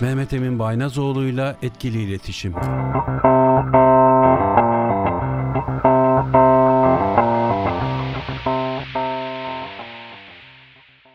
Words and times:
Mehmet 0.00 0.32
Emin 0.32 0.58
Baynazoğlu'yla 0.58 1.56
etkili 1.62 2.02
iletişim. 2.02 2.52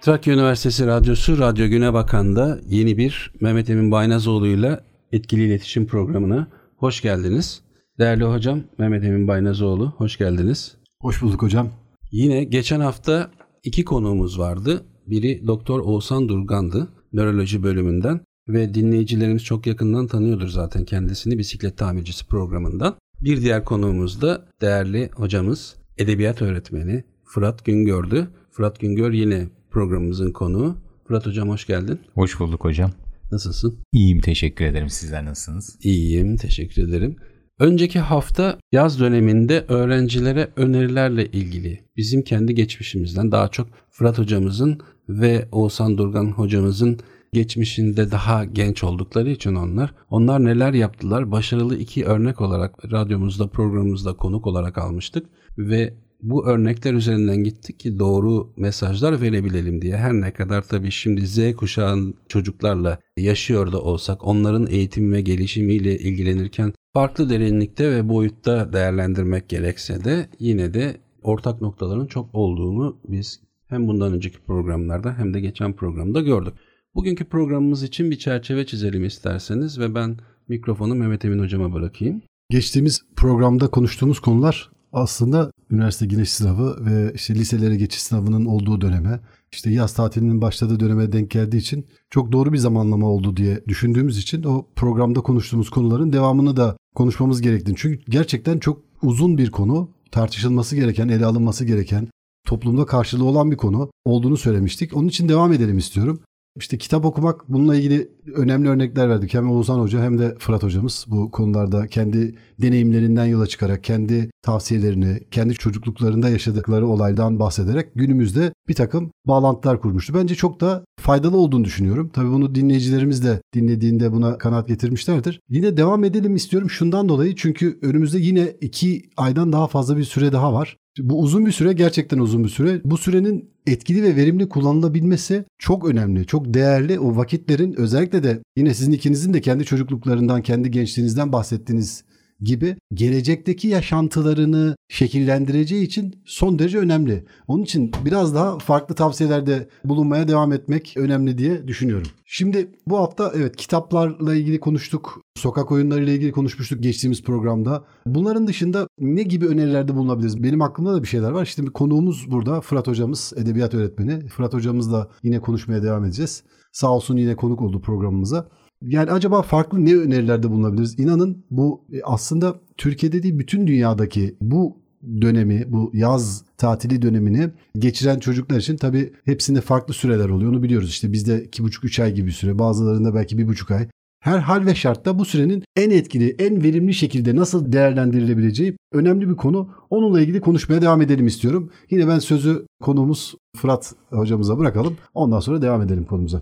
Trakya 0.02 0.34
Üniversitesi 0.34 0.88
Radyosu 0.88 1.38
Radyo 1.38 1.68
Güne 1.68 1.94
Bakan'da 1.94 2.60
yeni 2.68 2.98
bir 2.98 3.34
Mehmet 3.42 3.70
Emin 3.70 3.92
Baynazoğlu'yla 3.92 4.84
etkili 5.12 5.44
iletişim 5.44 5.88
programına 5.88 6.48
hoş 6.78 7.02
geldiniz. 7.02 7.62
Değerli 8.00 8.24
hocam 8.24 8.62
Mehmet 8.78 9.04
Emin 9.04 9.28
Baynazoğlu 9.28 9.94
hoş 9.98 10.18
geldiniz. 10.18 10.78
Hoş 11.02 11.22
bulduk 11.22 11.42
hocam. 11.42 11.70
Yine 12.12 12.44
geçen 12.44 12.80
hafta 12.80 13.32
iki 13.64 13.86
konuğumuz 13.86 14.40
vardı. 14.40 14.84
Biri 15.08 15.48
Doktor 15.48 15.80
Oğuzhan 15.80 16.30
Durgan'dı 16.30 16.88
nöroloji 17.14 17.64
bölümünden 17.64 18.22
ve 18.48 18.74
dinleyicilerimiz 18.74 19.44
çok 19.44 19.68
yakından 19.68 20.08
tanıyordur 20.08 20.48
zaten 20.48 20.86
kendisini 20.86 21.38
bisiklet 21.38 21.78
tamircisi 21.78 22.28
programından. 22.28 22.96
Bir 23.22 23.42
diğer 23.42 23.66
konuğumuz 23.66 24.22
da 24.22 24.46
değerli 24.62 25.10
hocamız 25.14 25.76
edebiyat 25.98 26.42
öğretmeni 26.42 27.04
Fırat 27.24 27.66
Güngör'dü. 27.66 28.28
Fırat 28.52 28.80
Güngör 28.80 29.12
yine 29.12 29.48
programımızın 29.72 30.32
konuğu. 30.32 30.78
Fırat 31.08 31.26
hocam 31.26 31.50
hoş 31.50 31.68
geldin. 31.68 32.00
Hoş 32.14 32.40
bulduk 32.40 32.64
hocam. 32.64 32.92
Nasılsın? 33.32 33.80
İyiyim 33.94 34.22
teşekkür 34.22 34.66
ederim. 34.66 34.90
Sizler 34.90 35.26
nasılsınız? 35.26 35.78
İyiyim 35.84 36.38
teşekkür 36.38 36.88
ederim. 36.88 37.16
Önceki 37.60 38.00
hafta 38.00 38.60
yaz 38.72 39.00
döneminde 39.00 39.66
öğrencilere 39.68 40.50
önerilerle 40.56 41.26
ilgili 41.26 41.80
bizim 41.98 42.22
kendi 42.22 42.56
geçmişimizden 42.56 43.32
daha 43.32 43.48
çok 43.48 43.68
Fırat 43.90 44.18
hocamızın 44.18 44.80
ve 45.10 45.48
Oğuzhan 45.52 45.98
Durgan 45.98 46.26
hocamızın 46.26 47.00
geçmişinde 47.34 48.12
daha 48.12 48.46
genç 48.46 48.84
oldukları 48.84 49.30
için 49.30 49.56
onlar 49.56 49.94
onlar 50.10 50.46
neler 50.46 50.74
yaptılar 50.74 51.32
başarılı 51.32 51.78
iki 51.78 52.06
örnek 52.06 52.42
olarak 52.42 52.92
radyomuzda 52.92 53.48
programımızda 53.48 54.14
konuk 54.14 54.48
olarak 54.48 54.78
almıştık 54.78 55.26
ve 55.58 55.94
bu 56.22 56.48
örnekler 56.48 56.94
üzerinden 56.94 57.44
gittik 57.44 57.80
ki 57.80 58.00
doğru 58.00 58.54
mesajlar 58.58 59.22
verebilelim 59.22 59.82
diye. 59.82 59.98
Her 59.98 60.14
ne 60.14 60.34
kadar 60.34 60.62
tabii 60.62 60.92
şimdi 60.92 61.28
Z 61.28 61.56
kuşağın 61.56 62.16
çocuklarla 62.28 63.00
yaşıyor 63.18 63.72
da 63.72 63.82
olsak 63.82 64.28
onların 64.28 64.68
eğitim 64.68 65.14
ve 65.14 65.22
gelişimiyle 65.22 66.00
ilgilenirken 66.00 66.74
farklı 66.94 67.30
derinlikte 67.30 67.92
ve 67.92 68.10
boyutta 68.10 68.74
değerlendirmek 68.74 69.50
gerekse 69.50 70.04
de 70.04 70.30
yine 70.40 70.74
de 70.74 70.98
ortak 71.24 71.62
noktaların 71.62 72.08
çok 72.08 72.36
olduğunu 72.36 72.98
biz 73.08 73.40
hem 73.68 73.88
bundan 73.88 74.14
önceki 74.14 74.40
programlarda 74.40 75.18
hem 75.18 75.34
de 75.34 75.40
geçen 75.42 75.74
programda 75.74 76.22
gördük. 76.22 76.54
Bugünkü 76.96 77.26
programımız 77.26 77.84
için 77.84 78.12
bir 78.12 78.20
çerçeve 78.20 78.66
çizelim 78.66 79.06
isterseniz 79.06 79.80
ve 79.80 79.96
ben 79.96 80.18
mikrofonu 80.48 80.96
Mehmet 80.96 81.26
Emin 81.26 81.40
hocama 81.40 81.74
bırakayım. 81.74 82.22
Geçtiğimiz 82.50 83.02
programda 83.16 83.68
konuştuğumuz 83.68 84.20
konular 84.20 84.72
aslında 84.94 85.52
üniversite 85.72 86.06
giriş 86.06 86.34
sınavı 86.34 86.86
ve 86.86 87.12
işte 87.16 87.36
liselere 87.36 87.76
geçiş 87.76 88.02
sınavının 88.02 88.46
olduğu 88.46 88.82
döneme, 88.82 89.20
işte 89.52 89.72
yaz 89.72 89.94
tatilinin 89.94 90.42
başladığı 90.42 90.80
döneme 90.80 91.12
denk 91.12 91.32
geldiği 91.32 91.58
için 91.58 91.86
çok 92.10 92.32
doğru 92.32 92.54
bir 92.54 92.58
zamanlama 92.58 93.08
oldu 93.08 93.38
diye 93.38 93.66
düşündüğümüz 93.68 94.18
için 94.18 94.44
o 94.44 94.68
programda 94.76 95.22
konuştuğumuz 95.22 95.70
konuların 95.70 96.14
devamını 96.14 96.58
da 96.58 96.78
konuşmamız 96.96 97.42
gerektiğini. 97.42 97.78
Çünkü 97.78 98.12
gerçekten 98.12 98.60
çok 98.60 98.82
uzun 99.02 99.38
bir 99.38 99.52
konu, 99.52 99.90
tartışılması 100.12 100.76
gereken, 100.76 101.10
ele 101.10 101.26
alınması 101.26 101.66
gereken, 101.66 102.08
toplumda 102.48 102.86
karşılığı 102.86 103.26
olan 103.26 103.52
bir 103.52 103.58
konu 103.58 103.92
olduğunu 104.06 104.38
söylemiştik. 104.38 104.98
Onun 104.98 105.08
için 105.08 105.30
devam 105.30 105.54
edelim 105.54 105.78
istiyorum. 105.78 106.22
İşte 106.58 106.78
kitap 106.78 107.06
okumak 107.06 107.50
bununla 107.50 107.76
ilgili 107.76 108.12
önemli 108.36 108.70
örnekler 108.70 109.10
verdik. 109.10 109.34
Hem 109.34 109.52
Oğuzhan 109.52 109.80
Hoca 109.80 110.02
hem 110.04 110.20
de 110.20 110.36
Fırat 110.40 110.64
Hocamız 110.64 111.06
bu 111.08 111.32
konularda 111.32 111.88
kendi 111.88 112.36
deneyimlerinden 112.62 113.26
yola 113.26 113.48
çıkarak, 113.48 113.84
kendi 113.84 114.32
tavsiyelerini, 114.42 115.20
kendi 115.32 115.54
çocukluklarında 115.54 116.30
yaşadıkları 116.30 116.88
olaydan 116.88 117.40
bahsederek 117.40 117.90
günümüzde 117.96 118.54
bir 118.68 118.74
takım 118.74 119.12
bağlantılar 119.28 119.82
kurmuştu. 119.82 120.14
Bence 120.14 120.36
çok 120.36 120.62
da 120.62 120.86
faydalı 121.00 121.38
olduğunu 121.38 121.66
düşünüyorum. 121.66 122.10
Tabii 122.14 122.32
bunu 122.32 122.56
dinleyicilerimiz 122.56 123.24
de 123.26 123.42
dinlediğinde 123.54 124.12
buna 124.12 124.38
kanaat 124.38 124.68
getirmişlerdir. 124.68 125.40
Yine 125.50 125.78
devam 125.78 126.04
edelim 126.04 126.36
istiyorum 126.36 126.70
şundan 126.70 127.10
dolayı 127.10 127.36
çünkü 127.36 127.80
önümüzde 127.82 128.20
yine 128.20 128.54
iki 128.62 129.10
aydan 129.18 129.54
daha 129.54 129.68
fazla 129.68 129.98
bir 129.98 130.04
süre 130.04 130.32
daha 130.32 130.54
var. 130.54 130.78
Bu 131.00 131.20
uzun 131.20 131.46
bir 131.46 131.52
süre 131.52 131.74
gerçekten 131.74 132.18
uzun 132.18 132.44
bir 132.44 132.50
süre. 132.50 132.82
Bu 132.86 132.98
sürenin 132.98 133.50
etkili 133.68 134.04
ve 134.04 134.16
verimli 134.16 134.50
kullanılabilmesi 134.50 135.46
çok 135.60 135.86
önemli, 135.90 136.26
çok 136.26 136.54
değerli. 136.54 137.00
O 137.00 137.16
vakitlerin 137.16 137.74
özellikle 137.74 138.24
de 138.24 138.40
yine 138.58 138.74
sizin 138.74 138.92
ikinizin 138.92 139.34
de 139.34 139.42
kendi 139.42 139.66
çocukluklarından, 139.66 140.42
kendi 140.42 140.72
gençliğinizden 140.72 141.32
bahsettiğiniz 141.32 142.04
gibi 142.42 142.76
gelecekteki 142.94 143.68
yaşantılarını 143.68 144.76
şekillendireceği 144.90 145.86
için 145.86 146.16
son 146.26 146.60
derece 146.60 146.78
önemli. 146.78 147.26
Onun 147.48 147.64
için 147.64 147.92
biraz 148.06 148.36
daha 148.36 148.60
farklı 148.60 148.96
tavsiyelerde 148.96 149.70
bulunmaya 149.86 150.28
devam 150.28 150.54
etmek 150.54 150.94
önemli 150.98 151.38
diye 151.38 151.68
düşünüyorum. 151.68 152.08
Şimdi 152.26 152.72
bu 152.88 152.98
hafta 152.98 153.32
evet 153.36 153.56
kitaplarla 153.56 154.36
ilgili 154.36 154.60
konuştuk. 154.60 155.22
Sokak 155.36 155.72
oyunlarıyla 155.72 156.14
ilgili 156.14 156.32
konuşmuştuk 156.32 156.84
geçtiğimiz 156.84 157.24
programda. 157.24 157.86
Bunların 158.06 158.48
dışında 158.48 158.88
ne 159.00 159.24
gibi 159.24 159.48
önerilerde 159.48 159.96
bulunabiliriz? 159.96 160.44
Benim 160.44 160.62
aklımda 160.62 160.94
da 160.94 161.04
bir 161.04 161.08
şeyler 161.08 161.32
var. 161.32 161.56
Bir 161.58 161.70
konuğumuz 161.70 162.32
burada 162.32 162.62
Fırat 162.62 162.88
hocamız, 162.88 163.34
edebiyat 163.36 163.74
öğretmeni. 163.74 164.28
Fırat 164.28 164.54
hocamızla 164.54 165.10
yine 165.24 165.40
konuşmaya 165.40 165.84
devam 165.84 166.06
edeceğiz. 166.06 166.44
Sağ 166.72 166.92
olsun 166.92 167.18
yine 167.18 167.36
konuk 167.36 167.62
oldu 167.62 167.82
programımıza. 167.82 168.50
Yani 168.82 169.12
acaba 169.12 169.42
farklı 169.42 169.86
ne 169.86 169.96
önerilerde 169.96 170.50
bulunabiliriz? 170.50 171.00
İnanın 171.00 171.46
bu 171.52 171.82
e, 171.94 172.02
aslında 172.04 172.56
Türkiye'de 172.78 173.24
değil 173.24 173.40
bütün 173.40 173.68
dünyadaki 173.68 174.36
bu 174.42 174.78
dönemi, 175.22 175.66
bu 175.68 175.92
yaz 175.94 176.44
tatili 176.58 177.02
dönemini 177.02 177.50
geçiren 177.80 178.20
çocuklar 178.20 178.58
için 178.58 178.78
tabii 178.78 179.14
hepsinde 179.26 179.62
farklı 179.62 179.94
süreler 179.94 180.30
oluyor. 180.30 180.52
Onu 180.52 180.64
biliyoruz 180.64 180.90
işte 180.90 181.14
bizde 181.14 181.46
2,5-3 181.46 182.04
ay 182.04 182.14
gibi 182.14 182.28
bir 182.28 182.32
süre 182.32 182.60
bazılarında 182.60 183.16
belki 183.16 183.36
1,5 183.36 183.76
ay. 183.76 183.88
Her 184.20 184.40
hal 184.40 184.66
ve 184.66 184.76
şartta 184.76 185.20
bu 185.20 185.26
sürenin 185.26 185.64
en 185.76 185.90
etkili, 185.90 186.36
en 186.40 186.64
verimli 186.64 186.94
şekilde 186.94 187.36
nasıl 187.36 187.72
değerlendirilebileceği 187.72 188.78
önemli 188.92 189.30
bir 189.30 189.36
konu. 189.36 189.70
Onunla 189.90 190.22
ilgili 190.22 190.42
konuşmaya 190.42 190.82
devam 190.82 191.02
edelim 191.02 191.28
istiyorum. 191.28 191.72
Yine 191.90 192.08
ben 192.08 192.20
sözü 192.20 192.66
konuğumuz 192.82 193.36
Fırat 193.58 193.94
hocamıza 194.10 194.58
bırakalım. 194.58 194.98
Ondan 195.14 195.40
sonra 195.40 195.62
devam 195.62 195.82
edelim 195.82 196.06
konumuza. 196.06 196.42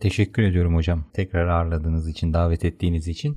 Teşekkür 0.00 0.42
ediyorum 0.42 0.74
hocam. 0.74 1.04
Tekrar 1.12 1.46
ağırladığınız 1.46 2.08
için, 2.08 2.32
davet 2.32 2.64
ettiğiniz 2.64 3.08
için. 3.08 3.36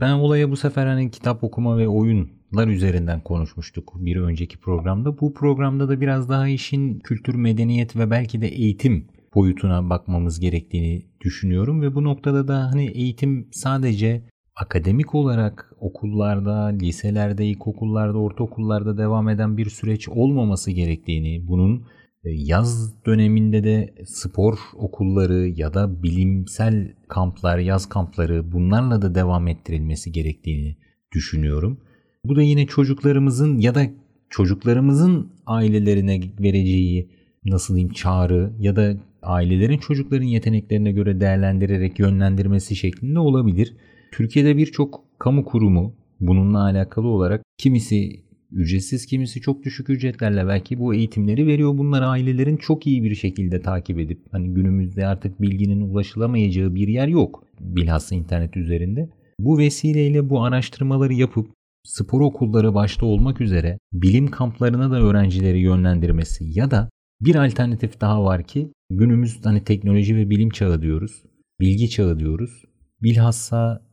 Ben 0.00 0.12
olaya 0.12 0.50
bu 0.50 0.56
sefer 0.56 0.86
hani 0.86 1.10
kitap 1.10 1.44
okuma 1.44 1.78
ve 1.78 1.88
oyunlar 1.88 2.68
üzerinden 2.68 3.20
konuşmuştuk 3.20 3.92
bir 3.96 4.16
önceki 4.16 4.58
programda. 4.58 5.20
Bu 5.20 5.34
programda 5.34 5.88
da 5.88 6.00
biraz 6.00 6.28
daha 6.28 6.48
işin 6.48 6.98
kültür, 6.98 7.34
medeniyet 7.34 7.96
ve 7.96 8.10
belki 8.10 8.40
de 8.40 8.48
eğitim 8.48 9.08
boyutuna 9.34 9.90
bakmamız 9.90 10.40
gerektiğini 10.40 11.06
düşünüyorum 11.20 11.82
ve 11.82 11.94
bu 11.94 12.04
noktada 12.04 12.48
da 12.48 12.70
hani 12.72 12.86
eğitim 12.86 13.48
sadece 13.52 14.22
akademik 14.56 15.14
olarak 15.14 15.72
okullarda, 15.80 16.66
liselerde, 16.66 17.46
ilkokullarda, 17.46 18.18
ortaokullarda 18.18 18.98
devam 18.98 19.28
eden 19.28 19.56
bir 19.56 19.70
süreç 19.70 20.08
olmaması 20.08 20.70
gerektiğini, 20.70 21.48
bunun 21.48 21.86
yaz 22.24 22.92
döneminde 23.06 23.64
de 23.64 23.94
spor 24.06 24.58
okulları 24.74 25.48
ya 25.48 25.74
da 25.74 26.02
bilimsel 26.02 26.92
kamplar, 27.08 27.58
yaz 27.58 27.88
kampları 27.88 28.52
bunlarla 28.52 29.02
da 29.02 29.14
devam 29.14 29.48
ettirilmesi 29.48 30.12
gerektiğini 30.12 30.76
düşünüyorum. 31.12 31.80
Bu 32.24 32.36
da 32.36 32.42
yine 32.42 32.66
çocuklarımızın 32.66 33.58
ya 33.58 33.74
da 33.74 33.86
çocuklarımızın 34.30 35.32
ailelerine 35.46 36.20
vereceği 36.40 37.10
nasıl 37.44 37.74
diyeyim 37.74 37.92
çağrı 37.92 38.52
ya 38.58 38.76
da 38.76 38.96
ailelerin 39.22 39.78
çocukların 39.78 40.26
yeteneklerine 40.26 40.92
göre 40.92 41.20
değerlendirerek 41.20 41.98
yönlendirmesi 41.98 42.76
şeklinde 42.76 43.18
olabilir. 43.18 43.76
Türkiye'de 44.12 44.56
birçok 44.56 45.04
kamu 45.18 45.44
kurumu 45.44 45.94
bununla 46.20 46.64
alakalı 46.64 47.08
olarak 47.08 47.42
kimisi 47.58 48.22
ücretsiz 48.52 49.06
kimisi 49.06 49.40
çok 49.40 49.64
düşük 49.64 49.90
ücretlerle 49.90 50.46
belki 50.46 50.78
bu 50.78 50.94
eğitimleri 50.94 51.46
veriyor. 51.46 51.78
Bunları 51.78 52.06
ailelerin 52.06 52.56
çok 52.56 52.86
iyi 52.86 53.02
bir 53.02 53.14
şekilde 53.14 53.60
takip 53.60 53.98
edip 53.98 54.20
hani 54.30 54.54
günümüzde 54.54 55.06
artık 55.06 55.42
bilginin 55.42 55.80
ulaşılamayacağı 55.80 56.74
bir 56.74 56.88
yer 56.88 57.08
yok 57.08 57.44
bilhassa 57.60 58.14
internet 58.14 58.56
üzerinde. 58.56 59.10
Bu 59.38 59.58
vesileyle 59.58 60.30
bu 60.30 60.44
araştırmaları 60.44 61.14
yapıp 61.14 61.48
spor 61.84 62.20
okulları 62.20 62.74
başta 62.74 63.06
olmak 63.06 63.40
üzere 63.40 63.78
bilim 63.92 64.26
kamplarına 64.26 64.90
da 64.90 65.00
öğrencileri 65.00 65.60
yönlendirmesi 65.60 66.58
ya 66.58 66.70
da 66.70 66.90
bir 67.20 67.34
alternatif 67.34 68.00
daha 68.00 68.24
var 68.24 68.42
ki 68.42 68.72
günümüz 68.90 69.40
hani 69.44 69.64
teknoloji 69.64 70.16
ve 70.16 70.30
bilim 70.30 70.50
çağı 70.50 70.82
diyoruz. 70.82 71.22
Bilgi 71.60 71.90
çağı 71.90 72.18
diyoruz. 72.18 72.64
Bilhassa 73.02 73.86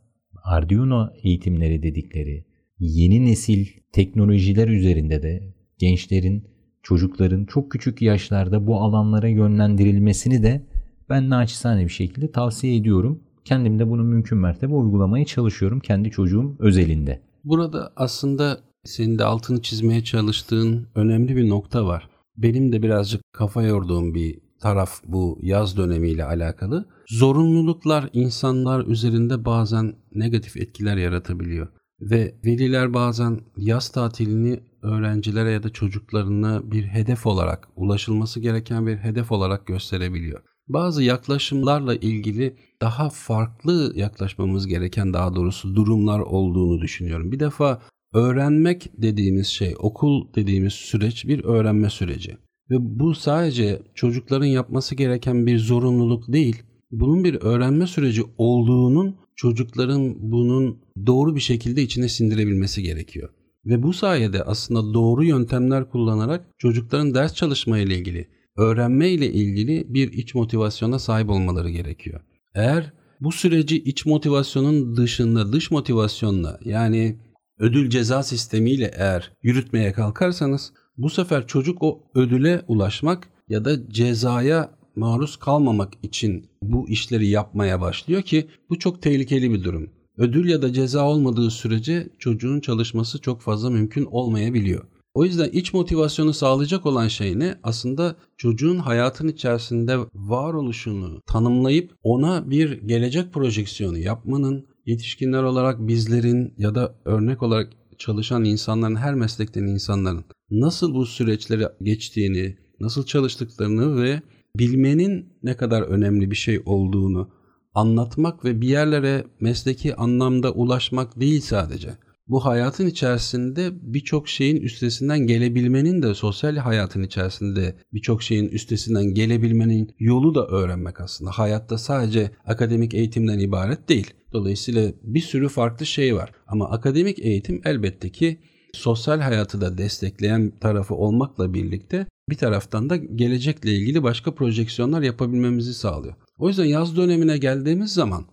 Arduino 0.44 1.10
eğitimleri 1.24 1.84
dedikleri 1.84 2.47
yeni 2.80 3.26
nesil 3.26 3.68
teknolojiler 3.92 4.68
üzerinde 4.68 5.24
de 5.24 5.54
gençlerin, 5.78 6.48
çocukların 6.84 7.46
çok 7.46 7.72
küçük 7.72 8.02
yaşlarda 8.02 8.68
bu 8.68 8.82
alanlara 8.82 9.28
yönlendirilmesini 9.28 10.44
de 10.44 10.66
ben 11.10 11.30
naçizane 11.30 11.84
bir 11.84 11.90
şekilde 11.90 12.32
tavsiye 12.32 12.76
ediyorum. 12.76 13.24
Kendim 13.46 13.80
de 13.80 13.90
bunu 13.90 14.04
mümkün 14.04 14.38
mertebe 14.38 14.74
uygulamaya 14.74 15.26
çalışıyorum 15.26 15.80
kendi 15.80 16.12
çocuğum 16.12 16.56
özelinde. 16.60 17.22
Burada 17.44 17.94
aslında 17.96 18.60
senin 18.84 19.20
de 19.20 19.24
altını 19.24 19.62
çizmeye 19.62 20.04
çalıştığın 20.04 20.88
önemli 20.96 21.36
bir 21.36 21.50
nokta 21.50 21.86
var. 21.86 22.10
Benim 22.38 22.72
de 22.72 22.84
birazcık 22.84 23.22
kafa 23.34 23.64
yorduğum 23.64 24.14
bir 24.14 24.40
taraf 24.62 25.02
bu 25.08 25.40
yaz 25.42 25.78
dönemiyle 25.78 26.24
alakalı. 26.24 26.86
Zorunluluklar 27.10 28.10
insanlar 28.14 28.86
üzerinde 28.86 29.46
bazen 29.46 29.94
negatif 30.16 30.58
etkiler 30.58 30.98
yaratabiliyor. 30.98 31.68
Ve 32.02 32.36
veliler 32.46 32.94
bazen 32.94 33.40
yaz 33.58 33.90
tatilini 33.90 34.60
öğrencilere 34.82 35.52
ya 35.52 35.64
da 35.64 35.70
çocuklarına 35.70 36.72
bir 36.72 36.84
hedef 36.84 37.26
olarak, 37.26 37.68
ulaşılması 37.76 38.40
gereken 38.40 38.88
bir 38.88 38.98
hedef 38.98 39.32
olarak 39.32 39.68
gösterebiliyor. 39.68 40.42
Bazı 40.68 41.04
yaklaşımlarla 41.04 41.96
ilgili 41.96 42.56
daha 42.82 43.10
farklı 43.10 43.94
yaklaşmamız 43.96 44.68
gereken 44.68 45.14
daha 45.14 45.36
doğrusu 45.36 45.76
durumlar 45.76 46.20
olduğunu 46.20 46.82
düşünüyorum. 46.82 47.32
Bir 47.32 47.40
defa 47.40 47.82
öğrenmek 48.14 48.92
dediğimiz 48.98 49.48
şey, 49.48 49.76
okul 49.80 50.34
dediğimiz 50.36 50.74
süreç 50.74 51.28
bir 51.28 51.44
öğrenme 51.44 51.90
süreci. 51.90 52.38
Ve 52.70 52.76
bu 52.80 53.16
sadece 53.16 53.82
çocukların 53.96 54.46
yapması 54.46 54.96
gereken 54.96 55.46
bir 55.46 55.60
zorunluluk 55.60 56.34
değil, 56.34 56.64
bunun 56.92 57.24
bir 57.24 57.36
öğrenme 57.42 57.88
süreci 57.88 58.24
olduğunun 58.38 59.16
çocukların 59.38 60.32
bunun 60.32 60.82
doğru 61.06 61.36
bir 61.36 61.42
şekilde 61.42 61.82
içine 61.82 62.10
sindirebilmesi 62.10 62.84
gerekiyor. 62.84 63.30
Ve 63.66 63.84
bu 63.84 63.94
sayede 63.94 64.44
aslında 64.44 64.94
doğru 64.94 65.24
yöntemler 65.24 65.90
kullanarak 65.90 66.46
çocukların 66.58 67.14
ders 67.14 67.34
çalışma 67.34 67.78
ile 67.78 67.98
ilgili, 67.98 68.28
öğrenme 68.58 69.10
ile 69.10 69.32
ilgili 69.32 69.94
bir 69.94 70.12
iç 70.14 70.36
motivasyona 70.36 71.00
sahip 71.00 71.30
olmaları 71.30 71.70
gerekiyor. 71.70 72.22
Eğer 72.56 72.94
bu 73.22 73.32
süreci 73.32 73.84
iç 73.84 74.06
motivasyonun 74.06 74.96
dışında 74.96 75.54
dış 75.54 75.72
motivasyonla 75.72 76.60
yani 76.66 77.20
ödül 77.60 77.90
ceza 77.90 78.24
sistemiyle 78.24 78.92
eğer 78.98 79.32
yürütmeye 79.44 79.94
kalkarsanız 79.94 80.74
bu 80.98 81.10
sefer 81.10 81.48
çocuk 81.48 81.84
o 81.84 82.04
ödüle 82.16 82.62
ulaşmak 82.68 83.30
ya 83.50 83.66
da 83.66 83.90
cezaya 83.90 84.77
maruz 84.98 85.38
kalmamak 85.38 85.94
için 86.04 86.46
bu 86.62 86.90
işleri 86.90 87.28
yapmaya 87.28 87.82
başlıyor 87.82 88.22
ki 88.22 88.48
bu 88.70 88.80
çok 88.80 89.02
tehlikeli 89.02 89.52
bir 89.52 89.64
durum. 89.64 89.90
Ödül 90.18 90.50
ya 90.50 90.62
da 90.62 90.74
ceza 90.74 91.10
olmadığı 91.10 91.52
sürece 91.52 92.10
çocuğun 92.20 92.60
çalışması 92.60 93.22
çok 93.22 93.42
fazla 93.42 93.70
mümkün 93.70 94.06
olmayabiliyor. 94.06 94.84
O 95.14 95.26
yüzden 95.26 95.50
iç 95.50 95.74
motivasyonu 95.74 96.34
sağlayacak 96.34 96.86
olan 96.86 97.08
şey 97.08 97.40
ne? 97.40 97.56
Aslında 97.64 98.16
çocuğun 98.38 98.78
hayatın 98.78 99.28
içerisinde 99.28 99.98
varoluşunu 100.14 101.22
tanımlayıp 101.28 101.96
ona 102.04 102.50
bir 102.50 102.82
gelecek 102.82 103.34
projeksiyonu 103.34 103.98
yapmanın, 103.98 104.66
yetişkinler 104.86 105.44
olarak 105.44 105.88
bizlerin 105.88 106.54
ya 106.58 106.76
da 106.76 106.96
örnek 107.06 107.44
olarak 107.44 107.74
çalışan 107.98 108.44
insanların, 108.44 108.96
her 108.96 109.16
meslekten 109.16 109.64
insanların 109.64 110.26
nasıl 110.52 110.94
bu 110.94 111.06
süreçleri 111.06 111.64
geçtiğini, 111.82 112.58
nasıl 112.80 113.06
çalıştıklarını 113.06 114.02
ve 114.02 114.22
bilmenin 114.60 115.34
ne 115.44 115.58
kadar 115.58 115.82
önemli 115.82 116.32
bir 116.32 116.36
şey 116.36 116.62
olduğunu 116.66 117.30
anlatmak 117.74 118.46
ve 118.46 118.62
bir 118.62 118.68
yerlere 118.68 119.24
mesleki 119.40 119.96
anlamda 119.96 120.52
ulaşmak 120.52 121.20
değil 121.20 121.42
sadece. 121.42 121.90
Bu 122.28 122.46
hayatın 122.46 122.88
içerisinde 122.88 123.70
birçok 123.82 124.30
şeyin 124.30 124.58
üstesinden 124.58 125.20
gelebilmenin 125.20 126.02
de 126.02 126.14
sosyal 126.14 126.56
hayatın 126.56 127.04
içerisinde 127.04 127.76
birçok 127.94 128.24
şeyin 128.24 128.48
üstesinden 128.48 129.06
gelebilmenin 129.06 129.96
yolu 130.00 130.36
da 130.36 130.48
öğrenmek 130.48 131.02
aslında. 131.02 131.32
Hayatta 131.32 131.78
sadece 131.78 132.32
akademik 132.46 132.94
eğitimden 132.94 133.40
ibaret 133.40 133.90
değil. 133.90 134.14
Dolayısıyla 134.34 134.92
bir 135.04 135.20
sürü 135.20 135.50
farklı 135.50 135.86
şey 135.86 136.16
var. 136.16 136.32
Ama 136.48 136.70
akademik 136.70 137.20
eğitim 137.20 137.62
elbette 137.66 138.10
ki 138.10 138.40
sosyal 138.78 139.20
hayatı 139.20 139.62
da 139.62 139.78
destekleyen 139.78 140.52
tarafı 140.62 140.96
olmakla 140.96 141.54
birlikte 141.54 142.08
bir 142.30 142.36
taraftan 142.36 142.90
da 142.90 142.96
gelecekle 142.96 143.74
ilgili 143.74 144.04
başka 144.04 144.36
projeksiyonlar 144.36 145.02
yapabilmemizi 145.02 145.74
sağlıyor. 145.74 146.16
O 146.38 146.48
yüzden 146.48 146.66
yaz 146.66 146.98
dönemine 146.98 147.38
geldiğimiz 147.38 147.94
zaman 147.94 148.26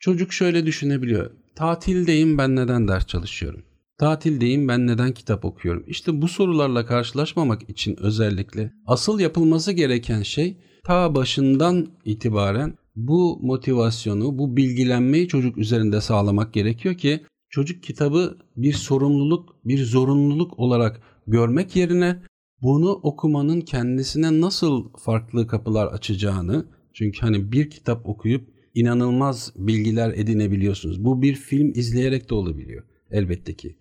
çocuk 0.00 0.32
şöyle 0.32 0.66
düşünebiliyor. 0.66 1.30
Tatildeyim 1.54 2.38
ben 2.38 2.56
neden 2.56 2.88
ders 2.88 3.06
çalışıyorum? 3.06 3.62
Tatildeyim 3.98 4.68
ben 4.68 4.86
neden 4.86 5.12
kitap 5.12 5.44
okuyorum? 5.44 5.84
İşte 5.86 6.22
bu 6.22 6.28
sorularla 6.28 6.86
karşılaşmamak 6.86 7.70
için 7.70 7.96
özellikle 8.00 8.72
asıl 8.86 9.20
yapılması 9.20 9.72
gereken 9.72 10.22
şey 10.22 10.56
ta 10.84 11.14
başından 11.14 11.86
itibaren 12.04 12.74
bu 12.96 13.38
motivasyonu, 13.42 14.38
bu 14.38 14.56
bilgilenmeyi 14.56 15.28
çocuk 15.28 15.58
üzerinde 15.58 16.00
sağlamak 16.00 16.54
gerekiyor 16.54 16.94
ki 16.94 17.20
çocuk 17.50 17.82
kitabı 17.82 18.38
bir 18.56 18.72
sorumluluk, 18.72 19.56
bir 19.64 19.84
zorunluluk 19.84 20.58
olarak 20.58 21.00
görmek 21.26 21.76
yerine 21.76 22.22
bunu 22.62 22.90
okumanın 22.90 23.60
kendisine 23.60 24.40
nasıl 24.40 24.88
farklı 24.98 25.46
kapılar 25.46 25.86
açacağını 25.86 26.66
çünkü 26.94 27.20
hani 27.20 27.52
bir 27.52 27.70
kitap 27.70 28.08
okuyup 28.08 28.48
inanılmaz 28.74 29.52
bilgiler 29.56 30.12
edinebiliyorsunuz. 30.16 31.04
Bu 31.04 31.22
bir 31.22 31.34
film 31.34 31.72
izleyerek 31.74 32.30
de 32.30 32.34
olabiliyor 32.34 32.84
elbette 33.10 33.54
ki. 33.54 33.76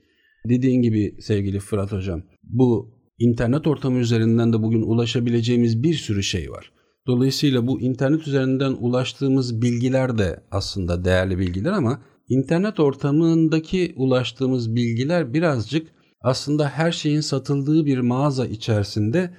Dediğin 0.50 0.82
gibi 0.82 1.16
sevgili 1.22 1.60
Fırat 1.60 1.92
Hocam 1.92 2.24
bu 2.44 2.96
internet 3.20 3.68
ortamı 3.68 4.00
üzerinden 4.00 4.54
de 4.54 4.64
bugün 4.64 4.82
ulaşabileceğimiz 4.82 5.84
bir 5.84 5.94
sürü 5.94 6.24
şey 6.24 6.52
var. 6.52 6.72
Dolayısıyla 7.08 7.68
bu 7.68 7.82
internet 7.82 8.28
üzerinden 8.28 8.72
ulaştığımız 8.72 9.62
bilgiler 9.62 10.18
de 10.18 10.44
aslında 10.52 11.06
değerli 11.06 11.38
bilgiler 11.38 11.72
ama 11.72 12.02
internet 12.30 12.80
ortamındaki 12.80 13.94
ulaştığımız 13.96 14.76
bilgiler 14.76 15.34
birazcık 15.34 15.88
aslında 16.22 16.70
her 16.70 16.92
şeyin 16.92 17.22
satıldığı 17.22 17.86
bir 17.86 18.00
mağaza 18.00 18.46
içerisinde 18.46 19.34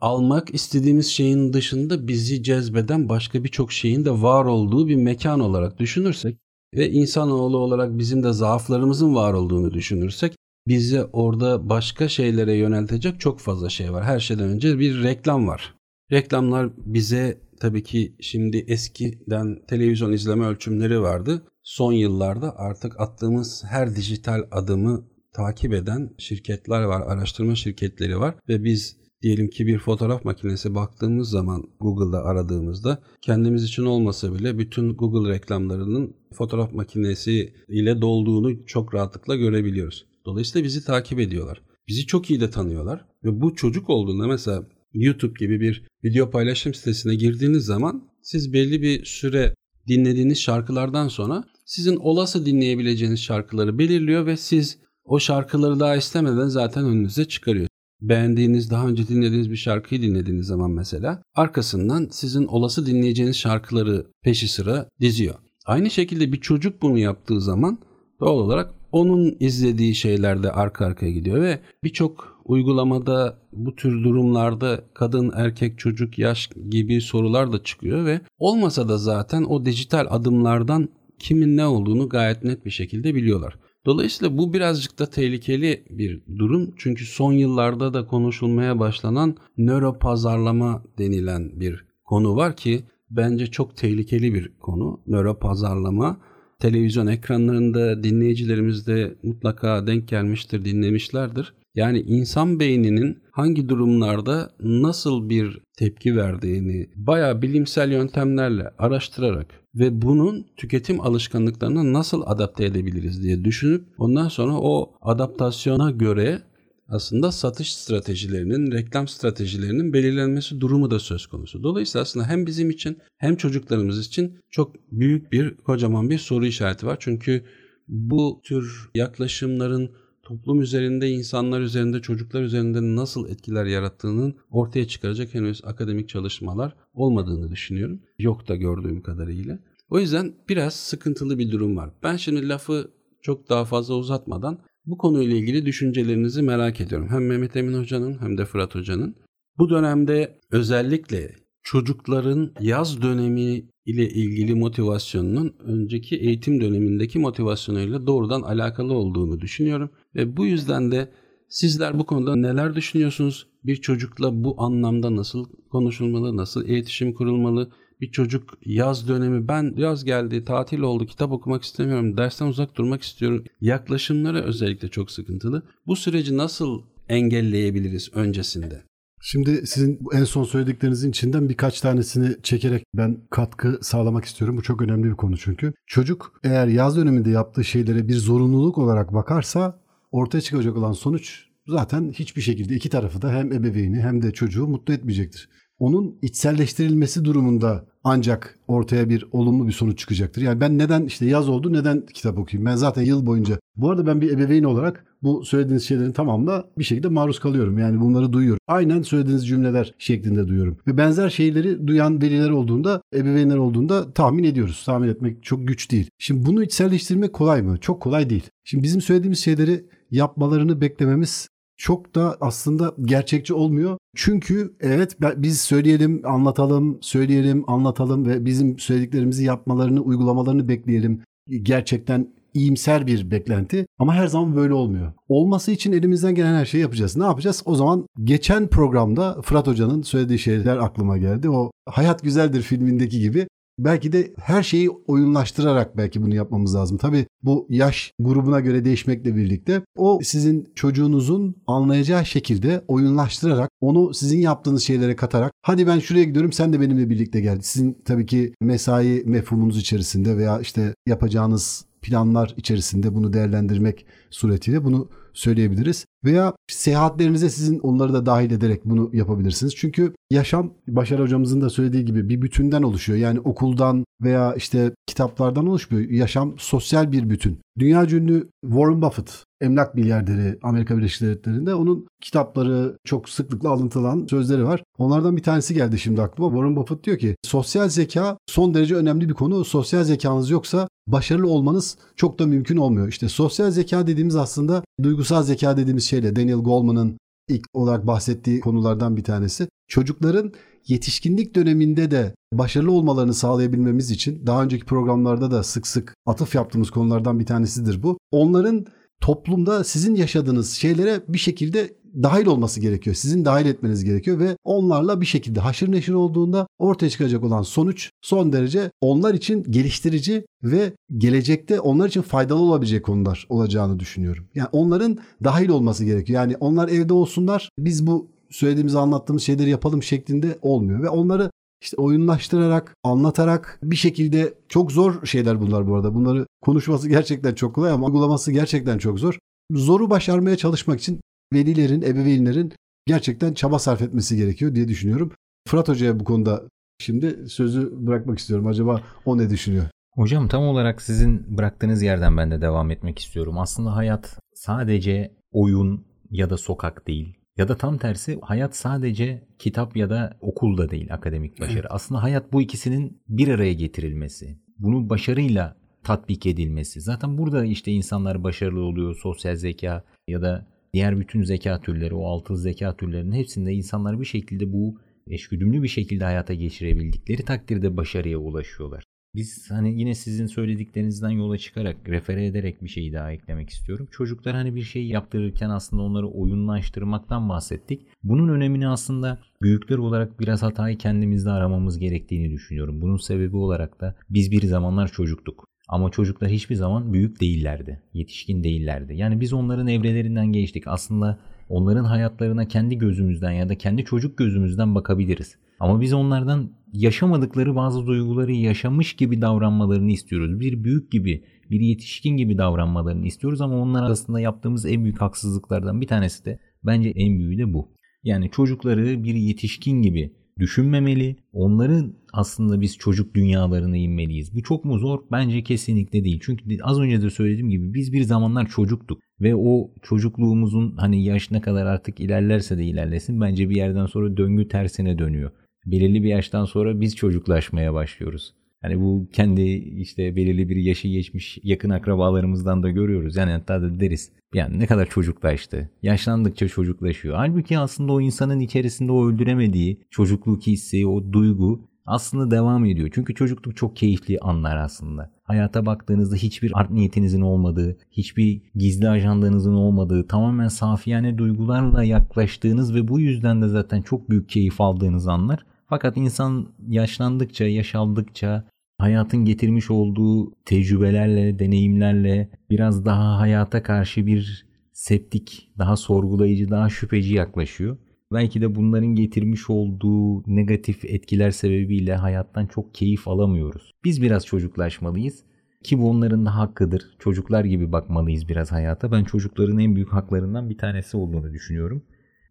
almak 0.00 0.54
istediğimiz 0.54 1.06
şeyin 1.06 1.52
dışında 1.52 2.08
bizi 2.08 2.42
cezbeden 2.42 3.08
başka 3.08 3.44
birçok 3.44 3.72
şeyin 3.72 4.04
de 4.04 4.10
var 4.10 4.44
olduğu 4.44 4.88
bir 4.88 4.96
mekan 4.96 5.40
olarak 5.40 5.78
düşünürsek 5.78 6.36
ve 6.74 6.90
insanoğlu 6.90 7.58
olarak 7.58 7.98
bizim 7.98 8.22
de 8.22 8.32
zaaflarımızın 8.32 9.14
var 9.14 9.32
olduğunu 9.32 9.74
düşünürsek 9.74 10.34
bizi 10.68 11.04
orada 11.04 11.68
başka 11.68 12.08
şeylere 12.08 12.54
yöneltecek 12.54 13.20
çok 13.20 13.40
fazla 13.40 13.68
şey 13.68 13.92
var. 13.92 14.04
Her 14.04 14.20
şeyden 14.20 14.48
önce 14.48 14.78
bir 14.78 15.02
reklam 15.02 15.48
var. 15.48 15.74
Reklamlar 16.12 16.70
bize 16.76 17.40
tabii 17.60 17.82
ki 17.82 18.14
şimdi 18.20 18.64
eskiden 18.68 19.62
televizyon 19.68 20.12
izleme 20.12 20.46
ölçümleri 20.46 21.00
vardı. 21.00 21.42
Son 21.68 21.92
yıllarda 21.92 22.58
artık 22.58 23.00
attığımız 23.00 23.64
her 23.66 23.96
dijital 23.96 24.42
adımı 24.50 25.04
takip 25.32 25.72
eden 25.72 26.14
şirketler 26.18 26.82
var, 26.82 27.00
araştırma 27.00 27.54
şirketleri 27.54 28.18
var 28.18 28.34
ve 28.48 28.64
biz 28.64 28.96
diyelim 29.22 29.50
ki 29.50 29.66
bir 29.66 29.78
fotoğraf 29.78 30.24
makinesi 30.24 30.74
baktığımız 30.74 31.30
zaman 31.30 31.62
Google'da 31.80 32.24
aradığımızda 32.24 33.02
kendimiz 33.22 33.64
için 33.64 33.84
olmasa 33.84 34.34
bile 34.34 34.58
bütün 34.58 34.94
Google 34.94 35.32
reklamlarının 35.32 36.16
fotoğraf 36.34 36.72
makinesi 36.72 37.54
ile 37.68 38.00
dolduğunu 38.00 38.66
çok 38.66 38.94
rahatlıkla 38.94 39.36
görebiliyoruz. 39.36 40.06
Dolayısıyla 40.26 40.64
bizi 40.64 40.84
takip 40.84 41.20
ediyorlar. 41.20 41.62
Bizi 41.88 42.06
çok 42.06 42.30
iyi 42.30 42.40
de 42.40 42.50
tanıyorlar 42.50 43.04
ve 43.24 43.40
bu 43.40 43.54
çocuk 43.54 43.90
olduğunda 43.90 44.26
mesela 44.26 44.68
YouTube 44.92 45.34
gibi 45.38 45.60
bir 45.60 45.86
video 46.04 46.30
paylaşım 46.30 46.74
sitesine 46.74 47.14
girdiğiniz 47.14 47.64
zaman 47.64 48.08
siz 48.22 48.52
belli 48.52 48.82
bir 48.82 49.04
süre 49.04 49.54
dinlediğiniz 49.88 50.38
şarkılardan 50.38 51.08
sonra 51.08 51.44
sizin 51.68 51.96
olası 51.96 52.46
dinleyebileceğiniz 52.46 53.20
şarkıları 53.20 53.78
belirliyor 53.78 54.26
ve 54.26 54.36
siz 54.36 54.78
o 55.04 55.20
şarkıları 55.20 55.80
daha 55.80 55.96
istemeden 55.96 56.48
zaten 56.48 56.84
önünüze 56.84 57.24
çıkarıyor. 57.24 57.68
Beğendiğiniz, 58.00 58.70
daha 58.70 58.88
önce 58.88 59.08
dinlediğiniz 59.08 59.50
bir 59.50 59.56
şarkıyı 59.56 60.02
dinlediğiniz 60.02 60.46
zaman 60.46 60.70
mesela 60.70 61.22
arkasından 61.34 62.08
sizin 62.10 62.46
olası 62.46 62.86
dinleyeceğiniz 62.86 63.36
şarkıları 63.36 64.06
peşi 64.22 64.48
sıra 64.48 64.88
diziyor. 65.00 65.34
Aynı 65.66 65.90
şekilde 65.90 66.32
bir 66.32 66.40
çocuk 66.40 66.82
bunu 66.82 66.98
yaptığı 66.98 67.40
zaman 67.40 67.78
doğal 68.20 68.38
olarak 68.38 68.74
onun 68.92 69.36
izlediği 69.40 69.94
şeyler 69.94 70.42
de 70.42 70.52
arka 70.52 70.86
arkaya 70.86 71.12
gidiyor 71.12 71.42
ve 71.42 71.60
birçok 71.84 72.42
uygulamada 72.44 73.38
bu 73.52 73.74
tür 73.74 74.04
durumlarda 74.04 74.84
kadın, 74.94 75.32
erkek, 75.34 75.78
çocuk, 75.78 76.18
yaş 76.18 76.50
gibi 76.70 77.00
sorular 77.00 77.52
da 77.52 77.62
çıkıyor 77.62 78.04
ve 78.04 78.20
olmasa 78.38 78.88
da 78.88 78.98
zaten 78.98 79.44
o 79.44 79.66
dijital 79.66 80.06
adımlardan 80.10 80.88
kimin 81.18 81.56
ne 81.56 81.66
olduğunu 81.66 82.08
gayet 82.08 82.44
net 82.44 82.64
bir 82.64 82.70
şekilde 82.70 83.14
biliyorlar. 83.14 83.58
Dolayısıyla 83.86 84.38
bu 84.38 84.52
birazcık 84.52 84.98
da 84.98 85.06
tehlikeli 85.06 85.84
bir 85.90 86.22
durum. 86.38 86.74
Çünkü 86.76 87.04
son 87.04 87.32
yıllarda 87.32 87.94
da 87.94 88.06
konuşulmaya 88.06 88.78
başlanan 88.78 89.36
nöro 89.58 89.98
pazarlama 89.98 90.82
denilen 90.98 91.60
bir 91.60 91.84
konu 92.04 92.36
var 92.36 92.56
ki 92.56 92.82
bence 93.10 93.46
çok 93.46 93.76
tehlikeli 93.76 94.34
bir 94.34 94.52
konu. 94.58 95.00
Nöro 95.06 95.38
pazarlama 95.38 96.20
televizyon 96.58 97.06
ekranlarında 97.06 98.02
dinleyicilerimiz 98.02 98.86
de 98.86 99.16
mutlaka 99.22 99.86
denk 99.86 100.08
gelmiştir, 100.08 100.64
dinlemişlerdir. 100.64 101.54
Yani 101.78 102.00
insan 102.00 102.60
beyninin 102.60 103.18
hangi 103.32 103.68
durumlarda 103.68 104.50
nasıl 104.60 105.28
bir 105.28 105.58
tepki 105.76 106.16
verdiğini 106.16 106.88
bayağı 106.96 107.42
bilimsel 107.42 107.92
yöntemlerle 107.92 108.70
araştırarak 108.78 109.46
ve 109.74 110.02
bunun 110.02 110.46
tüketim 110.56 111.00
alışkanlıklarına 111.00 111.92
nasıl 111.92 112.22
adapte 112.26 112.64
edebiliriz 112.64 113.22
diye 113.22 113.44
düşünüp 113.44 113.84
ondan 113.98 114.28
sonra 114.28 114.52
o 114.52 114.92
adaptasyona 115.02 115.90
göre 115.90 116.42
aslında 116.88 117.32
satış 117.32 117.74
stratejilerinin, 117.76 118.72
reklam 118.72 119.08
stratejilerinin 119.08 119.92
belirlenmesi 119.92 120.60
durumu 120.60 120.90
da 120.90 120.98
söz 120.98 121.26
konusu. 121.26 121.62
Dolayısıyla 121.62 122.02
aslında 122.02 122.26
hem 122.26 122.46
bizim 122.46 122.70
için 122.70 122.98
hem 123.18 123.36
çocuklarımız 123.36 124.06
için 124.06 124.38
çok 124.50 124.74
büyük 124.92 125.32
bir, 125.32 125.56
kocaman 125.56 126.10
bir 126.10 126.18
soru 126.18 126.46
işareti 126.46 126.86
var. 126.86 126.96
Çünkü 127.00 127.44
bu 127.88 128.40
tür 128.44 128.90
yaklaşımların 128.94 129.90
toplum 130.28 130.60
üzerinde, 130.60 131.10
insanlar 131.10 131.60
üzerinde, 131.60 132.02
çocuklar 132.02 132.42
üzerinde 132.42 132.96
nasıl 132.96 133.28
etkiler 133.28 133.64
yarattığının 133.64 134.34
ortaya 134.50 134.88
çıkaracak 134.88 135.34
henüz 135.34 135.64
akademik 135.64 136.08
çalışmalar 136.08 136.76
olmadığını 136.94 137.50
düşünüyorum. 137.50 138.00
Yok 138.18 138.48
da 138.48 138.56
gördüğüm 138.56 139.02
kadarıyla. 139.02 139.58
O 139.90 139.98
yüzden 139.98 140.34
biraz 140.48 140.74
sıkıntılı 140.74 141.38
bir 141.38 141.50
durum 141.50 141.76
var. 141.76 141.90
Ben 142.02 142.16
şimdi 142.16 142.48
lafı 142.48 142.90
çok 143.22 143.48
daha 143.48 143.64
fazla 143.64 143.94
uzatmadan 143.94 144.58
bu 144.86 144.98
konuyla 144.98 145.36
ilgili 145.36 145.66
düşüncelerinizi 145.66 146.42
merak 146.42 146.80
ediyorum. 146.80 147.08
Hem 147.10 147.26
Mehmet 147.26 147.56
Emin 147.56 147.78
Hoca'nın 147.78 148.20
hem 148.20 148.38
de 148.38 148.44
Fırat 148.44 148.74
Hoca'nın. 148.74 149.16
Bu 149.58 149.70
dönemde 149.70 150.38
özellikle 150.50 151.30
çocukların 151.62 152.52
yaz 152.60 153.02
dönemi 153.02 153.64
ile 153.86 154.08
ilgili 154.08 154.54
motivasyonunun 154.54 155.54
önceki 155.58 156.16
eğitim 156.16 156.60
dönemindeki 156.60 157.18
motivasyonuyla 157.18 158.06
doğrudan 158.06 158.42
alakalı 158.42 158.94
olduğunu 158.94 159.40
düşünüyorum. 159.40 159.90
Ve 160.14 160.36
bu 160.36 160.46
yüzden 160.46 160.92
de 160.92 161.08
sizler 161.48 161.98
bu 161.98 162.06
konuda 162.06 162.36
neler 162.36 162.74
düşünüyorsunuz? 162.74 163.46
Bir 163.64 163.76
çocukla 163.76 164.44
bu 164.44 164.62
anlamda 164.62 165.16
nasıl 165.16 165.46
konuşulmalı, 165.70 166.36
nasıl 166.36 166.64
iletişim 166.64 167.14
kurulmalı? 167.14 167.70
Bir 168.00 168.10
çocuk 168.10 168.58
yaz 168.64 169.08
dönemi 169.08 169.48
ben 169.48 169.74
yaz 169.76 170.04
geldi, 170.04 170.44
tatil 170.44 170.80
oldu, 170.80 171.06
kitap 171.06 171.32
okumak 171.32 171.62
istemiyorum, 171.62 172.16
dersten 172.16 172.46
uzak 172.46 172.76
durmak 172.76 173.02
istiyorum. 173.02 173.44
Yaklaşımları 173.60 174.42
özellikle 174.42 174.88
çok 174.88 175.10
sıkıntılı. 175.10 175.62
Bu 175.86 175.96
süreci 175.96 176.36
nasıl 176.36 176.82
engelleyebiliriz 177.08 178.10
öncesinde? 178.14 178.87
Şimdi 179.20 179.66
sizin 179.66 180.00
en 180.12 180.24
son 180.24 180.44
söylediklerinizin 180.44 181.10
içinden 181.10 181.48
birkaç 181.48 181.80
tanesini 181.80 182.36
çekerek 182.42 182.84
ben 182.94 183.20
katkı 183.30 183.78
sağlamak 183.82 184.24
istiyorum. 184.24 184.56
Bu 184.56 184.62
çok 184.62 184.82
önemli 184.82 185.08
bir 185.08 185.16
konu 185.16 185.36
çünkü. 185.36 185.72
Çocuk 185.86 186.40
eğer 186.44 186.66
yaz 186.66 186.96
döneminde 186.96 187.30
yaptığı 187.30 187.64
şeylere 187.64 188.08
bir 188.08 188.14
zorunluluk 188.14 188.78
olarak 188.78 189.14
bakarsa 189.14 189.80
ortaya 190.12 190.40
çıkacak 190.40 190.76
olan 190.76 190.92
sonuç 190.92 191.44
zaten 191.66 192.10
hiçbir 192.10 192.42
şekilde 192.42 192.74
iki 192.74 192.90
tarafı 192.90 193.22
da 193.22 193.32
hem 193.32 193.52
ebeveyni 193.52 194.00
hem 194.00 194.22
de 194.22 194.32
çocuğu 194.32 194.66
mutlu 194.66 194.94
etmeyecektir. 194.94 195.48
Onun 195.78 196.16
içselleştirilmesi 196.22 197.24
durumunda 197.24 197.84
ancak 198.04 198.58
ortaya 198.68 199.08
bir 199.08 199.24
olumlu 199.32 199.66
bir 199.66 199.72
sonuç 199.72 199.98
çıkacaktır. 199.98 200.42
Yani 200.42 200.60
ben 200.60 200.78
neden 200.78 201.04
işte 201.04 201.26
yaz 201.26 201.48
oldu 201.48 201.72
neden 201.72 202.06
kitap 202.06 202.38
okuyayım? 202.38 202.66
Ben 202.66 202.76
zaten 202.76 203.02
yıl 203.02 203.26
boyunca. 203.26 203.58
Bu 203.76 203.90
arada 203.90 204.06
ben 204.06 204.20
bir 204.20 204.30
ebeveyn 204.30 204.64
olarak 204.64 205.04
bu 205.22 205.44
söylediğiniz 205.44 205.84
şeylerin 205.84 206.12
tamamına 206.12 206.64
bir 206.78 206.84
şekilde 206.84 207.08
maruz 207.08 207.38
kalıyorum. 207.38 207.78
Yani 207.78 208.00
bunları 208.00 208.32
duyuyorum. 208.32 208.60
Aynen 208.66 209.02
söylediğiniz 209.02 209.48
cümleler 209.48 209.94
şeklinde 209.98 210.48
duyuyorum. 210.48 210.78
Ve 210.86 210.96
benzer 210.96 211.30
şeyleri 211.30 211.86
duyan 211.86 212.22
veliler 212.22 212.50
olduğunda, 212.50 213.02
ebeveynler 213.14 213.56
olduğunda 213.56 214.12
tahmin 214.12 214.44
ediyoruz. 214.44 214.82
Tahmin 214.86 215.08
etmek 215.08 215.42
çok 215.42 215.68
güç 215.68 215.90
değil. 215.90 216.10
Şimdi 216.18 216.46
bunu 216.46 216.62
içselleştirmek 216.62 217.32
kolay 217.32 217.62
mı? 217.62 217.78
Çok 217.80 218.02
kolay 218.02 218.30
değil. 218.30 218.50
Şimdi 218.64 218.84
bizim 218.84 219.00
söylediğimiz 219.00 219.38
şeyleri 219.38 219.86
yapmalarını 220.10 220.80
beklememiz 220.80 221.48
çok 221.78 222.14
da 222.14 222.36
aslında 222.40 222.94
gerçekçi 223.02 223.54
olmuyor. 223.54 223.98
Çünkü 224.16 224.74
evet 224.80 225.16
biz 225.36 225.60
söyleyelim, 225.60 226.22
anlatalım, 226.24 226.98
söyleyelim, 227.00 227.64
anlatalım 227.70 228.26
ve 228.26 228.44
bizim 228.44 228.78
söylediklerimizi 228.78 229.44
yapmalarını, 229.44 230.00
uygulamalarını 230.00 230.68
bekleyelim. 230.68 231.22
Gerçekten 231.62 232.28
iyimser 232.54 233.06
bir 233.06 233.30
beklenti 233.30 233.86
ama 233.98 234.14
her 234.14 234.26
zaman 234.26 234.56
böyle 234.56 234.74
olmuyor. 234.74 235.12
Olması 235.28 235.70
için 235.70 235.92
elimizden 235.92 236.34
gelen 236.34 236.54
her 236.54 236.66
şeyi 236.66 236.80
yapacağız. 236.80 237.16
Ne 237.16 237.24
yapacağız? 237.24 237.62
O 237.64 237.74
zaman 237.74 238.06
geçen 238.24 238.68
programda 238.68 239.42
Fırat 239.42 239.66
Hoca'nın 239.66 240.02
söylediği 240.02 240.38
şeyler 240.38 240.76
aklıma 240.76 241.18
geldi. 241.18 241.50
O 241.50 241.70
Hayat 241.86 242.22
Güzeldir 242.22 242.62
filmindeki 242.62 243.20
gibi 243.20 243.46
belki 243.78 244.12
de 244.12 244.32
her 244.36 244.62
şeyi 244.62 244.90
oyunlaştırarak 244.90 245.96
belki 245.96 246.22
bunu 246.22 246.34
yapmamız 246.34 246.74
lazım. 246.74 246.98
Tabii 246.98 247.26
bu 247.42 247.66
yaş 247.70 248.12
grubuna 248.20 248.60
göre 248.60 248.84
değişmekle 248.84 249.36
birlikte 249.36 249.82
o 249.96 250.18
sizin 250.22 250.68
çocuğunuzun 250.74 251.56
anlayacağı 251.66 252.26
şekilde 252.26 252.84
oyunlaştırarak 252.88 253.70
onu 253.80 254.14
sizin 254.14 254.38
yaptığınız 254.38 254.82
şeylere 254.82 255.16
katarak 255.16 255.52
hadi 255.62 255.86
ben 255.86 255.98
şuraya 255.98 256.24
gidiyorum 256.24 256.52
sen 256.52 256.72
de 256.72 256.80
benimle 256.80 257.10
birlikte 257.10 257.40
gel. 257.40 257.60
Sizin 257.60 257.98
tabii 258.04 258.26
ki 258.26 258.52
mesai 258.60 259.22
mefhumunuz 259.26 259.78
içerisinde 259.78 260.36
veya 260.36 260.60
işte 260.60 260.94
yapacağınız 261.06 261.84
planlar 262.02 262.54
içerisinde 262.56 263.14
bunu 263.14 263.32
değerlendirmek 263.32 264.06
suretiyle 264.30 264.84
bunu 264.84 265.08
söyleyebiliriz. 265.32 266.06
Veya 266.24 266.52
seyahatlerinize 266.68 267.50
sizin 267.50 267.78
onları 267.78 268.12
da 268.12 268.26
dahil 268.26 268.50
ederek 268.50 268.84
bunu 268.84 269.10
yapabilirsiniz. 269.12 269.76
Çünkü 269.76 270.12
yaşam 270.30 270.72
Başar 270.88 271.20
hocamızın 271.20 271.60
da 271.60 271.70
söylediği 271.70 272.04
gibi 272.04 272.28
bir 272.28 272.42
bütünden 272.42 272.82
oluşuyor. 272.82 273.18
Yani 273.18 273.40
okuldan 273.40 274.04
veya 274.22 274.54
işte 274.54 274.92
kitaplardan 275.06 275.66
oluşmuyor. 275.66 276.10
Yaşam 276.10 276.54
sosyal 276.58 277.12
bir 277.12 277.30
bütün. 277.30 277.58
Dünya 277.78 278.06
ünlü 278.06 278.48
Warren 278.62 279.02
Buffett 279.02 279.44
emlak 279.60 279.94
milyarderi 279.94 280.58
Amerika 280.62 280.98
Birleşik 280.98 281.22
Devletleri'nde 281.22 281.74
onun 281.74 282.06
kitapları 282.22 282.98
çok 283.04 283.28
sıklıkla 283.28 283.70
alıntılan 283.70 284.26
sözleri 284.30 284.64
var. 284.64 284.82
Onlardan 284.98 285.36
bir 285.36 285.42
tanesi 285.42 285.74
geldi 285.74 285.98
şimdi 285.98 286.22
aklıma. 286.22 286.50
Warren 286.50 286.76
Buffett 286.76 287.04
diyor 287.04 287.18
ki 287.18 287.36
sosyal 287.44 287.88
zeka 287.88 288.38
son 288.46 288.74
derece 288.74 288.94
önemli 288.94 289.28
bir 289.28 289.34
konu. 289.34 289.64
Sosyal 289.64 290.04
zekanız 290.04 290.50
yoksa 290.50 290.88
başarılı 291.06 291.50
olmanız 291.50 291.98
çok 292.16 292.38
da 292.38 292.46
mümkün 292.46 292.76
olmuyor. 292.76 293.08
İşte 293.08 293.28
sosyal 293.28 293.70
zeka 293.70 294.06
dediğimiz 294.06 294.36
aslında 294.36 294.82
duygusal 295.18 295.42
zeka 295.42 295.76
dediğimiz 295.76 296.04
şeyle 296.04 296.36
Daniel 296.36 296.58
Goleman'ın 296.58 297.18
ilk 297.48 297.66
olarak 297.72 298.06
bahsettiği 298.06 298.60
konulardan 298.60 299.16
bir 299.16 299.24
tanesi. 299.24 299.68
Çocukların 299.88 300.52
yetişkinlik 300.88 301.54
döneminde 301.54 302.10
de 302.10 302.34
başarılı 302.52 302.92
olmalarını 302.92 303.34
sağlayabilmemiz 303.34 304.10
için 304.10 304.46
daha 304.46 304.62
önceki 304.62 304.84
programlarda 304.84 305.50
da 305.50 305.62
sık 305.62 305.86
sık 305.86 306.14
atıf 306.26 306.54
yaptığımız 306.54 306.90
konulardan 306.90 307.40
bir 307.40 307.46
tanesidir 307.46 308.02
bu. 308.02 308.18
Onların 308.30 308.86
toplumda 309.20 309.84
sizin 309.84 310.14
yaşadığınız 310.14 310.72
şeylere 310.72 311.20
bir 311.28 311.38
şekilde 311.38 311.98
dahil 312.22 312.46
olması 312.46 312.80
gerekiyor. 312.80 313.16
Sizin 313.16 313.44
dahil 313.44 313.66
etmeniz 313.66 314.04
gerekiyor 314.04 314.38
ve 314.38 314.56
onlarla 314.64 315.20
bir 315.20 315.26
şekilde 315.26 315.60
haşır 315.60 315.92
neşir 315.92 316.12
olduğunda 316.12 316.66
ortaya 316.78 317.10
çıkacak 317.10 317.44
olan 317.44 317.62
sonuç 317.62 318.10
son 318.22 318.52
derece 318.52 318.90
onlar 319.00 319.34
için 319.34 319.62
geliştirici 319.70 320.46
ve 320.62 320.92
gelecekte 321.18 321.80
onlar 321.80 322.08
için 322.08 322.22
faydalı 322.22 322.58
olabilecek 322.58 323.04
konular 323.04 323.46
olacağını 323.48 324.00
düşünüyorum. 324.00 324.44
Yani 324.54 324.68
onların 324.72 325.18
dahil 325.44 325.68
olması 325.68 326.04
gerekiyor. 326.04 326.40
Yani 326.40 326.56
onlar 326.60 326.88
evde 326.88 327.12
olsunlar 327.12 327.70
biz 327.78 328.06
bu 328.06 328.28
söylediğimiz 328.50 328.94
anlattığımız 328.94 329.42
şeyleri 329.42 329.70
yapalım 329.70 330.02
şeklinde 330.02 330.58
olmuyor 330.62 331.02
ve 331.02 331.08
onları 331.08 331.50
işte 331.82 331.96
oyunlaştırarak, 331.96 332.94
anlatarak 333.04 333.78
bir 333.82 333.96
şekilde 333.96 334.54
çok 334.68 334.92
zor 334.92 335.26
şeyler 335.26 335.60
bunlar 335.60 335.88
bu 335.88 335.96
arada. 335.96 336.14
Bunları 336.14 336.46
konuşması 336.60 337.08
gerçekten 337.08 337.54
çok 337.54 337.74
kolay 337.74 337.92
ama 337.92 338.06
uygulaması 338.06 338.52
gerçekten 338.52 338.98
çok 338.98 339.18
zor. 339.18 339.38
Zoru 339.70 340.10
başarmaya 340.10 340.56
çalışmak 340.56 341.00
için 341.00 341.20
velilerin, 341.54 342.02
ebeveynlerin 342.02 342.72
gerçekten 343.06 343.54
çaba 343.54 343.78
sarf 343.78 344.02
etmesi 344.02 344.36
gerekiyor 344.36 344.74
diye 344.74 344.88
düşünüyorum. 344.88 345.32
Fırat 345.68 345.88
Hoca'ya 345.88 346.20
bu 346.20 346.24
konuda 346.24 346.62
şimdi 346.98 347.48
sözü 347.48 348.06
bırakmak 348.06 348.38
istiyorum. 348.38 348.66
Acaba 348.66 349.02
o 349.24 349.38
ne 349.38 349.50
düşünüyor? 349.50 349.84
Hocam 350.14 350.48
tam 350.48 350.62
olarak 350.62 351.02
sizin 351.02 351.56
bıraktığınız 351.58 352.02
yerden 352.02 352.36
ben 352.36 352.50
de 352.50 352.60
devam 352.60 352.90
etmek 352.90 353.18
istiyorum. 353.18 353.58
Aslında 353.58 353.96
hayat 353.96 354.38
sadece 354.54 355.36
oyun 355.52 356.06
ya 356.30 356.50
da 356.50 356.56
sokak 356.56 357.06
değil. 357.06 357.37
Ya 357.58 357.68
da 357.68 357.76
tam 357.76 357.98
tersi 357.98 358.38
hayat 358.42 358.76
sadece 358.76 359.42
kitap 359.58 359.96
ya 359.96 360.10
da 360.10 360.36
okulda 360.40 360.90
değil 360.90 361.14
akademik 361.14 361.60
başarı. 361.60 361.78
Evet. 361.78 361.86
Aslında 361.90 362.22
hayat 362.22 362.52
bu 362.52 362.62
ikisinin 362.62 363.20
bir 363.28 363.48
araya 363.48 363.72
getirilmesi. 363.72 364.58
Bunun 364.78 365.10
başarıyla 365.10 365.76
tatbik 366.04 366.46
edilmesi. 366.46 367.00
Zaten 367.00 367.38
burada 367.38 367.64
işte 367.64 367.92
insanlar 367.92 368.44
başarılı 368.44 368.80
oluyor. 368.80 369.16
Sosyal 369.16 369.56
zeka 369.56 370.04
ya 370.28 370.42
da 370.42 370.66
diğer 370.94 371.20
bütün 371.20 371.42
zeka 371.42 371.80
türleri, 371.80 372.14
o 372.14 372.26
altı 372.26 372.56
zeka 372.56 372.96
türlerinin 372.96 373.32
hepsinde 373.32 373.72
insanlar 373.72 374.20
bir 374.20 374.26
şekilde 374.26 374.72
bu 374.72 375.00
eşgüdümlü 375.26 375.82
bir 375.82 375.88
şekilde 375.88 376.24
hayata 376.24 376.54
geçirebildikleri 376.54 377.42
takdirde 377.42 377.96
başarıya 377.96 378.38
ulaşıyorlar. 378.38 379.04
Biz 379.34 379.70
hani 379.70 380.00
yine 380.00 380.14
sizin 380.14 380.46
söylediklerinizden 380.46 381.30
yola 381.30 381.58
çıkarak, 381.58 381.96
refere 382.08 382.46
ederek 382.46 382.82
bir 382.82 382.88
şeyi 382.88 383.12
daha 383.12 383.32
eklemek 383.32 383.70
istiyorum. 383.70 384.08
Çocuklar 384.10 384.54
hani 384.54 384.74
bir 384.74 384.82
şey 384.82 385.06
yaptırırken 385.06 385.70
aslında 385.70 386.02
onları 386.02 386.28
oyunlaştırmaktan 386.28 387.48
bahsettik. 387.48 388.06
Bunun 388.22 388.48
önemini 388.48 388.88
aslında 388.88 389.38
büyükler 389.62 389.98
olarak 389.98 390.40
biraz 390.40 390.62
hatayı 390.62 390.98
kendimizde 390.98 391.50
aramamız 391.50 391.98
gerektiğini 391.98 392.50
düşünüyorum. 392.50 393.00
Bunun 393.00 393.16
sebebi 393.16 393.56
olarak 393.56 394.00
da 394.00 394.14
biz 394.30 394.50
bir 394.50 394.62
zamanlar 394.62 395.08
çocuktuk. 395.08 395.68
Ama 395.88 396.10
çocuklar 396.10 396.50
hiçbir 396.50 396.74
zaman 396.74 397.12
büyük 397.12 397.40
değillerdi. 397.40 398.02
Yetişkin 398.14 398.64
değillerdi. 398.64 399.14
Yani 399.14 399.40
biz 399.40 399.52
onların 399.52 399.88
evrelerinden 399.88 400.46
geçtik. 400.46 400.84
Aslında 400.86 401.38
onların 401.68 402.04
hayatlarına 402.04 402.68
kendi 402.68 402.98
gözümüzden 402.98 403.52
ya 403.52 403.68
da 403.68 403.78
kendi 403.78 404.04
çocuk 404.04 404.38
gözümüzden 404.38 404.94
bakabiliriz. 404.94 405.56
Ama 405.80 406.00
biz 406.00 406.12
onlardan 406.12 406.70
yaşamadıkları 406.92 407.76
bazı 407.76 408.06
duyguları 408.06 408.52
yaşamış 408.52 409.16
gibi 409.16 409.42
davranmalarını 409.42 410.10
istiyoruz. 410.10 410.60
Bir 410.60 410.84
büyük 410.84 411.12
gibi, 411.12 411.44
bir 411.70 411.80
yetişkin 411.80 412.36
gibi 412.36 412.58
davranmalarını 412.58 413.26
istiyoruz 413.26 413.60
ama 413.60 413.76
onlar 413.76 414.02
arasında 414.02 414.40
yaptığımız 414.40 414.86
en 414.86 415.04
büyük 415.04 415.20
haksızlıklardan 415.20 416.00
bir 416.00 416.06
tanesi 416.06 416.44
de 416.44 416.58
bence 416.84 417.08
en 417.08 417.38
büyüğü 417.38 417.58
de 417.58 417.74
bu. 417.74 417.88
Yani 418.22 418.50
çocukları 418.50 419.24
bir 419.24 419.34
yetişkin 419.34 420.02
gibi 420.02 420.32
düşünmemeli. 420.58 421.36
Onların 421.52 422.14
aslında 422.32 422.80
biz 422.80 422.98
çocuk 422.98 423.34
dünyalarına 423.34 423.96
inmeliyiz. 423.96 424.54
Bu 424.54 424.62
çok 424.62 424.84
mu 424.84 424.98
zor? 424.98 425.18
Bence 425.32 425.62
kesinlikle 425.62 426.24
değil. 426.24 426.40
Çünkü 426.42 426.64
az 426.82 427.00
önce 427.00 427.22
de 427.22 427.30
söylediğim 427.30 427.70
gibi 427.70 427.94
biz 427.94 428.12
bir 428.12 428.22
zamanlar 428.22 428.68
çocuktuk 428.68 429.20
ve 429.40 429.54
o 429.56 429.90
çocukluğumuzun 430.02 430.96
hani 430.96 431.24
yaş 431.24 431.50
ne 431.50 431.60
kadar 431.60 431.86
artık 431.86 432.20
ilerlerse 432.20 432.78
de 432.78 432.84
ilerlesin 432.84 433.40
bence 433.40 433.70
bir 433.70 433.76
yerden 433.76 434.06
sonra 434.06 434.36
döngü 434.36 434.68
tersine 434.68 435.18
dönüyor. 435.18 435.50
Belirli 435.86 436.22
bir 436.22 436.28
yaştan 436.28 436.64
sonra 436.64 437.00
biz 437.00 437.16
çocuklaşmaya 437.16 437.94
başlıyoruz. 437.94 438.54
Hani 438.82 439.00
bu 439.00 439.28
kendi 439.32 439.62
işte 440.00 440.36
belirli 440.36 440.68
bir 440.68 440.76
yaşı 440.76 441.08
geçmiş 441.08 441.58
yakın 441.62 441.90
akrabalarımızdan 441.90 442.82
da 442.82 442.90
görüyoruz. 442.90 443.36
Yani 443.36 443.52
hatta 443.52 443.82
da 443.82 444.00
deriz. 444.00 444.32
Yani 444.54 444.78
ne 444.78 444.86
kadar 444.86 445.06
çocuklaştı. 445.06 445.90
Yaşlandıkça 446.02 446.68
çocuklaşıyor. 446.68 447.36
Halbuki 447.36 447.78
aslında 447.78 448.12
o 448.12 448.20
insanın 448.20 448.60
içerisinde 448.60 449.12
o 449.12 449.28
öldüremediği 449.28 450.00
çocukluk 450.10 450.66
hissi, 450.66 451.06
o 451.06 451.32
duygu 451.32 451.88
aslında 452.08 452.50
devam 452.50 452.84
ediyor. 452.84 453.10
Çünkü 453.14 453.34
çocukluk 453.34 453.76
çok 453.76 453.96
keyifli 453.96 454.38
anlar 454.38 454.76
aslında. 454.76 455.30
Hayata 455.42 455.86
baktığınızda 455.86 456.36
hiçbir 456.36 456.72
art 456.74 456.90
niyetinizin 456.90 457.40
olmadığı, 457.40 457.96
hiçbir 458.10 458.62
gizli 458.74 459.08
ajandığınızın 459.08 459.74
olmadığı, 459.74 460.26
tamamen 460.26 460.68
safiyane 460.68 461.38
duygularla 461.38 462.04
yaklaştığınız 462.04 462.94
ve 462.94 463.08
bu 463.08 463.20
yüzden 463.20 463.62
de 463.62 463.68
zaten 463.68 464.02
çok 464.02 464.30
büyük 464.30 464.48
keyif 464.48 464.80
aldığınız 464.80 465.28
anlar. 465.28 465.66
Fakat 465.86 466.16
insan 466.16 466.68
yaşlandıkça, 466.88 467.64
yaş 467.64 467.94
aldıkça 467.94 468.64
hayatın 468.98 469.44
getirmiş 469.44 469.90
olduğu 469.90 470.54
tecrübelerle, 470.64 471.58
deneyimlerle 471.58 472.48
biraz 472.70 473.04
daha 473.04 473.38
hayata 473.38 473.82
karşı 473.82 474.26
bir 474.26 474.66
septik, 474.92 475.70
daha 475.78 475.96
sorgulayıcı, 475.96 476.70
daha 476.70 476.88
şüpheci 476.88 477.34
yaklaşıyor. 477.34 477.96
Belki 478.32 478.60
de 478.60 478.74
bunların 478.74 479.14
getirmiş 479.14 479.70
olduğu 479.70 480.42
negatif 480.56 481.04
etkiler 481.04 481.50
sebebiyle 481.50 482.14
hayattan 482.14 482.66
çok 482.66 482.94
keyif 482.94 483.28
alamıyoruz. 483.28 483.94
Biz 484.04 484.22
biraz 484.22 484.46
çocuklaşmalıyız 484.46 485.44
ki 485.82 485.98
bu 485.98 486.10
onların 486.10 486.46
da 486.46 486.56
hakkıdır. 486.56 487.02
Çocuklar 487.18 487.64
gibi 487.64 487.92
bakmalıyız 487.92 488.48
biraz 488.48 488.72
hayata. 488.72 489.12
Ben 489.12 489.24
çocukların 489.24 489.78
en 489.78 489.94
büyük 489.94 490.12
haklarından 490.12 490.70
bir 490.70 490.78
tanesi 490.78 491.16
olduğunu 491.16 491.52
düşünüyorum. 491.52 492.02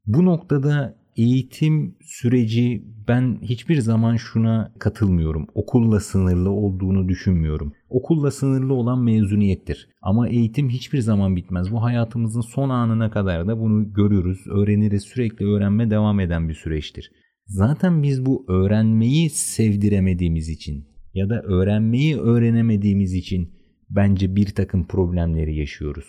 Bu 0.06 0.26
noktada 0.26 0.98
eğitim 1.18 1.96
süreci 2.02 2.84
ben 3.08 3.40
hiçbir 3.42 3.80
zaman 3.80 4.16
şuna 4.16 4.74
katılmıyorum. 4.80 5.48
Okulla 5.54 6.00
sınırlı 6.00 6.50
olduğunu 6.50 7.10
düşünmüyorum. 7.10 7.74
Okulla 7.90 8.32
sınırlı 8.32 8.74
olan 8.74 9.00
mezuniyettir. 9.00 9.90
Ama 10.02 10.30
eğitim 10.30 10.70
hiçbir 10.70 11.00
zaman 11.00 11.36
bitmez. 11.36 11.72
Bu 11.72 11.84
hayatımızın 11.84 12.42
son 12.42 12.70
anına 12.70 13.12
kadar 13.12 13.48
da 13.48 13.60
bunu 13.60 13.94
görürüz, 13.94 14.48
öğreniriz. 14.48 15.04
Sürekli 15.04 15.46
öğrenme 15.46 15.90
devam 15.90 16.20
eden 16.20 16.50
bir 16.50 16.54
süreçtir. 16.54 17.12
Zaten 17.46 18.04
biz 18.04 18.26
bu 18.26 18.46
öğrenmeyi 18.48 19.30
sevdiremediğimiz 19.30 20.50
için 20.50 20.88
ya 21.14 21.30
da 21.30 21.42
öğrenmeyi 21.42 22.18
öğrenemediğimiz 22.18 23.14
için 23.14 23.54
bence 23.90 24.36
bir 24.36 24.46
takım 24.46 24.88
problemleri 24.88 25.56
yaşıyoruz. 25.56 26.06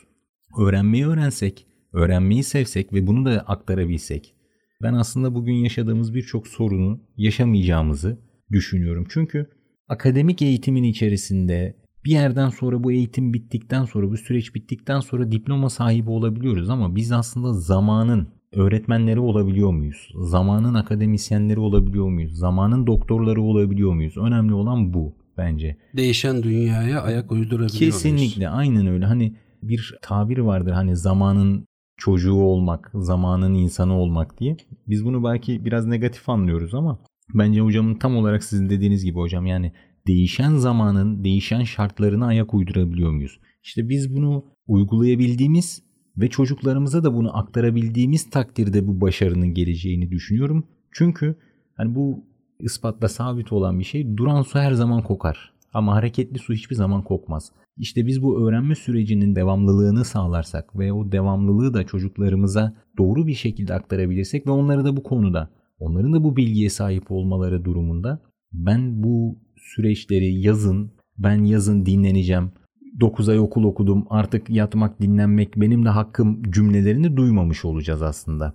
Öğrenmeyi 0.60 1.06
öğrensek, 1.06 1.66
öğrenmeyi 1.92 2.42
sevsek 2.42 2.92
ve 2.92 3.06
bunu 3.06 3.24
da 3.24 3.40
aktarabilsek 3.40 4.34
ben 4.82 4.94
aslında 4.94 5.34
bugün 5.34 5.54
yaşadığımız 5.54 6.14
birçok 6.14 6.48
sorunu 6.48 7.00
yaşamayacağımızı 7.16 8.18
düşünüyorum. 8.52 9.06
Çünkü 9.08 9.46
akademik 9.88 10.42
eğitimin 10.42 10.82
içerisinde 10.82 11.76
bir 12.04 12.10
yerden 12.10 12.48
sonra 12.48 12.84
bu 12.84 12.92
eğitim 12.92 13.34
bittikten 13.34 13.84
sonra 13.84 14.10
bu 14.10 14.16
süreç 14.16 14.54
bittikten 14.54 15.00
sonra 15.00 15.32
diploma 15.32 15.70
sahibi 15.70 16.10
olabiliyoruz 16.10 16.70
ama 16.70 16.96
biz 16.96 17.12
aslında 17.12 17.52
zamanın 17.52 18.28
öğretmenleri 18.52 19.20
olabiliyor 19.20 19.72
muyuz? 19.72 20.12
Zamanın 20.20 20.74
akademisyenleri 20.74 21.60
olabiliyor 21.60 22.08
muyuz? 22.08 22.38
Zamanın 22.38 22.86
doktorları 22.86 23.42
olabiliyor 23.42 23.94
muyuz? 23.94 24.16
Önemli 24.16 24.54
olan 24.54 24.94
bu 24.94 25.16
bence. 25.36 25.76
Değişen 25.96 26.42
dünyaya 26.42 27.02
ayak 27.02 27.32
uydurabiliyor 27.32 27.92
Kesinlikle 27.92 28.48
muyuz? 28.48 28.58
aynen 28.58 28.86
öyle. 28.86 29.06
Hani 29.06 29.36
bir 29.62 29.94
tabir 30.02 30.38
vardır 30.38 30.72
hani 30.72 30.96
zamanın 30.96 31.67
çocuğu 31.98 32.34
olmak, 32.34 32.90
zamanın 32.94 33.54
insanı 33.54 33.94
olmak 33.94 34.40
diye. 34.40 34.56
Biz 34.86 35.04
bunu 35.04 35.24
belki 35.24 35.64
biraz 35.64 35.86
negatif 35.86 36.28
anlıyoruz 36.28 36.74
ama 36.74 36.98
bence 37.34 37.60
hocamın 37.60 37.94
tam 37.94 38.16
olarak 38.16 38.44
sizin 38.44 38.70
dediğiniz 38.70 39.04
gibi 39.04 39.18
hocam 39.18 39.46
yani 39.46 39.72
değişen 40.06 40.54
zamanın, 40.54 41.24
değişen 41.24 41.64
şartlarına 41.64 42.26
ayak 42.26 42.54
uydurabiliyor 42.54 43.10
muyuz? 43.10 43.40
İşte 43.62 43.88
biz 43.88 44.16
bunu 44.16 44.44
uygulayabildiğimiz 44.66 45.82
ve 46.16 46.28
çocuklarımıza 46.28 47.04
da 47.04 47.14
bunu 47.14 47.38
aktarabildiğimiz 47.38 48.30
takdirde 48.30 48.86
bu 48.86 49.00
başarının 49.00 49.54
geleceğini 49.54 50.10
düşünüyorum. 50.10 50.66
Çünkü 50.92 51.36
hani 51.74 51.94
bu 51.94 52.24
ispatla 52.60 53.08
sabit 53.08 53.52
olan 53.52 53.78
bir 53.78 53.84
şey 53.84 54.16
duran 54.16 54.42
su 54.42 54.58
her 54.58 54.72
zaman 54.72 55.02
kokar. 55.02 55.52
Ama 55.72 55.94
hareketli 55.94 56.38
su 56.38 56.52
hiçbir 56.52 56.76
zaman 56.76 57.02
kokmaz. 57.02 57.52
İşte 57.76 58.06
biz 58.06 58.22
bu 58.22 58.48
öğrenme 58.48 58.74
sürecinin 58.74 59.34
devamlılığını 59.34 60.04
sağlarsak 60.04 60.78
ve 60.78 60.92
o 60.92 61.12
devamlılığı 61.12 61.74
da 61.74 61.86
çocuklarımıza 61.86 62.74
doğru 62.98 63.26
bir 63.26 63.34
şekilde 63.34 63.74
aktarabilirsek 63.74 64.46
ve 64.46 64.50
onları 64.50 64.84
da 64.84 64.96
bu 64.96 65.02
konuda, 65.02 65.50
onların 65.78 66.12
da 66.12 66.24
bu 66.24 66.36
bilgiye 66.36 66.70
sahip 66.70 67.10
olmaları 67.10 67.64
durumunda 67.64 68.20
ben 68.52 69.02
bu 69.02 69.38
süreçleri 69.56 70.40
yazın, 70.40 70.92
ben 71.18 71.44
yazın 71.44 71.86
dinleneceğim, 71.86 72.52
9 73.00 73.28
ay 73.28 73.38
okul 73.38 73.64
okudum 73.64 74.06
artık 74.10 74.50
yatmak 74.50 75.02
dinlenmek 75.02 75.56
benim 75.56 75.84
de 75.84 75.88
hakkım 75.88 76.42
cümlelerini 76.50 77.16
duymamış 77.16 77.64
olacağız 77.64 78.02
aslında. 78.02 78.54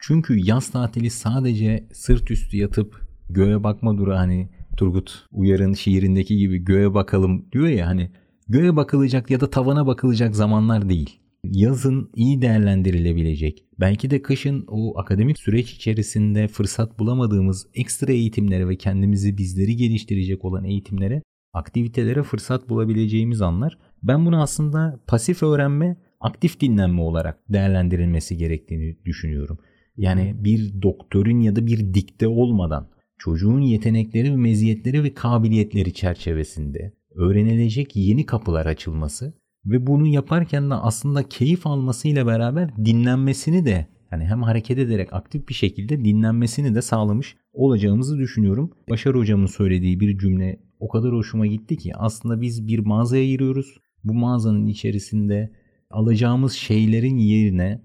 Çünkü 0.00 0.38
yaz 0.46 0.70
tatili 0.70 1.10
sadece 1.10 1.88
sırt 1.92 2.30
üstü 2.30 2.56
yatıp 2.56 3.00
göğe 3.30 3.64
bakma 3.64 3.98
duru 3.98 4.14
hani 4.14 4.48
Turgut 4.76 5.26
Uyar'ın 5.32 5.72
şiirindeki 5.72 6.36
gibi 6.36 6.58
göğe 6.58 6.94
bakalım 6.94 7.46
diyor 7.52 7.66
ya 7.66 7.86
hani 7.86 8.10
göğe 8.48 8.76
bakılacak 8.76 9.30
ya 9.30 9.40
da 9.40 9.50
tavana 9.50 9.86
bakılacak 9.86 10.36
zamanlar 10.36 10.88
değil. 10.88 11.20
Yazın 11.44 12.10
iyi 12.14 12.42
değerlendirilebilecek, 12.42 13.64
belki 13.80 14.10
de 14.10 14.22
kışın 14.22 14.64
o 14.68 14.98
akademik 14.98 15.38
süreç 15.38 15.72
içerisinde 15.72 16.48
fırsat 16.48 16.98
bulamadığımız 16.98 17.66
ekstra 17.74 18.12
eğitimlere 18.12 18.68
ve 18.68 18.76
kendimizi 18.76 19.38
bizleri 19.38 19.76
geliştirecek 19.76 20.44
olan 20.44 20.64
eğitimlere, 20.64 21.22
aktivitelere 21.52 22.22
fırsat 22.22 22.68
bulabileceğimiz 22.68 23.42
anlar. 23.42 23.78
Ben 24.02 24.26
bunu 24.26 24.42
aslında 24.42 25.00
pasif 25.06 25.42
öğrenme, 25.42 25.96
aktif 26.20 26.60
dinlenme 26.60 27.00
olarak 27.00 27.38
değerlendirilmesi 27.48 28.36
gerektiğini 28.36 28.96
düşünüyorum. 29.04 29.58
Yani 29.96 30.34
bir 30.38 30.82
doktorun 30.82 31.40
ya 31.40 31.56
da 31.56 31.66
bir 31.66 31.94
dikte 31.94 32.28
olmadan 32.28 32.88
çocuğun 33.18 33.60
yetenekleri 33.60 34.32
ve 34.32 34.36
meziyetleri 34.36 35.04
ve 35.04 35.14
kabiliyetleri 35.14 35.92
çerçevesinde 35.92 36.92
öğrenilecek 37.14 37.96
yeni 37.96 38.26
kapılar 38.26 38.66
açılması 38.66 39.34
ve 39.66 39.86
bunu 39.86 40.06
yaparken 40.06 40.70
de 40.70 40.74
aslında 40.74 41.28
keyif 41.28 41.66
almasıyla 41.66 42.26
beraber 42.26 42.76
dinlenmesini 42.76 43.64
de 43.64 43.86
yani 44.12 44.24
hem 44.24 44.42
hareket 44.42 44.78
ederek 44.78 45.12
aktif 45.12 45.48
bir 45.48 45.54
şekilde 45.54 46.04
dinlenmesini 46.04 46.74
de 46.74 46.82
sağlamış 46.82 47.36
olacağımızı 47.52 48.18
düşünüyorum. 48.18 48.70
Başar 48.90 49.14
hocamın 49.14 49.46
söylediği 49.46 50.00
bir 50.00 50.18
cümle 50.18 50.60
o 50.78 50.88
kadar 50.88 51.12
hoşuma 51.12 51.46
gitti 51.46 51.76
ki 51.76 51.92
aslında 51.96 52.40
biz 52.40 52.66
bir 52.66 52.78
mağazaya 52.78 53.26
giriyoruz. 53.26 53.78
Bu 54.04 54.14
mağazanın 54.14 54.66
içerisinde 54.66 55.52
alacağımız 55.90 56.52
şeylerin 56.52 57.16
yerine 57.16 57.82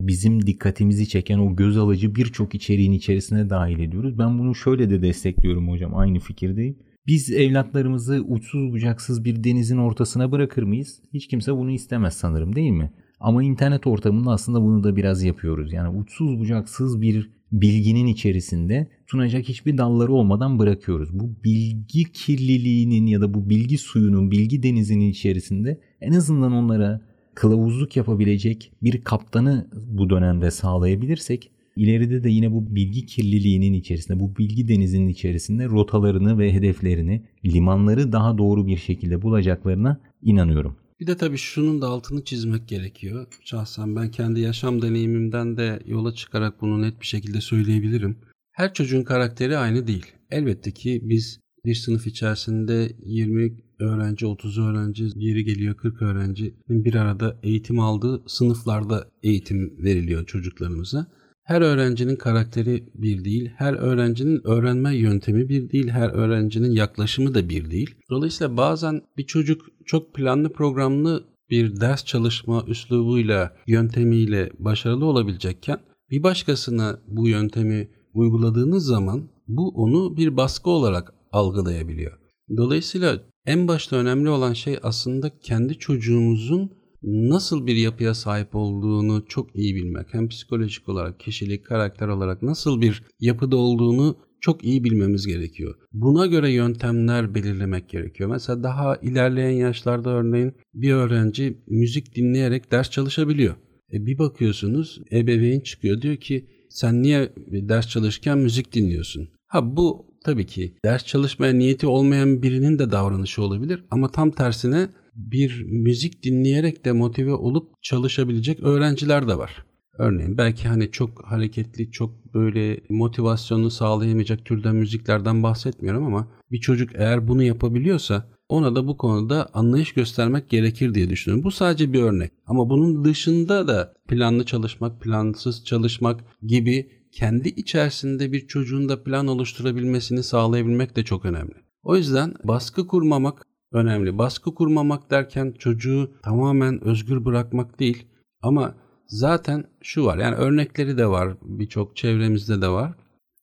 bizim 0.00 0.46
dikkatimizi 0.46 1.08
çeken 1.08 1.38
o 1.38 1.56
göz 1.56 1.76
alıcı 1.76 2.14
birçok 2.14 2.54
içeriğin 2.54 2.92
içerisine 2.92 3.50
dahil 3.50 3.78
ediyoruz. 3.78 4.18
Ben 4.18 4.38
bunu 4.38 4.54
şöyle 4.54 4.90
de 4.90 5.02
destekliyorum 5.02 5.68
hocam 5.68 5.96
aynı 5.96 6.18
fikirdeyim. 6.18 6.76
Biz 7.06 7.30
evlatlarımızı 7.30 8.24
uçsuz 8.28 8.72
bucaksız 8.72 9.24
bir 9.24 9.44
denizin 9.44 9.76
ortasına 9.76 10.32
bırakır 10.32 10.62
mıyız? 10.62 11.02
Hiç 11.14 11.28
kimse 11.28 11.56
bunu 11.56 11.70
istemez 11.70 12.14
sanırım 12.14 12.56
değil 12.56 12.70
mi? 12.70 12.90
Ama 13.20 13.42
internet 13.42 13.86
ortamında 13.86 14.30
aslında 14.30 14.62
bunu 14.62 14.84
da 14.84 14.96
biraz 14.96 15.22
yapıyoruz. 15.22 15.72
Yani 15.72 15.98
uçsuz 15.98 16.38
bucaksız 16.38 17.00
bir 17.00 17.30
bilginin 17.52 18.06
içerisinde 18.06 18.88
sunacak 19.06 19.48
hiçbir 19.48 19.78
dalları 19.78 20.12
olmadan 20.12 20.58
bırakıyoruz. 20.58 21.08
Bu 21.12 21.30
bilgi 21.44 22.12
kirliliğinin 22.12 23.06
ya 23.06 23.20
da 23.20 23.34
bu 23.34 23.50
bilgi 23.50 23.78
suyunun, 23.78 24.30
bilgi 24.30 24.62
denizinin 24.62 25.10
içerisinde 25.10 25.80
en 26.00 26.12
azından 26.12 26.52
onlara 26.52 27.00
kılavuzluk 27.40 27.96
yapabilecek 27.96 28.72
bir 28.82 29.04
kaptanı 29.04 29.70
bu 29.86 30.10
dönemde 30.10 30.50
sağlayabilirsek 30.50 31.50
ileride 31.76 32.24
de 32.24 32.30
yine 32.30 32.52
bu 32.52 32.74
bilgi 32.74 33.06
kirliliğinin 33.06 33.72
içerisinde, 33.72 34.20
bu 34.20 34.36
bilgi 34.36 34.68
denizinin 34.68 35.08
içerisinde 35.08 35.66
rotalarını 35.66 36.38
ve 36.38 36.52
hedeflerini, 36.52 37.24
limanları 37.44 38.12
daha 38.12 38.38
doğru 38.38 38.66
bir 38.66 38.76
şekilde 38.76 39.22
bulacaklarına 39.22 40.00
inanıyorum. 40.22 40.76
Bir 41.00 41.06
de 41.06 41.16
tabii 41.16 41.36
şunun 41.36 41.82
da 41.82 41.88
altını 41.88 42.24
çizmek 42.24 42.68
gerekiyor. 42.68 43.26
Şahsen 43.44 43.96
ben 43.96 44.10
kendi 44.10 44.40
yaşam 44.40 44.82
deneyimimden 44.82 45.56
de 45.56 45.82
yola 45.86 46.14
çıkarak 46.14 46.60
bunu 46.60 46.82
net 46.82 47.00
bir 47.00 47.06
şekilde 47.06 47.40
söyleyebilirim. 47.40 48.16
Her 48.52 48.74
çocuğun 48.74 49.02
karakteri 49.02 49.58
aynı 49.58 49.86
değil. 49.86 50.06
Elbette 50.30 50.70
ki 50.70 51.00
biz 51.04 51.40
bir 51.64 51.74
sınıf 51.74 52.06
içerisinde 52.06 52.92
20 53.06 53.69
öğrenci, 53.80 54.26
30 54.26 54.58
öğrenci, 54.58 55.08
yeri 55.16 55.44
geliyor 55.44 55.74
40 55.74 56.02
öğrenci 56.02 56.54
bir 56.68 56.94
arada 56.94 57.36
eğitim 57.42 57.80
aldığı 57.80 58.22
sınıflarda 58.26 59.08
eğitim 59.22 59.74
veriliyor 59.78 60.26
çocuklarımıza. 60.26 61.06
Her 61.44 61.60
öğrencinin 61.60 62.16
karakteri 62.16 62.84
bir 62.94 63.24
değil, 63.24 63.50
her 63.56 63.72
öğrencinin 63.72 64.46
öğrenme 64.46 64.96
yöntemi 64.96 65.48
bir 65.48 65.70
değil, 65.70 65.88
her 65.88 66.08
öğrencinin 66.08 66.70
yaklaşımı 66.70 67.34
da 67.34 67.48
bir 67.48 67.70
değil. 67.70 67.94
Dolayısıyla 68.10 68.56
bazen 68.56 69.02
bir 69.16 69.26
çocuk 69.26 69.66
çok 69.86 70.14
planlı 70.14 70.52
programlı 70.52 71.24
bir 71.50 71.80
ders 71.80 72.04
çalışma 72.04 72.64
üslubuyla, 72.66 73.56
yöntemiyle 73.66 74.50
başarılı 74.58 75.04
olabilecekken 75.04 75.78
bir 76.10 76.22
başkasına 76.22 76.98
bu 77.08 77.28
yöntemi 77.28 77.88
uyguladığınız 78.14 78.84
zaman 78.84 79.28
bu 79.48 79.68
onu 79.68 80.16
bir 80.16 80.36
baskı 80.36 80.70
olarak 80.70 81.14
algılayabiliyor. 81.32 82.18
Dolayısıyla 82.56 83.20
en 83.50 83.68
başta 83.68 83.96
önemli 83.96 84.28
olan 84.28 84.52
şey 84.52 84.78
aslında 84.82 85.38
kendi 85.38 85.78
çocuğumuzun 85.78 86.70
nasıl 87.02 87.66
bir 87.66 87.76
yapıya 87.76 88.14
sahip 88.14 88.54
olduğunu 88.54 89.24
çok 89.28 89.56
iyi 89.56 89.74
bilmek. 89.74 90.06
Hem 90.14 90.28
psikolojik 90.28 90.88
olarak, 90.88 91.20
kişilik, 91.20 91.66
karakter 91.66 92.08
olarak 92.08 92.42
nasıl 92.42 92.80
bir 92.80 93.02
yapıda 93.20 93.56
olduğunu 93.56 94.16
çok 94.40 94.64
iyi 94.64 94.84
bilmemiz 94.84 95.26
gerekiyor. 95.26 95.74
Buna 95.92 96.26
göre 96.26 96.50
yöntemler 96.52 97.34
belirlemek 97.34 97.88
gerekiyor. 97.88 98.30
Mesela 98.30 98.62
daha 98.62 98.96
ilerleyen 98.96 99.50
yaşlarda 99.66 100.10
örneğin 100.10 100.52
bir 100.74 100.92
öğrenci 100.92 101.58
müzik 101.66 102.16
dinleyerek 102.16 102.72
ders 102.72 102.90
çalışabiliyor. 102.90 103.54
E 103.92 104.06
bir 104.06 104.18
bakıyorsunuz 104.18 105.00
ebeveyn 105.12 105.60
çıkıyor 105.60 106.02
diyor 106.02 106.16
ki 106.16 106.46
sen 106.68 107.02
niye 107.02 107.32
ders 107.46 107.88
çalışırken 107.88 108.38
müzik 108.38 108.72
dinliyorsun? 108.72 109.28
Ha 109.46 109.76
bu 109.76 110.09
tabii 110.24 110.46
ki 110.46 110.74
ders 110.84 111.06
çalışmaya 111.06 111.52
niyeti 111.52 111.86
olmayan 111.86 112.42
birinin 112.42 112.78
de 112.78 112.90
davranışı 112.90 113.42
olabilir 113.42 113.84
ama 113.90 114.08
tam 114.08 114.30
tersine 114.30 114.88
bir 115.14 115.62
müzik 115.62 116.22
dinleyerek 116.22 116.84
de 116.84 116.92
motive 116.92 117.32
olup 117.32 117.82
çalışabilecek 117.82 118.60
öğrenciler 118.60 119.28
de 119.28 119.38
var. 119.38 119.64
Örneğin 119.98 120.38
belki 120.38 120.68
hani 120.68 120.90
çok 120.90 121.24
hareketli, 121.24 121.90
çok 121.90 122.34
böyle 122.34 122.80
motivasyonu 122.88 123.70
sağlayamayacak 123.70 124.44
türden 124.44 124.76
müziklerden 124.76 125.42
bahsetmiyorum 125.42 126.06
ama 126.06 126.28
bir 126.50 126.60
çocuk 126.60 126.90
eğer 126.94 127.28
bunu 127.28 127.42
yapabiliyorsa 127.42 128.28
ona 128.48 128.74
da 128.74 128.86
bu 128.86 128.96
konuda 128.96 129.48
anlayış 129.54 129.92
göstermek 129.92 130.50
gerekir 130.50 130.94
diye 130.94 131.10
düşünüyorum. 131.10 131.44
Bu 131.44 131.50
sadece 131.50 131.92
bir 131.92 132.02
örnek. 132.02 132.32
Ama 132.46 132.70
bunun 132.70 133.04
dışında 133.04 133.68
da 133.68 133.94
planlı 134.08 134.44
çalışmak, 134.44 135.00
plansız 135.00 135.64
çalışmak 135.64 136.24
gibi 136.42 136.90
kendi 137.12 137.48
içerisinde 137.48 138.32
bir 138.32 138.46
çocuğun 138.46 138.88
da 138.88 139.02
plan 139.02 139.26
oluşturabilmesini 139.26 140.22
sağlayabilmek 140.22 140.96
de 140.96 141.04
çok 141.04 141.24
önemli. 141.24 141.54
O 141.82 141.96
yüzden 141.96 142.34
baskı 142.44 142.86
kurmamak 142.86 143.46
önemli. 143.72 144.18
Baskı 144.18 144.54
kurmamak 144.54 145.10
derken 145.10 145.54
çocuğu 145.58 146.10
tamamen 146.22 146.84
özgür 146.84 147.24
bırakmak 147.24 147.80
değil 147.80 148.06
ama 148.42 148.74
zaten 149.06 149.64
şu 149.82 150.04
var 150.04 150.18
yani 150.18 150.34
örnekleri 150.34 150.98
de 150.98 151.06
var 151.06 151.36
birçok 151.42 151.96
çevremizde 151.96 152.62
de 152.62 152.68
var. 152.68 152.94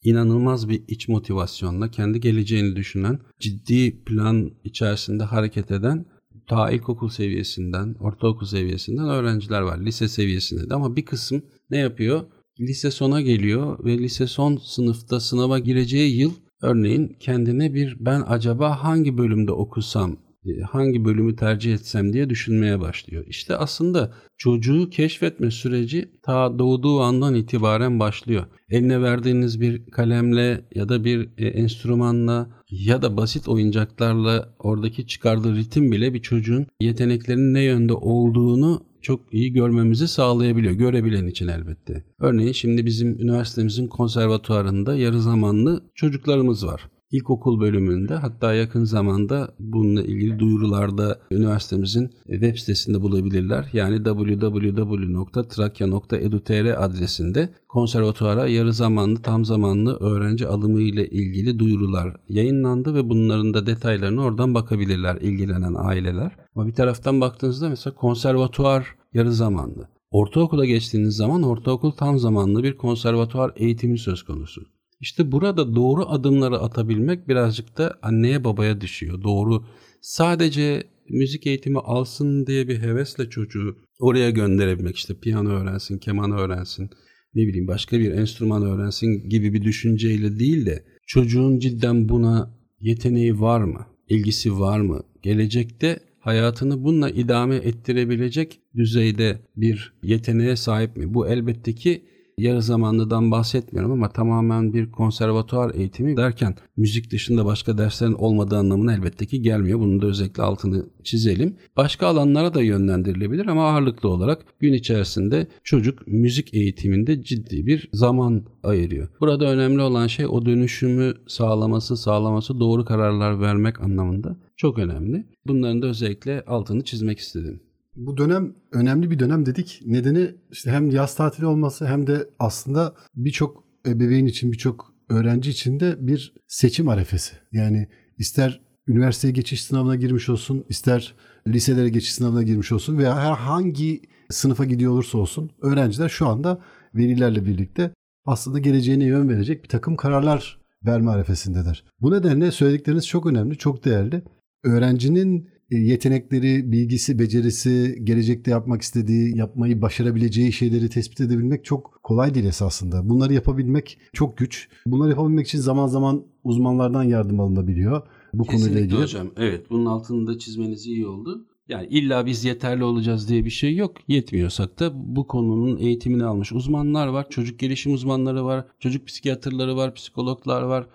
İnanılmaz 0.04 0.70
bir 0.70 0.84
iç 0.88 1.08
motivasyonla 1.08 1.92
kendi 1.92 2.20
geleceğini 2.20 2.76
düşünen, 2.76 3.20
ciddi 3.40 4.04
plan 4.04 4.52
içerisinde 4.64 5.24
hareket 5.24 5.72
eden 5.72 6.06
ta 6.48 6.72
ilkokul 6.72 7.10
seviyesinden, 7.10 7.96
ortaokul 8.00 8.46
seviyesinden 8.46 9.10
öğrenciler 9.10 9.62
var. 9.62 9.80
Lise 9.80 10.08
seviyesinde 10.08 10.70
de 10.70 10.74
ama 10.74 10.96
bir 10.96 11.06
kısım 11.06 11.42
ne 11.70 11.78
yapıyor? 11.78 12.22
Lise 12.60 12.92
sona 12.92 13.22
geliyor 13.22 13.86
ve 13.86 13.98
lise 13.98 14.28
son 14.28 14.58
sınıfta 14.58 15.20
sınava 15.20 15.60
gireceği 15.60 16.20
yıl 16.20 16.32
Örneğin 16.62 17.16
kendine 17.20 17.74
bir 17.74 17.98
ben 18.00 18.24
acaba 18.28 18.84
hangi 18.84 19.18
bölümde 19.18 19.52
okusam, 19.52 20.18
e, 20.46 20.62
hangi 20.62 21.06
bölümü 21.06 21.36
tercih 21.36 21.74
etsem 21.74 22.14
diye 22.14 22.30
düşünmeye 22.30 22.80
başlıyor. 22.80 23.26
İşte 23.28 23.56
aslında 23.56 24.14
çocuğu 24.38 24.90
keşfetme 24.90 25.52
süreci 25.52 26.12
ta 26.24 26.60
doğduğu 26.60 27.00
andan 27.02 27.36
itibaren 27.36 28.00
başlıyor. 28.00 28.46
Eline 28.70 29.02
verdiğiniz 29.02 29.62
bir 29.62 29.86
kalemle 29.86 30.62
ya 30.76 30.90
da 30.90 31.04
bir 31.04 31.30
e, 31.38 31.48
enstrümanla 31.48 32.50
ya 32.70 33.02
da 33.02 33.18
basit 33.18 33.48
oyuncaklarla 33.48 34.56
oradaki 34.60 35.08
çıkardığı 35.08 35.56
ritim 35.56 35.92
bile 35.92 36.14
bir 36.14 36.22
çocuğun 36.22 36.68
yeteneklerinin 36.82 37.54
ne 37.54 37.62
yönde 37.62 37.94
olduğunu 37.94 38.87
çok 39.02 39.34
iyi 39.34 39.54
görmemizi 39.54 40.08
sağlayabiliyor. 40.08 40.74
Görebilen 40.74 41.28
için 41.28 41.48
elbette. 41.48 42.04
Örneğin 42.20 42.52
şimdi 42.52 42.86
bizim 42.86 43.22
üniversitemizin 43.22 43.88
konservatuarında 43.88 44.96
yarı 44.96 45.22
zamanlı 45.22 45.84
çocuklarımız 45.96 46.66
var 46.66 46.90
ilkokul 47.12 47.60
bölümünde 47.60 48.16
hatta 48.16 48.54
yakın 48.54 48.84
zamanda 48.84 49.50
bununla 49.60 50.02
ilgili 50.02 50.40
duyurularda 50.40 51.20
üniversitemizin 51.32 52.10
web 52.28 52.58
sitesinde 52.58 53.02
bulabilirler. 53.02 53.70
Yani 53.74 54.04
www.trakya.edu.tr 54.04 56.84
adresinde 56.84 57.50
konservatuara 57.70 58.48
yarı 58.48 58.74
zamanlı 58.74 59.22
tam 59.22 59.46
zamanlı 59.46 59.98
öğrenci 60.00 60.48
alımı 60.48 60.82
ile 60.82 61.10
ilgili 61.10 61.60
duyurular 61.60 62.16
yayınlandı 62.30 62.96
ve 62.96 63.10
bunların 63.10 63.54
da 63.54 63.66
detaylarını 63.66 64.24
oradan 64.24 64.54
bakabilirler 64.54 65.16
ilgilenen 65.16 65.76
aileler. 65.78 66.32
Ama 66.56 66.68
bir 66.68 66.74
taraftan 66.74 67.22
baktığınızda 67.22 67.70
mesela 67.70 67.96
konservatuar 67.96 68.96
yarı 69.14 69.34
zamanlı. 69.34 69.88
Ortaokula 70.12 70.66
geçtiğiniz 70.66 71.16
zaman 71.16 71.44
ortaokul 71.44 71.92
tam 71.92 72.20
zamanlı 72.20 72.64
bir 72.64 72.78
konservatuar 72.78 73.52
eğitimi 73.56 73.98
söz 73.98 74.24
konusu. 74.24 74.77
İşte 75.00 75.32
burada 75.32 75.76
doğru 75.76 76.10
adımları 76.10 76.60
atabilmek 76.60 77.28
birazcık 77.28 77.78
da 77.78 78.00
anneye 78.02 78.44
babaya 78.44 78.82
düşüyor. 78.82 79.24
Doğru 79.24 79.66
sadece 80.02 80.84
müzik 81.10 81.48
eğitimi 81.48 81.80
alsın 81.80 82.48
diye 82.48 82.68
bir 82.68 82.82
hevesle 82.82 83.30
çocuğu 83.30 83.78
oraya 84.00 84.30
gönderebilmek 84.30 84.96
işte 84.96 85.20
piyano 85.20 85.50
öğrensin, 85.50 85.98
keman 85.98 86.32
öğrensin, 86.32 86.90
ne 87.36 87.48
bileyim 87.48 87.68
başka 87.68 88.00
bir 88.00 88.12
enstrüman 88.12 88.64
öğrensin 88.64 89.30
gibi 89.30 89.54
bir 89.54 89.64
düşünceyle 89.64 90.40
değil 90.40 90.66
de 90.66 90.84
çocuğun 91.08 91.60
cidden 91.60 92.10
buna 92.10 92.58
yeteneği 92.80 93.40
var 93.40 93.62
mı? 93.62 93.88
ilgisi 94.10 94.60
var 94.60 94.80
mı? 94.80 95.04
Gelecekte 95.24 96.00
hayatını 96.20 96.84
bununla 96.84 97.10
idame 97.10 97.56
ettirebilecek 97.56 98.60
düzeyde 98.76 99.40
bir 99.56 99.94
yeteneğe 100.04 100.56
sahip 100.56 100.98
mi? 100.98 101.14
Bu 101.14 101.28
elbette 101.28 101.76
ki 101.76 102.02
yarı 102.38 102.62
zamanlıdan 102.62 103.32
bahsetmiyorum 103.32 103.92
ama 103.92 104.10
tamamen 104.10 104.74
bir 104.74 104.92
konservatuar 104.92 105.76
eğitimi 105.76 106.18
derken 106.18 106.56
müzik 106.78 107.12
dışında 107.12 107.46
başka 107.46 107.78
derslerin 107.78 108.14
olmadığı 108.14 108.58
anlamına 108.58 108.94
elbette 108.94 109.26
ki 109.26 109.42
gelmiyor. 109.42 109.80
Bunun 109.80 110.02
da 110.02 110.06
özellikle 110.06 110.44
altını 110.44 110.86
çizelim. 111.04 111.56
Başka 111.78 112.08
alanlara 112.08 112.54
da 112.54 112.62
yönlendirilebilir 112.62 113.46
ama 113.46 113.70
ağırlıklı 113.70 114.10
olarak 114.10 114.46
gün 114.60 114.74
içerisinde 114.74 115.48
çocuk 115.64 116.08
müzik 116.08 116.54
eğitiminde 116.54 117.24
ciddi 117.24 117.66
bir 117.66 117.90
zaman 117.94 118.44
ayırıyor. 118.64 119.08
Burada 119.20 119.46
önemli 119.46 119.82
olan 119.82 120.08
şey 120.08 120.26
o 120.28 120.46
dönüşümü 120.46 121.14
sağlaması, 121.28 121.98
sağlaması, 121.98 122.60
doğru 122.60 122.86
kararlar 122.86 123.42
vermek 123.42 123.82
anlamında 123.82 124.38
çok 124.58 124.80
önemli. 124.80 125.26
Bunların 125.48 125.82
da 125.82 125.88
özellikle 125.88 126.44
altını 126.48 126.84
çizmek 126.84 127.20
istedim. 127.20 127.60
Bu 127.98 128.18
dönem 128.18 128.56
önemli 128.72 129.12
bir 129.12 129.20
dönem 129.20 129.46
dedik. 129.46 129.82
Nedeni 129.86 130.36
işte 130.52 130.72
hem 130.72 130.90
yaz 130.90 131.16
tatili 131.16 131.46
olması 131.46 131.88
hem 131.88 132.08
de 132.08 132.30
aslında 132.40 132.96
birçok 133.16 133.64
ebeveyn 133.88 134.26
için 134.26 134.52
birçok 134.52 134.94
öğrenci 135.10 135.50
için 135.50 135.80
de 135.80 136.08
bir 136.08 136.34
seçim 136.48 136.90
arefesi. 136.90 137.36
Yani 137.52 137.88
ister 138.18 138.62
üniversiteye 138.88 139.34
geçiş 139.34 139.64
sınavına 139.64 139.96
girmiş 139.96 140.30
olsun, 140.30 140.66
ister 140.70 141.16
liselere 141.48 141.90
geçiş 141.90 142.14
sınavına 142.14 142.44
girmiş 142.44 142.72
olsun 142.72 142.98
veya 142.98 143.20
herhangi 143.20 144.02
sınıfa 144.30 144.66
gidiyor 144.66 144.92
olursa 144.92 145.18
olsun 145.18 145.52
öğrenciler 145.62 146.10
şu 146.10 146.28
anda 146.28 146.62
velilerle 146.96 147.46
birlikte 147.46 147.92
aslında 148.26 148.60
geleceğine 148.60 149.06
yön 149.06 149.30
verecek 149.30 149.64
bir 149.64 149.70
takım 149.70 149.96
kararlar 149.96 150.62
verme 150.86 151.12
arefesindeler. 151.12 151.84
Bu 152.02 152.12
nedenle 152.12 152.52
söyledikleriniz 152.52 153.08
çok 153.08 153.26
önemli, 153.26 153.58
çok 153.58 153.86
değerli. 153.86 154.24
Öğrencinin 154.64 155.50
yetenekleri, 155.70 156.72
bilgisi, 156.72 157.20
becerisi, 157.20 158.00
gelecekte 158.04 158.52
yapmak 158.52 158.82
istediği, 158.82 159.38
yapmayı 159.38 159.82
başarabileceği 159.82 160.54
şeyleri 160.54 160.90
tespit 160.90 161.22
edebilmek 161.22 161.66
çok 161.66 162.00
kolay 162.04 162.34
değil 162.34 162.46
esasında. 162.46 163.10
Bunları 163.10 163.34
yapabilmek 163.34 164.00
çok 164.14 164.38
güç. 164.38 164.70
Bunları 164.86 165.10
yapabilmek 165.10 165.48
için 165.48 165.60
zaman 165.60 165.88
zaman 165.88 166.24
uzmanlardan 166.44 167.04
yardım 167.04 167.40
alınabiliyor. 167.40 168.02
Bu 168.34 168.44
Kesinlikle 168.44 168.68
konuyla 168.68 168.86
ilgili. 168.86 169.02
hocam. 169.02 169.28
Evet 169.38 169.70
bunun 169.70 169.86
altını 169.86 170.28
da 170.28 170.40
çizmeniz 170.40 170.88
iyi 170.88 171.08
oldu. 171.08 171.46
Yani 171.70 171.88
illa 171.88 172.26
biz 172.26 172.46
yeterli 172.46 172.84
olacağız 172.84 173.30
diye 173.30 173.46
bir 173.46 173.50
şey 173.50 173.76
yok. 173.76 173.96
Yetmiyorsak 174.08 174.80
da 174.80 174.92
bu 175.16 175.28
konunun 175.28 175.78
eğitimini 175.78 176.24
almış 176.24 176.52
uzmanlar 176.52 177.08
var. 177.08 177.30
Çocuk 177.30 177.60
gelişim 177.60 177.94
uzmanları 177.94 178.46
var. 178.46 178.66
Çocuk 178.80 179.08
psikiyatrları 179.08 179.76
var. 179.76 179.94
Psikologlar 179.94 180.62
var. 180.62 180.88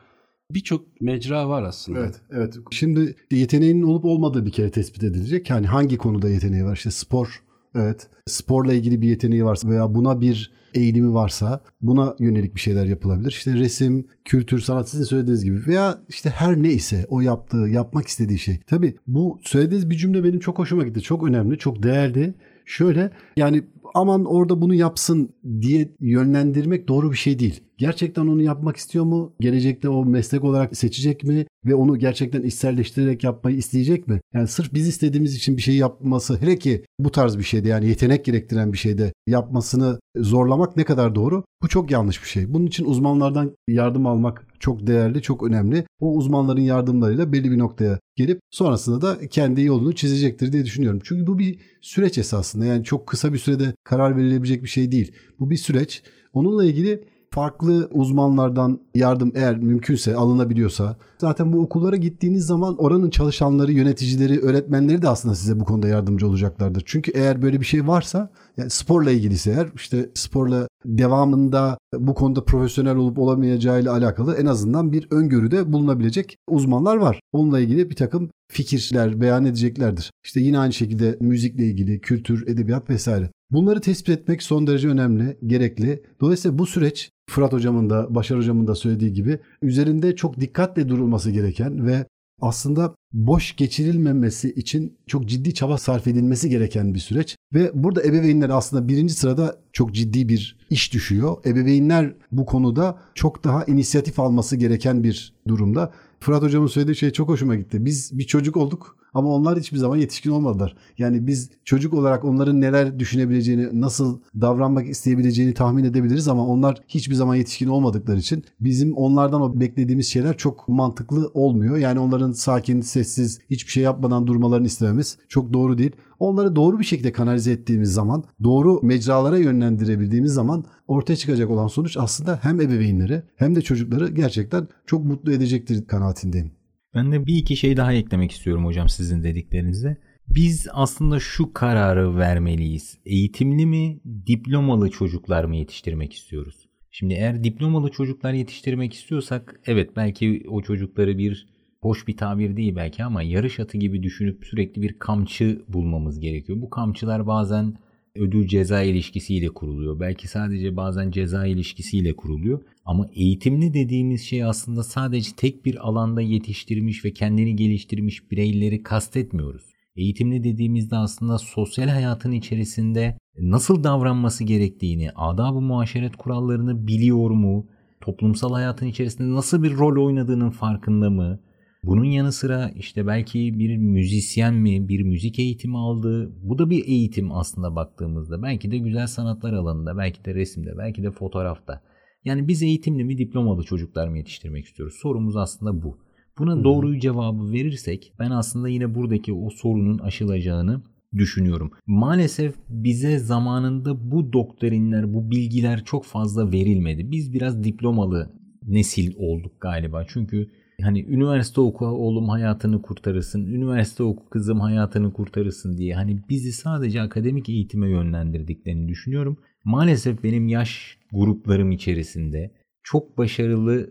Birçok 0.54 1.00
mecra 1.00 1.48
var 1.48 1.62
aslında. 1.62 1.98
Evet, 1.98 2.20
evet. 2.30 2.54
Şimdi 2.70 3.14
yeteneğinin 3.30 3.82
olup 3.82 4.04
olmadığı 4.04 4.46
bir 4.46 4.52
kere 4.52 4.70
tespit 4.70 5.02
edilecek. 5.02 5.50
Yani 5.50 5.66
hangi 5.66 5.96
konuda 5.96 6.28
yeteneği 6.28 6.64
var? 6.64 6.76
İşte 6.76 6.90
spor, 6.90 7.42
evet. 7.74 8.08
Sporla 8.26 8.72
ilgili 8.72 9.00
bir 9.00 9.08
yeteneği 9.08 9.44
varsa 9.44 9.68
veya 9.68 9.94
buna 9.94 10.20
bir 10.20 10.52
eğilimi 10.74 11.14
varsa 11.14 11.60
buna 11.80 12.16
yönelik 12.18 12.54
bir 12.54 12.60
şeyler 12.60 12.86
yapılabilir. 12.86 13.30
İşte 13.30 13.54
resim, 13.54 14.06
kültür, 14.24 14.58
sanat 14.60 14.88
sizin 14.88 15.04
söylediğiniz 15.04 15.44
gibi 15.44 15.66
veya 15.66 15.98
işte 16.08 16.30
her 16.30 16.62
neyse 16.62 17.06
o 17.08 17.20
yaptığı, 17.20 17.68
yapmak 17.68 18.06
istediği 18.06 18.38
şey. 18.38 18.60
Tabii 18.66 18.96
bu 19.06 19.40
söylediğiniz 19.42 19.90
bir 19.90 19.96
cümle 19.96 20.24
benim 20.24 20.40
çok 20.40 20.58
hoşuma 20.58 20.84
gitti. 20.84 21.00
Çok 21.00 21.28
önemli, 21.28 21.58
çok 21.58 21.82
değerli. 21.82 22.34
Şöyle 22.64 23.10
yani 23.36 23.62
aman 23.94 24.24
orada 24.24 24.60
bunu 24.60 24.74
yapsın 24.74 25.34
diye 25.60 25.88
yönlendirmek 26.00 26.88
doğru 26.88 27.12
bir 27.12 27.16
şey 27.16 27.38
değil. 27.38 27.60
Gerçekten 27.78 28.26
onu 28.26 28.42
yapmak 28.42 28.76
istiyor 28.76 29.04
mu? 29.04 29.32
Gelecekte 29.40 29.88
o 29.88 30.04
meslek 30.04 30.44
olarak 30.44 30.76
seçecek 30.76 31.24
mi? 31.24 31.46
Ve 31.66 31.74
onu 31.74 31.98
gerçekten 31.98 32.42
içselleştirerek 32.42 33.24
yapmayı 33.24 33.56
isteyecek 33.56 34.08
mi? 34.08 34.20
Yani 34.34 34.48
sırf 34.48 34.74
biz 34.74 34.88
istediğimiz 34.88 35.34
için 35.34 35.56
bir 35.56 35.62
şey 35.62 35.76
yapması 35.76 36.40
hele 36.40 36.58
ki 36.58 36.84
bu 36.98 37.10
tarz 37.10 37.38
bir 37.38 37.42
şeyde 37.42 37.68
yani 37.68 37.88
yetenek 37.88 38.24
gerektiren 38.24 38.72
bir 38.72 38.78
şeyde 38.78 39.12
yapmasını 39.26 40.00
zorlamak 40.16 40.76
ne 40.76 40.84
kadar 40.84 41.14
doğru? 41.14 41.44
Bu 41.62 41.68
çok 41.68 41.90
yanlış 41.90 42.22
bir 42.22 42.28
şey. 42.28 42.54
Bunun 42.54 42.66
için 42.66 42.84
uzmanlardan 42.84 43.56
yardım 43.68 44.06
almak 44.06 44.46
çok 44.60 44.86
değerli, 44.86 45.22
çok 45.22 45.42
önemli. 45.42 45.84
O 46.00 46.14
uzmanların 46.14 46.60
yardımlarıyla 46.60 47.32
belli 47.32 47.50
bir 47.50 47.58
noktaya 47.58 47.98
gelip 48.16 48.40
sonrasında 48.50 49.02
da 49.02 49.28
kendi 49.28 49.62
yolunu 49.62 49.94
çizecektir 49.94 50.52
diye 50.52 50.64
düşünüyorum. 50.64 51.00
Çünkü 51.04 51.26
bu 51.26 51.38
bir 51.38 51.58
süreç 51.80 52.18
esasında. 52.18 52.64
Yani 52.64 52.84
çok 52.84 53.06
kısa 53.06 53.32
bir 53.32 53.38
sürede 53.38 53.74
karar 53.84 54.16
verilebilecek 54.16 54.62
bir 54.62 54.68
şey 54.68 54.92
değil. 54.92 55.12
Bu 55.40 55.50
bir 55.50 55.56
süreç. 55.56 56.02
Onunla 56.32 56.64
ilgili 56.64 57.04
farklı 57.32 57.88
uzmanlardan 57.92 58.80
yardım 58.94 59.32
eğer 59.34 59.56
mümkünse 59.56 60.16
alınabiliyorsa 60.16 60.96
zaten 61.18 61.52
bu 61.52 61.60
okullara 61.60 61.96
gittiğiniz 61.96 62.46
zaman 62.46 62.76
oranın 62.76 63.10
çalışanları, 63.10 63.72
yöneticileri, 63.72 64.40
öğretmenleri 64.40 65.02
de 65.02 65.08
aslında 65.08 65.34
size 65.34 65.60
bu 65.60 65.64
konuda 65.64 65.88
yardımcı 65.88 66.26
olacaklardır. 66.26 66.82
Çünkü 66.86 67.12
eğer 67.14 67.42
böyle 67.42 67.60
bir 67.60 67.66
şey 67.66 67.86
varsa 67.86 68.30
yani 68.56 68.70
sporla 68.70 69.10
ilgiliyse 69.10 69.50
eğer 69.50 69.68
işte 69.76 70.10
sporla 70.14 70.68
devamında 70.84 71.78
bu 71.94 72.14
konuda 72.14 72.44
profesyonel 72.44 72.96
olup 72.96 73.18
olamayacağıyla 73.18 73.92
alakalı 73.92 74.34
en 74.34 74.46
azından 74.46 74.92
bir 74.92 75.06
öngörüde 75.10 75.72
bulunabilecek 75.72 76.36
uzmanlar 76.48 76.96
var. 76.96 77.20
Onunla 77.32 77.60
ilgili 77.60 77.90
bir 77.90 77.96
takım 77.96 78.30
fikirler 78.52 79.20
beyan 79.20 79.44
edeceklerdir. 79.44 80.10
İşte 80.24 80.40
yine 80.40 80.58
aynı 80.58 80.72
şekilde 80.72 81.18
müzikle 81.20 81.66
ilgili, 81.66 82.00
kültür, 82.00 82.46
edebiyat 82.46 82.90
vesaire. 82.90 83.30
Bunları 83.50 83.80
tespit 83.80 84.08
etmek 84.08 84.42
son 84.42 84.66
derece 84.66 84.88
önemli, 84.88 85.38
gerekli. 85.46 86.02
Dolayısıyla 86.20 86.58
bu 86.58 86.66
süreç 86.66 87.10
Fırat 87.30 87.52
hocamın 87.52 87.90
da 87.90 88.14
Başar 88.14 88.38
hocamın 88.38 88.66
da 88.66 88.74
söylediği 88.74 89.12
gibi 89.12 89.38
üzerinde 89.62 90.16
çok 90.16 90.40
dikkatle 90.40 90.88
durulması 90.88 91.30
gereken 91.30 91.86
ve 91.86 92.06
aslında 92.40 92.94
boş 93.12 93.56
geçirilmemesi 93.56 94.52
için 94.52 94.98
çok 95.06 95.28
ciddi 95.28 95.54
çaba 95.54 95.78
sarf 95.78 96.06
edilmesi 96.06 96.50
gereken 96.50 96.94
bir 96.94 96.98
süreç. 96.98 97.36
Ve 97.54 97.70
burada 97.74 98.02
ebeveynler 98.02 98.50
aslında 98.50 98.88
birinci 98.88 99.14
sırada 99.14 99.56
çok 99.72 99.94
ciddi 99.94 100.28
bir 100.28 100.58
iş 100.70 100.94
düşüyor. 100.94 101.36
Ebeveynler 101.46 102.14
bu 102.32 102.46
konuda 102.46 102.98
çok 103.14 103.44
daha 103.44 103.64
inisiyatif 103.64 104.20
alması 104.20 104.56
gereken 104.56 105.04
bir 105.04 105.32
durumda. 105.48 105.92
Fırat 106.22 106.42
hocamın 106.42 106.66
söylediği 106.66 106.96
şey 106.96 107.10
çok 107.10 107.28
hoşuma 107.28 107.56
gitti. 107.56 107.84
Biz 107.84 108.18
bir 108.18 108.24
çocuk 108.24 108.56
olduk 108.56 108.96
ama 109.14 109.28
onlar 109.28 109.58
hiçbir 109.58 109.76
zaman 109.76 109.96
yetişkin 109.96 110.30
olmadılar. 110.30 110.76
Yani 110.98 111.26
biz 111.26 111.50
çocuk 111.64 111.94
olarak 111.94 112.24
onların 112.24 112.60
neler 112.60 112.98
düşünebileceğini, 112.98 113.80
nasıl 113.80 114.20
davranmak 114.40 114.88
isteyebileceğini 114.88 115.54
tahmin 115.54 115.84
edebiliriz 115.84 116.28
ama 116.28 116.46
onlar 116.46 116.80
hiçbir 116.88 117.14
zaman 117.14 117.34
yetişkin 117.34 117.66
olmadıkları 117.66 118.18
için 118.18 118.44
bizim 118.60 118.96
onlardan 118.96 119.40
o 119.42 119.60
beklediğimiz 119.60 120.08
şeyler 120.08 120.36
çok 120.36 120.68
mantıklı 120.68 121.30
olmuyor. 121.34 121.76
Yani 121.76 121.98
onların 121.98 122.32
sakin, 122.32 122.80
sessiz, 122.80 123.40
hiçbir 123.50 123.72
şey 123.72 123.82
yapmadan 123.82 124.26
durmalarını 124.26 124.66
istememiz 124.66 125.18
çok 125.28 125.52
doğru 125.52 125.78
değil. 125.78 125.92
Onları 126.22 126.56
doğru 126.56 126.78
bir 126.78 126.84
şekilde 126.84 127.12
kanalize 127.12 127.52
ettiğimiz 127.52 127.92
zaman, 127.92 128.24
doğru 128.44 128.80
mecralara 128.82 129.38
yönlendirebildiğimiz 129.38 130.32
zaman 130.32 130.64
ortaya 130.88 131.16
çıkacak 131.16 131.50
olan 131.50 131.66
sonuç 131.66 131.96
aslında 131.96 132.38
hem 132.42 132.60
ebeveynleri 132.60 133.22
hem 133.36 133.56
de 133.56 133.62
çocukları 133.62 134.08
gerçekten 134.08 134.68
çok 134.86 135.04
mutlu 135.04 135.32
edecektir 135.32 135.86
kanaatindeyim. 135.86 136.52
Ben 136.94 137.12
de 137.12 137.26
bir 137.26 137.36
iki 137.36 137.56
şey 137.56 137.76
daha 137.76 137.92
eklemek 137.92 138.32
istiyorum 138.32 138.64
hocam 138.64 138.88
sizin 138.88 139.24
dediklerinize. 139.24 139.96
Biz 140.28 140.66
aslında 140.72 141.20
şu 141.20 141.52
kararı 141.52 142.16
vermeliyiz. 142.16 142.98
Eğitimli 143.06 143.66
mi, 143.66 144.00
diplomalı 144.26 144.90
çocuklar 144.90 145.44
mı 145.44 145.56
yetiştirmek 145.56 146.12
istiyoruz? 146.12 146.68
Şimdi 146.90 147.14
eğer 147.14 147.44
diplomalı 147.44 147.90
çocuklar 147.90 148.32
yetiştirmek 148.32 148.94
istiyorsak 148.94 149.60
evet 149.66 149.90
belki 149.96 150.44
o 150.48 150.62
çocukları 150.62 151.18
bir 151.18 151.51
hoş 151.82 152.08
bir 152.08 152.16
tabir 152.16 152.56
değil 152.56 152.76
belki 152.76 153.04
ama 153.04 153.22
yarış 153.22 153.60
atı 153.60 153.78
gibi 153.78 154.02
düşünüp 154.02 154.44
sürekli 154.44 154.82
bir 154.82 154.98
kamçı 154.98 155.62
bulmamız 155.68 156.20
gerekiyor. 156.20 156.62
Bu 156.62 156.70
kamçılar 156.70 157.26
bazen 157.26 157.74
ödül 158.14 158.46
ceza 158.46 158.82
ilişkisiyle 158.82 159.48
kuruluyor. 159.48 160.00
Belki 160.00 160.28
sadece 160.28 160.76
bazen 160.76 161.10
ceza 161.10 161.46
ilişkisiyle 161.46 162.16
kuruluyor. 162.16 162.62
Ama 162.84 163.06
eğitimli 163.14 163.74
dediğimiz 163.74 164.22
şey 164.22 164.44
aslında 164.44 164.82
sadece 164.82 165.30
tek 165.36 165.64
bir 165.64 165.88
alanda 165.88 166.20
yetiştirmiş 166.20 167.04
ve 167.04 167.12
kendini 167.12 167.56
geliştirmiş 167.56 168.30
bireyleri 168.30 168.82
kastetmiyoruz. 168.82 169.72
Eğitimli 169.96 170.44
dediğimizde 170.44 170.96
aslında 170.96 171.38
sosyal 171.38 171.88
hayatın 171.88 172.32
içerisinde 172.32 173.18
nasıl 173.38 173.84
davranması 173.84 174.44
gerektiğini, 174.44 175.10
adab-ı 175.10 175.60
muaşeret 175.60 176.16
kurallarını 176.16 176.86
biliyor 176.86 177.30
mu, 177.30 177.66
toplumsal 178.00 178.52
hayatın 178.52 178.86
içerisinde 178.86 179.34
nasıl 179.34 179.62
bir 179.62 179.76
rol 179.76 180.06
oynadığının 180.06 180.50
farkında 180.50 181.10
mı, 181.10 181.40
bunun 181.84 182.04
yanı 182.04 182.32
sıra 182.32 182.70
işte 182.76 183.06
belki 183.06 183.58
bir 183.58 183.76
müzisyen 183.76 184.54
mi, 184.54 184.88
bir 184.88 185.02
müzik 185.02 185.38
eğitimi 185.38 185.78
aldı. 185.78 186.32
Bu 186.42 186.58
da 186.58 186.70
bir 186.70 186.86
eğitim 186.86 187.32
aslında 187.32 187.76
baktığımızda. 187.76 188.42
Belki 188.42 188.70
de 188.70 188.78
güzel 188.78 189.06
sanatlar 189.06 189.52
alanında, 189.52 189.98
belki 189.98 190.24
de 190.24 190.34
resimde, 190.34 190.78
belki 190.78 191.02
de 191.02 191.10
fotoğrafta. 191.10 191.82
Yani 192.24 192.48
biz 192.48 192.62
eğitimli 192.62 193.04
mi, 193.04 193.18
diplomalı 193.18 193.62
çocuklar 193.62 194.08
mı 194.08 194.18
yetiştirmek 194.18 194.64
istiyoruz? 194.64 194.94
Sorumuz 195.02 195.36
aslında 195.36 195.82
bu. 195.82 195.98
Buna 196.38 196.54
hmm. 196.54 196.64
doğru 196.64 196.98
cevabı 196.98 197.52
verirsek 197.52 198.12
ben 198.18 198.30
aslında 198.30 198.68
yine 198.68 198.94
buradaki 198.94 199.32
o 199.32 199.50
sorunun 199.50 199.98
aşılacağını 199.98 200.82
düşünüyorum. 201.16 201.70
Maalesef 201.86 202.54
bize 202.68 203.18
zamanında 203.18 204.10
bu 204.10 204.32
doktrinler, 204.32 205.14
bu 205.14 205.30
bilgiler 205.30 205.84
çok 205.84 206.04
fazla 206.04 206.52
verilmedi. 206.52 207.10
Biz 207.10 207.32
biraz 207.34 207.64
diplomalı 207.64 208.32
nesil 208.66 209.14
olduk 209.16 209.60
galiba. 209.60 210.04
Çünkü 210.08 210.50
hani 210.82 211.04
üniversite 211.04 211.60
oku 211.60 211.86
oğlum 211.86 212.28
hayatını 212.28 212.82
kurtarırsın, 212.82 213.46
üniversite 213.46 214.02
oku 214.02 214.28
kızım 214.30 214.60
hayatını 214.60 215.12
kurtarırsın 215.12 215.76
diye 215.76 215.94
hani 215.94 216.20
bizi 216.28 216.52
sadece 216.52 217.02
akademik 217.02 217.48
eğitime 217.48 217.90
yönlendirdiklerini 217.90 218.88
düşünüyorum. 218.88 219.36
Maalesef 219.64 220.22
benim 220.22 220.48
yaş 220.48 220.98
gruplarım 221.12 221.72
içerisinde 221.72 222.50
çok 222.82 223.18
başarılı 223.18 223.90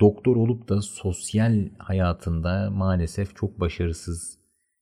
doktor 0.00 0.36
olup 0.36 0.68
da 0.68 0.82
sosyal 0.82 1.68
hayatında 1.78 2.70
maalesef 2.70 3.36
çok 3.36 3.60
başarısız 3.60 4.38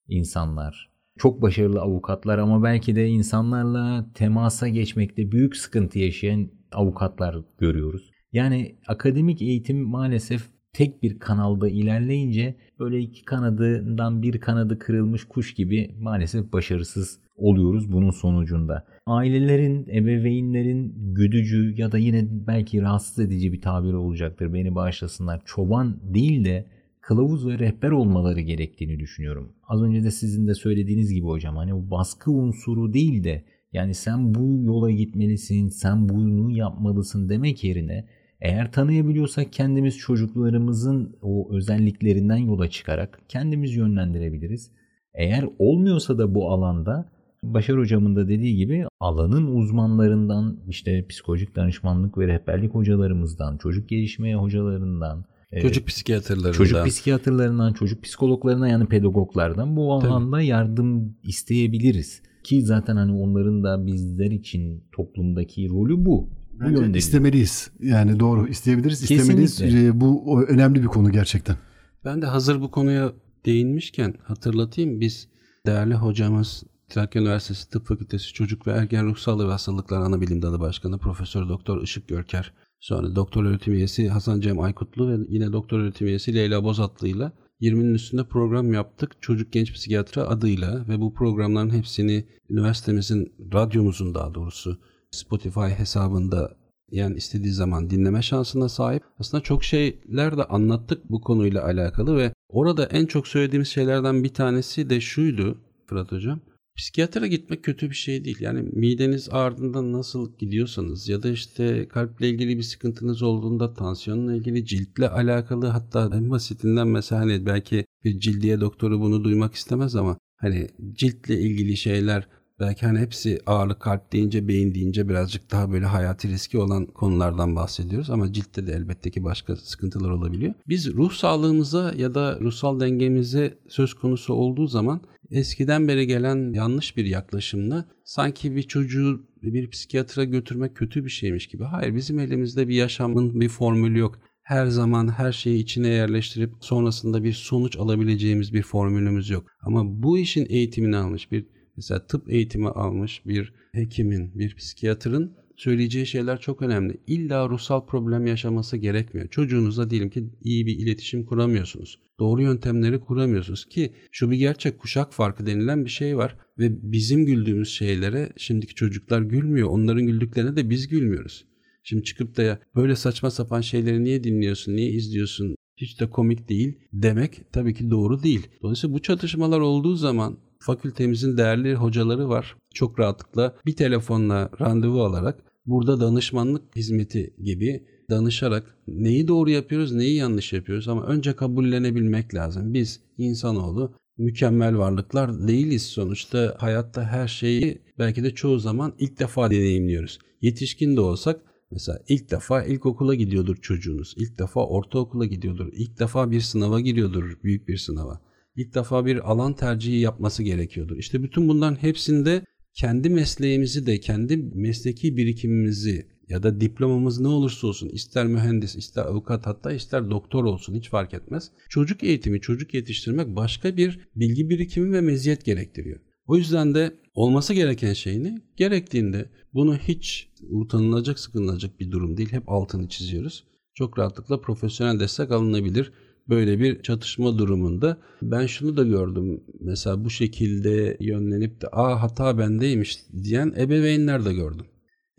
insanlar, 0.08 0.90
çok 1.18 1.42
başarılı 1.42 1.80
avukatlar 1.80 2.38
ama 2.38 2.62
belki 2.62 2.96
de 2.96 3.08
insanlarla 3.08 4.06
temasa 4.14 4.68
geçmekte 4.68 5.32
büyük 5.32 5.56
sıkıntı 5.56 5.98
yaşayan 5.98 6.50
avukatlar 6.72 7.36
görüyoruz. 7.58 8.10
Yani 8.32 8.78
akademik 8.86 9.42
eğitim 9.42 9.82
maalesef 9.82 10.57
tek 10.72 11.02
bir 11.02 11.18
kanalda 11.18 11.68
ilerleyince 11.68 12.54
böyle 12.78 12.98
iki 13.00 13.24
kanadından 13.24 14.22
bir 14.22 14.40
kanadı 14.40 14.78
kırılmış 14.78 15.24
kuş 15.24 15.54
gibi 15.54 15.94
maalesef 16.00 16.52
başarısız 16.52 17.20
oluyoruz 17.36 17.92
bunun 17.92 18.10
sonucunda. 18.10 18.86
Ailelerin, 19.06 19.86
ebeveynlerin 19.88 20.94
güdücü 21.14 21.74
ya 21.76 21.92
da 21.92 21.98
yine 21.98 22.26
belki 22.30 22.82
rahatsız 22.82 23.18
edici 23.18 23.52
bir 23.52 23.60
tabir 23.60 23.92
olacaktır. 23.92 24.54
Beni 24.54 24.74
bağışlasınlar. 24.74 25.42
Çoban 25.44 26.14
değil 26.14 26.44
de 26.44 26.66
kılavuz 27.00 27.46
ve 27.46 27.58
rehber 27.58 27.90
olmaları 27.90 28.40
gerektiğini 28.40 28.98
düşünüyorum. 28.98 29.52
Az 29.68 29.82
önce 29.82 30.04
de 30.04 30.10
sizin 30.10 30.46
de 30.46 30.54
söylediğiniz 30.54 31.12
gibi 31.12 31.26
hocam 31.26 31.56
hani 31.56 31.74
bu 31.74 31.90
baskı 31.90 32.30
unsuru 32.30 32.92
değil 32.92 33.24
de 33.24 33.44
yani 33.72 33.94
sen 33.94 34.34
bu 34.34 34.62
yola 34.64 34.90
gitmelisin, 34.90 35.68
sen 35.68 36.08
bunu 36.08 36.50
yapmalısın 36.50 37.28
demek 37.28 37.64
yerine 37.64 38.08
eğer 38.40 38.72
tanıyabiliyorsak 38.72 39.52
kendimiz 39.52 39.98
çocuklarımızın 39.98 41.16
o 41.22 41.54
özelliklerinden 41.54 42.36
yola 42.36 42.70
çıkarak 42.70 43.20
kendimiz 43.28 43.76
yönlendirebiliriz. 43.76 44.70
Eğer 45.14 45.44
olmuyorsa 45.58 46.18
da 46.18 46.34
bu 46.34 46.50
alanda 46.50 47.10
Başar 47.42 47.78
hocamın 47.78 48.16
da 48.16 48.28
dediği 48.28 48.56
gibi 48.56 48.86
alanın 49.00 49.46
uzmanlarından 49.56 50.60
işte 50.68 51.06
psikolojik 51.06 51.56
danışmanlık 51.56 52.18
ve 52.18 52.26
rehberlik 52.26 52.74
hocalarımızdan, 52.74 53.58
çocuk 53.58 53.88
gelişmeye 53.88 54.36
hocalarından, 54.36 55.24
e, 55.52 55.60
Çocuk 55.60 55.86
psikiyatrlarından. 55.86 56.52
Çocuk 56.52 56.86
psikiyatrlarından, 56.86 57.72
çocuk 57.72 58.02
psikologlarına 58.02 58.68
yani 58.68 58.86
pedagoglardan 58.86 59.76
bu 59.76 59.92
alanda 59.92 60.36
Tabii. 60.36 60.46
yardım 60.46 61.16
isteyebiliriz. 61.22 62.22
Ki 62.44 62.62
zaten 62.62 62.96
hani 62.96 63.12
onların 63.12 63.64
da 63.64 63.86
bizler 63.86 64.30
için 64.30 64.84
toplumdaki 64.92 65.68
rolü 65.68 66.06
bu 66.06 66.28
bu 66.60 66.70
yönde. 66.70 66.98
istemeliyiz. 66.98 67.70
Yani 67.80 68.20
doğru 68.20 68.48
isteyebiliriz, 68.48 69.02
istemeliyiz. 69.02 69.58
Kesinlikle. 69.58 69.86
Ee, 69.86 70.00
bu 70.00 70.42
önemli 70.42 70.82
bir 70.82 70.86
konu 70.86 71.12
gerçekten. 71.12 71.56
Ben 72.04 72.22
de 72.22 72.26
hazır 72.26 72.60
bu 72.60 72.70
konuya 72.70 73.12
değinmişken 73.46 74.14
hatırlatayım. 74.22 75.00
Biz 75.00 75.28
değerli 75.66 75.94
hocamız 75.94 76.64
Trakya 76.88 77.22
Üniversitesi 77.22 77.70
Tıp 77.70 77.86
Fakültesi 77.86 78.32
Çocuk 78.32 78.66
ve 78.66 78.70
Ergen 78.70 79.06
Ruh 79.06 79.16
Sağlığı 79.16 79.46
ve 79.46 79.52
Hastalıklar 79.52 80.00
Anabilim 80.00 80.42
Dalı 80.42 80.60
Başkanı 80.60 80.98
Profesör 80.98 81.48
Doktor 81.48 81.82
Işık 81.82 82.08
Görker, 82.08 82.52
sonra 82.80 83.16
Doktor 83.16 83.44
Öğretim 83.44 83.74
Üyesi 83.74 84.08
Hasan 84.08 84.40
Cem 84.40 84.60
Aykutlu 84.60 85.10
ve 85.10 85.16
yine 85.28 85.52
Doktor 85.52 85.80
Öğretim 85.80 86.06
Üyesi 86.06 86.34
Leyla 86.34 86.64
Bozatlı 86.64 87.08
ile 87.08 87.32
20'nin 87.60 87.94
üstünde 87.94 88.24
program 88.24 88.72
yaptık. 88.72 89.16
Çocuk 89.20 89.52
Genç 89.52 89.72
Psikiyatri 89.72 90.20
adıyla 90.20 90.88
ve 90.88 91.00
bu 91.00 91.14
programların 91.14 91.70
hepsini 91.70 92.24
üniversitemizin, 92.50 93.32
radyomuzun 93.52 94.14
daha 94.14 94.34
doğrusu 94.34 94.78
Spotify 95.10 95.60
hesabında 95.60 96.56
yani 96.90 97.16
istediği 97.16 97.52
zaman 97.52 97.90
dinleme 97.90 98.22
şansına 98.22 98.68
sahip. 98.68 99.02
Aslında 99.18 99.42
çok 99.42 99.64
şeyler 99.64 100.38
de 100.38 100.44
anlattık 100.44 101.10
bu 101.10 101.20
konuyla 101.20 101.64
alakalı 101.64 102.16
ve 102.16 102.32
orada 102.48 102.84
en 102.84 103.06
çok 103.06 103.28
söylediğimiz 103.28 103.68
şeylerden 103.68 104.24
bir 104.24 104.34
tanesi 104.34 104.90
de 104.90 105.00
şuydu 105.00 105.58
Fırat 105.86 106.12
Hocam. 106.12 106.40
Psikiyatra 106.76 107.26
gitmek 107.26 107.64
kötü 107.64 107.90
bir 107.90 107.94
şey 107.94 108.24
değil. 108.24 108.40
Yani 108.40 108.62
mideniz 108.62 109.28
ağrıdığında 109.32 109.92
nasıl 109.92 110.38
gidiyorsanız 110.38 111.08
ya 111.08 111.22
da 111.22 111.28
işte 111.28 111.88
kalple 111.88 112.28
ilgili 112.28 112.56
bir 112.56 112.62
sıkıntınız 112.62 113.22
olduğunda 113.22 113.74
tansiyonla 113.74 114.34
ilgili 114.34 114.66
ciltle 114.66 115.08
alakalı 115.08 115.66
hatta 115.66 116.10
en 116.14 116.30
basitinden 116.30 116.88
mesela 116.88 117.20
hani 117.20 117.46
belki 117.46 117.84
bir 118.04 118.20
cildiye 118.20 118.60
doktoru 118.60 119.00
bunu 119.00 119.24
duymak 119.24 119.54
istemez 119.54 119.96
ama 119.96 120.18
hani 120.36 120.68
ciltle 120.92 121.40
ilgili 121.40 121.76
şeyler 121.76 122.28
belki 122.60 122.86
hani 122.86 122.98
hepsi 122.98 123.40
ağırlık 123.46 123.80
kalp 123.80 124.12
deyince 124.12 124.48
beyin 124.48 124.74
deyince 124.74 125.08
birazcık 125.08 125.50
daha 125.50 125.72
böyle 125.72 125.86
hayati 125.86 126.28
riski 126.28 126.58
olan 126.58 126.86
konulardan 126.86 127.56
bahsediyoruz 127.56 128.10
ama 128.10 128.32
ciltte 128.32 128.66
de 128.66 128.72
elbette 128.72 129.10
ki 129.10 129.24
başka 129.24 129.56
sıkıntılar 129.56 130.10
olabiliyor. 130.10 130.54
Biz 130.68 130.94
ruh 130.94 131.12
sağlığımıza 131.12 131.94
ya 131.96 132.14
da 132.14 132.40
ruhsal 132.40 132.80
dengemize 132.80 133.58
söz 133.68 133.94
konusu 133.94 134.34
olduğu 134.34 134.66
zaman 134.66 135.00
eskiden 135.30 135.88
beri 135.88 136.06
gelen 136.06 136.52
yanlış 136.52 136.96
bir 136.96 137.04
yaklaşımla 137.04 137.84
sanki 138.04 138.56
bir 138.56 138.62
çocuğu 138.62 139.28
bir 139.42 139.70
psikiyatra 139.70 140.24
götürmek 140.24 140.76
kötü 140.76 141.04
bir 141.04 141.10
şeymiş 141.10 141.46
gibi. 141.46 141.64
Hayır 141.64 141.94
bizim 141.94 142.18
elimizde 142.18 142.68
bir 142.68 142.74
yaşamın 142.74 143.40
bir 143.40 143.48
formülü 143.48 143.98
yok. 143.98 144.18
Her 144.42 144.66
zaman 144.66 145.08
her 145.08 145.32
şeyi 145.32 145.62
içine 145.62 145.88
yerleştirip 145.88 146.52
sonrasında 146.60 147.24
bir 147.24 147.32
sonuç 147.32 147.76
alabileceğimiz 147.76 148.52
bir 148.52 148.62
formülümüz 148.62 149.30
yok. 149.30 149.46
Ama 149.60 150.02
bu 150.02 150.18
işin 150.18 150.46
eğitimini 150.48 150.96
almış 150.96 151.32
bir 151.32 151.46
mesela 151.78 152.06
tıp 152.06 152.32
eğitimi 152.32 152.68
almış 152.68 153.22
bir 153.26 153.52
hekimin, 153.72 154.38
bir 154.38 154.56
psikiyatrın 154.56 155.36
söyleyeceği 155.56 156.06
şeyler 156.06 156.40
çok 156.40 156.62
önemli. 156.62 156.96
İlla 157.06 157.48
ruhsal 157.48 157.86
problem 157.86 158.26
yaşaması 158.26 158.76
gerekmiyor. 158.76 159.28
Çocuğunuzla 159.28 159.90
diyelim 159.90 160.10
ki 160.10 160.24
iyi 160.42 160.66
bir 160.66 160.78
iletişim 160.78 161.24
kuramıyorsunuz. 161.24 161.98
Doğru 162.20 162.42
yöntemleri 162.42 163.00
kuramıyorsunuz 163.00 163.64
ki 163.64 163.92
şu 164.12 164.30
bir 164.30 164.36
gerçek 164.36 164.78
kuşak 164.78 165.12
farkı 165.12 165.46
denilen 165.46 165.84
bir 165.84 165.90
şey 165.90 166.16
var 166.16 166.36
ve 166.58 166.92
bizim 166.92 167.26
güldüğümüz 167.26 167.68
şeylere 167.68 168.32
şimdiki 168.36 168.74
çocuklar 168.74 169.22
gülmüyor. 169.22 169.68
Onların 169.68 170.06
güldüklerine 170.06 170.56
de 170.56 170.70
biz 170.70 170.88
gülmüyoruz. 170.88 171.44
Şimdi 171.82 172.04
çıkıp 172.04 172.36
da 172.36 172.42
ya 172.42 172.58
böyle 172.76 172.96
saçma 172.96 173.30
sapan 173.30 173.60
şeyleri 173.60 174.04
niye 174.04 174.24
dinliyorsun, 174.24 174.76
niye 174.76 174.90
izliyorsun, 174.90 175.56
hiç 175.76 176.00
de 176.00 176.10
komik 176.10 176.48
değil 176.48 176.78
demek 176.92 177.52
tabii 177.52 177.74
ki 177.74 177.90
doğru 177.90 178.22
değil. 178.22 178.46
Dolayısıyla 178.62 178.94
bu 178.96 179.02
çatışmalar 179.02 179.60
olduğu 179.60 179.94
zaman 179.94 180.38
fakültemizin 180.68 181.36
değerli 181.36 181.74
hocaları 181.74 182.28
var. 182.28 182.56
Çok 182.74 183.00
rahatlıkla 183.00 183.56
bir 183.66 183.76
telefonla 183.76 184.50
randevu 184.60 185.02
alarak 185.02 185.38
burada 185.66 186.00
danışmanlık 186.00 186.76
hizmeti 186.76 187.34
gibi 187.44 187.84
danışarak 188.10 188.76
neyi 188.88 189.28
doğru 189.28 189.50
yapıyoruz, 189.50 189.92
neyi 189.92 190.16
yanlış 190.16 190.52
yapıyoruz 190.52 190.88
ama 190.88 191.06
önce 191.06 191.36
kabullenebilmek 191.36 192.34
lazım. 192.34 192.74
Biz 192.74 193.00
insanoğlu 193.18 193.94
mükemmel 194.18 194.78
varlıklar 194.78 195.48
değiliz 195.48 195.82
sonuçta. 195.82 196.56
Hayatta 196.58 197.04
her 197.04 197.28
şeyi 197.28 197.82
belki 197.98 198.24
de 198.24 198.30
çoğu 198.34 198.58
zaman 198.58 198.92
ilk 198.98 199.18
defa 199.18 199.50
deneyimliyoruz. 199.50 200.18
Yetişkin 200.42 200.96
de 200.96 201.00
olsak 201.00 201.40
Mesela 201.70 201.98
ilk 202.08 202.30
defa 202.30 202.62
ilkokula 202.62 203.14
gidiyordur 203.14 203.56
çocuğunuz. 203.56 204.14
İlk 204.16 204.38
defa 204.38 204.66
ortaokula 204.66 205.26
gidiyordur. 205.26 205.68
İlk 205.72 205.98
defa 205.98 206.30
bir 206.30 206.40
sınava 206.40 206.80
giriyordur, 206.80 207.38
büyük 207.42 207.68
bir 207.68 207.76
sınava. 207.76 208.20
İlk 208.58 208.74
defa 208.74 209.06
bir 209.06 209.30
alan 209.30 209.52
tercihi 209.52 209.96
yapması 209.96 210.42
gerekiyordur. 210.42 210.96
İşte 210.96 211.22
bütün 211.22 211.48
bunların 211.48 211.82
hepsinde 211.82 212.42
kendi 212.74 213.10
mesleğimizi 213.10 213.86
de, 213.86 214.00
kendi 214.00 214.36
mesleki 214.36 215.16
birikimimizi 215.16 216.06
ya 216.28 216.42
da 216.42 216.60
diplomamız 216.60 217.20
ne 217.20 217.28
olursa 217.28 217.66
olsun 217.66 217.88
ister 217.88 218.26
mühendis, 218.26 218.76
ister 218.76 219.04
avukat 219.04 219.46
hatta 219.46 219.72
ister 219.72 220.10
doktor 220.10 220.44
olsun 220.44 220.74
hiç 220.74 220.88
fark 220.88 221.14
etmez. 221.14 221.50
Çocuk 221.68 222.04
eğitimi, 222.04 222.40
çocuk 222.40 222.74
yetiştirmek 222.74 223.36
başka 223.36 223.76
bir 223.76 224.08
bilgi 224.16 224.50
birikimi 224.50 224.92
ve 224.92 225.00
meziyet 225.00 225.44
gerektiriyor. 225.44 226.00
O 226.26 226.36
yüzden 226.36 226.74
de 226.74 226.94
olması 227.14 227.54
gereken 227.54 227.92
şey 227.92 228.22
ne? 228.22 228.42
Gerektiğinde 228.56 229.30
bunu 229.54 229.76
hiç 229.76 230.28
utanılacak, 230.50 231.18
sıkılacak 231.18 231.80
bir 231.80 231.90
durum 231.90 232.16
değil. 232.16 232.32
Hep 232.32 232.48
altını 232.48 232.88
çiziyoruz. 232.88 233.44
Çok 233.74 233.98
rahatlıkla 233.98 234.40
profesyonel 234.40 235.00
destek 235.00 235.30
alınabilir. 235.30 235.92
Böyle 236.28 236.60
bir 236.60 236.82
çatışma 236.82 237.38
durumunda 237.38 237.98
ben 238.22 238.46
şunu 238.46 238.76
da 238.76 238.82
gördüm. 238.82 239.40
Mesela 239.60 240.04
bu 240.04 240.10
şekilde 240.10 240.96
yönlenip 241.00 241.60
de 241.60 241.66
aa 241.72 242.02
hata 242.02 242.38
bendeymiş 242.38 242.98
diyen 243.22 243.54
ebeveynler 243.58 244.24
de 244.24 244.34
gördüm. 244.34 244.66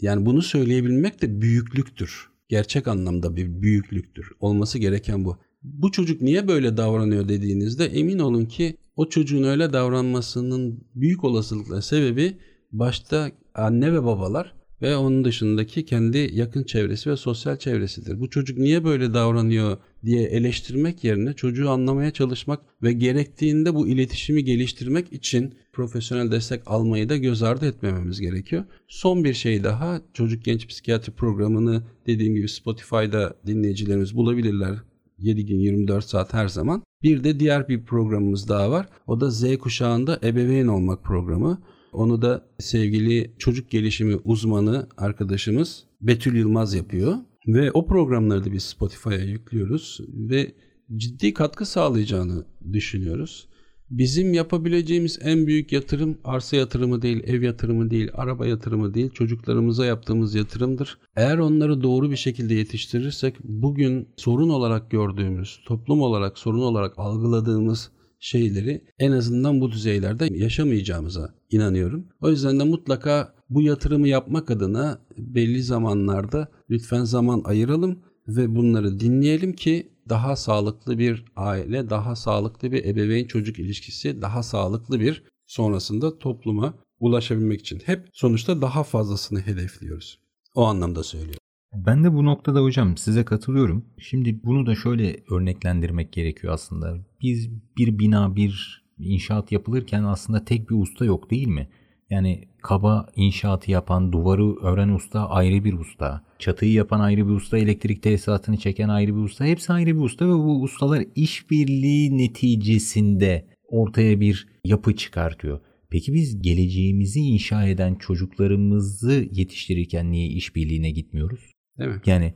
Yani 0.01 0.25
bunu 0.25 0.41
söyleyebilmek 0.41 1.21
de 1.21 1.41
büyüklüktür. 1.41 2.29
Gerçek 2.49 2.87
anlamda 2.87 3.35
bir 3.35 3.61
büyüklüktür. 3.61 4.31
Olması 4.39 4.79
gereken 4.79 5.25
bu. 5.25 5.37
Bu 5.63 5.91
çocuk 5.91 6.21
niye 6.21 6.47
böyle 6.47 6.77
davranıyor 6.77 7.29
dediğinizde 7.29 7.85
emin 7.85 8.19
olun 8.19 8.45
ki 8.45 8.77
o 8.95 9.09
çocuğun 9.09 9.43
öyle 9.43 9.73
davranmasının 9.73 10.87
büyük 10.95 11.23
olasılıkla 11.23 11.81
sebebi 11.81 12.37
başta 12.71 13.31
anne 13.55 13.93
ve 13.93 14.03
babalar 14.03 14.53
ve 14.81 14.97
onun 14.97 15.25
dışındaki 15.25 15.85
kendi 15.85 16.29
yakın 16.33 16.63
çevresi 16.63 17.09
ve 17.09 17.15
sosyal 17.15 17.57
çevresidir. 17.57 18.19
Bu 18.19 18.29
çocuk 18.29 18.57
niye 18.57 18.83
böyle 18.83 19.13
davranıyor 19.13 19.77
diye 20.05 20.23
eleştirmek 20.23 21.03
yerine 21.03 21.33
çocuğu 21.33 21.69
anlamaya 21.69 22.11
çalışmak 22.11 22.59
ve 22.83 22.93
gerektiğinde 22.93 23.75
bu 23.75 23.87
iletişimi 23.87 24.43
geliştirmek 24.43 25.13
için 25.13 25.53
profesyonel 25.73 26.31
destek 26.31 26.61
almayı 26.65 27.09
da 27.09 27.17
göz 27.17 27.43
ardı 27.43 27.67
etmememiz 27.67 28.21
gerekiyor. 28.21 28.63
Son 28.87 29.23
bir 29.23 29.33
şey 29.33 29.63
daha 29.63 30.01
çocuk 30.13 30.45
genç 30.45 30.67
psikiyatri 30.67 31.11
programını 31.11 31.83
dediğim 32.07 32.35
gibi 32.35 32.49
Spotify'da 32.49 33.35
dinleyicilerimiz 33.45 34.15
bulabilirler. 34.15 34.75
7 35.17 35.45
gün 35.45 35.59
24 35.59 36.05
saat 36.05 36.33
her 36.33 36.47
zaman. 36.47 36.83
Bir 37.03 37.23
de 37.23 37.39
diğer 37.39 37.67
bir 37.67 37.85
programımız 37.85 38.49
daha 38.49 38.71
var. 38.71 38.89
O 39.07 39.21
da 39.21 39.31
Z 39.31 39.57
kuşağında 39.57 40.19
ebeveyn 40.23 40.67
olmak 40.67 41.03
programı. 41.03 41.61
Onu 41.93 42.21
da 42.21 42.45
sevgili 42.59 43.31
çocuk 43.37 43.69
gelişimi 43.69 44.15
uzmanı 44.15 44.87
arkadaşımız 44.97 45.83
Betül 46.01 46.35
Yılmaz 46.35 46.73
yapıyor. 46.73 47.15
Ve 47.53 47.71
o 47.71 47.85
programları 47.85 48.45
da 48.45 48.51
biz 48.51 48.63
Spotify'a 48.63 49.17
yüklüyoruz 49.17 49.99
ve 50.09 50.51
ciddi 50.95 51.33
katkı 51.33 51.65
sağlayacağını 51.65 52.45
düşünüyoruz. 52.73 53.49
Bizim 53.89 54.33
yapabileceğimiz 54.33 55.19
en 55.21 55.47
büyük 55.47 55.71
yatırım 55.71 56.17
arsa 56.23 56.55
yatırımı 56.55 57.01
değil, 57.01 57.23
ev 57.25 57.41
yatırımı 57.41 57.91
değil, 57.91 58.09
araba 58.13 58.45
yatırımı 58.45 58.93
değil, 58.93 59.09
çocuklarımıza 59.09 59.85
yaptığımız 59.85 60.35
yatırımdır. 60.35 60.97
Eğer 61.15 61.37
onları 61.37 61.83
doğru 61.83 62.11
bir 62.11 62.15
şekilde 62.15 62.53
yetiştirirsek 62.53 63.35
bugün 63.43 64.09
sorun 64.17 64.49
olarak 64.49 64.91
gördüğümüz, 64.91 65.59
toplum 65.65 66.01
olarak 66.01 66.37
sorun 66.37 66.61
olarak 66.61 66.93
algıladığımız 66.97 67.91
şeyleri 68.19 68.83
en 68.99 69.11
azından 69.11 69.61
bu 69.61 69.71
düzeylerde 69.71 70.27
yaşamayacağımıza 70.31 71.33
inanıyorum. 71.51 72.05
O 72.21 72.29
yüzden 72.29 72.59
de 72.59 72.63
mutlaka 72.63 73.33
bu 73.49 73.61
yatırımı 73.61 74.07
yapmak 74.07 74.51
adına 74.51 75.01
belli 75.17 75.63
zamanlarda 75.63 76.47
lütfen 76.69 77.03
zaman 77.03 77.41
ayıralım 77.45 77.99
ve 78.27 78.55
bunları 78.55 78.99
dinleyelim 78.99 79.53
ki 79.53 79.91
daha 80.09 80.35
sağlıklı 80.35 80.97
bir 80.97 81.25
aile, 81.35 81.89
daha 81.89 82.15
sağlıklı 82.15 82.71
bir 82.71 82.85
ebeveyn 82.85 83.27
çocuk 83.27 83.59
ilişkisi, 83.59 84.21
daha 84.21 84.43
sağlıklı 84.43 84.99
bir 84.99 85.23
sonrasında 85.47 86.19
topluma 86.19 86.73
ulaşabilmek 86.99 87.59
için 87.59 87.81
hep 87.85 88.09
sonuçta 88.13 88.61
daha 88.61 88.83
fazlasını 88.83 89.39
hedefliyoruz. 89.39 90.19
O 90.55 90.63
anlamda 90.65 91.03
söylüyorum. 91.03 91.39
Ben 91.73 92.03
de 92.03 92.13
bu 92.13 92.25
noktada 92.25 92.61
hocam 92.61 92.97
size 92.97 93.25
katılıyorum. 93.25 93.85
Şimdi 93.97 94.43
bunu 94.43 94.65
da 94.65 94.75
şöyle 94.75 95.23
örneklendirmek 95.31 96.13
gerekiyor 96.13 96.53
aslında. 96.53 96.97
Biz 97.21 97.49
bir 97.77 97.99
bina, 97.99 98.35
bir 98.35 98.83
inşaat 98.99 99.51
yapılırken 99.51 100.03
aslında 100.03 100.45
tek 100.45 100.69
bir 100.69 100.75
usta 100.75 101.05
yok 101.05 101.31
değil 101.31 101.47
mi? 101.47 101.69
Yani 102.09 102.47
kaba 102.61 103.07
inşaatı 103.15 103.71
yapan, 103.71 104.11
duvarı 104.11 104.55
ören 104.55 104.89
usta 104.89 105.29
ayrı 105.29 105.63
bir 105.63 105.73
usta. 105.73 106.21
Çatıyı 106.39 106.71
yapan 106.71 106.99
ayrı 106.99 107.27
bir 107.27 107.33
usta, 107.33 107.57
elektrik 107.57 108.03
tesisatını 108.03 108.57
çeken 108.57 108.89
ayrı 108.89 109.15
bir 109.15 109.21
usta. 109.21 109.45
Hepsi 109.45 109.73
ayrı 109.73 109.95
bir 109.95 110.01
usta 110.01 110.27
ve 110.27 110.33
bu 110.33 110.61
ustalar 110.61 111.03
işbirliği 111.15 112.17
neticesinde 112.17 113.45
ortaya 113.67 114.19
bir 114.19 114.47
yapı 114.65 114.95
çıkartıyor. 114.95 115.59
Peki 115.89 116.13
biz 116.13 116.41
geleceğimizi 116.41 117.19
inşa 117.19 117.67
eden 117.67 117.95
çocuklarımızı 117.95 119.27
yetiştirirken 119.31 120.11
niye 120.11 120.27
işbirliğine 120.27 120.91
gitmiyoruz? 120.91 121.51
Değil 121.79 121.89
mi? 121.89 122.01
Yani 122.05 122.33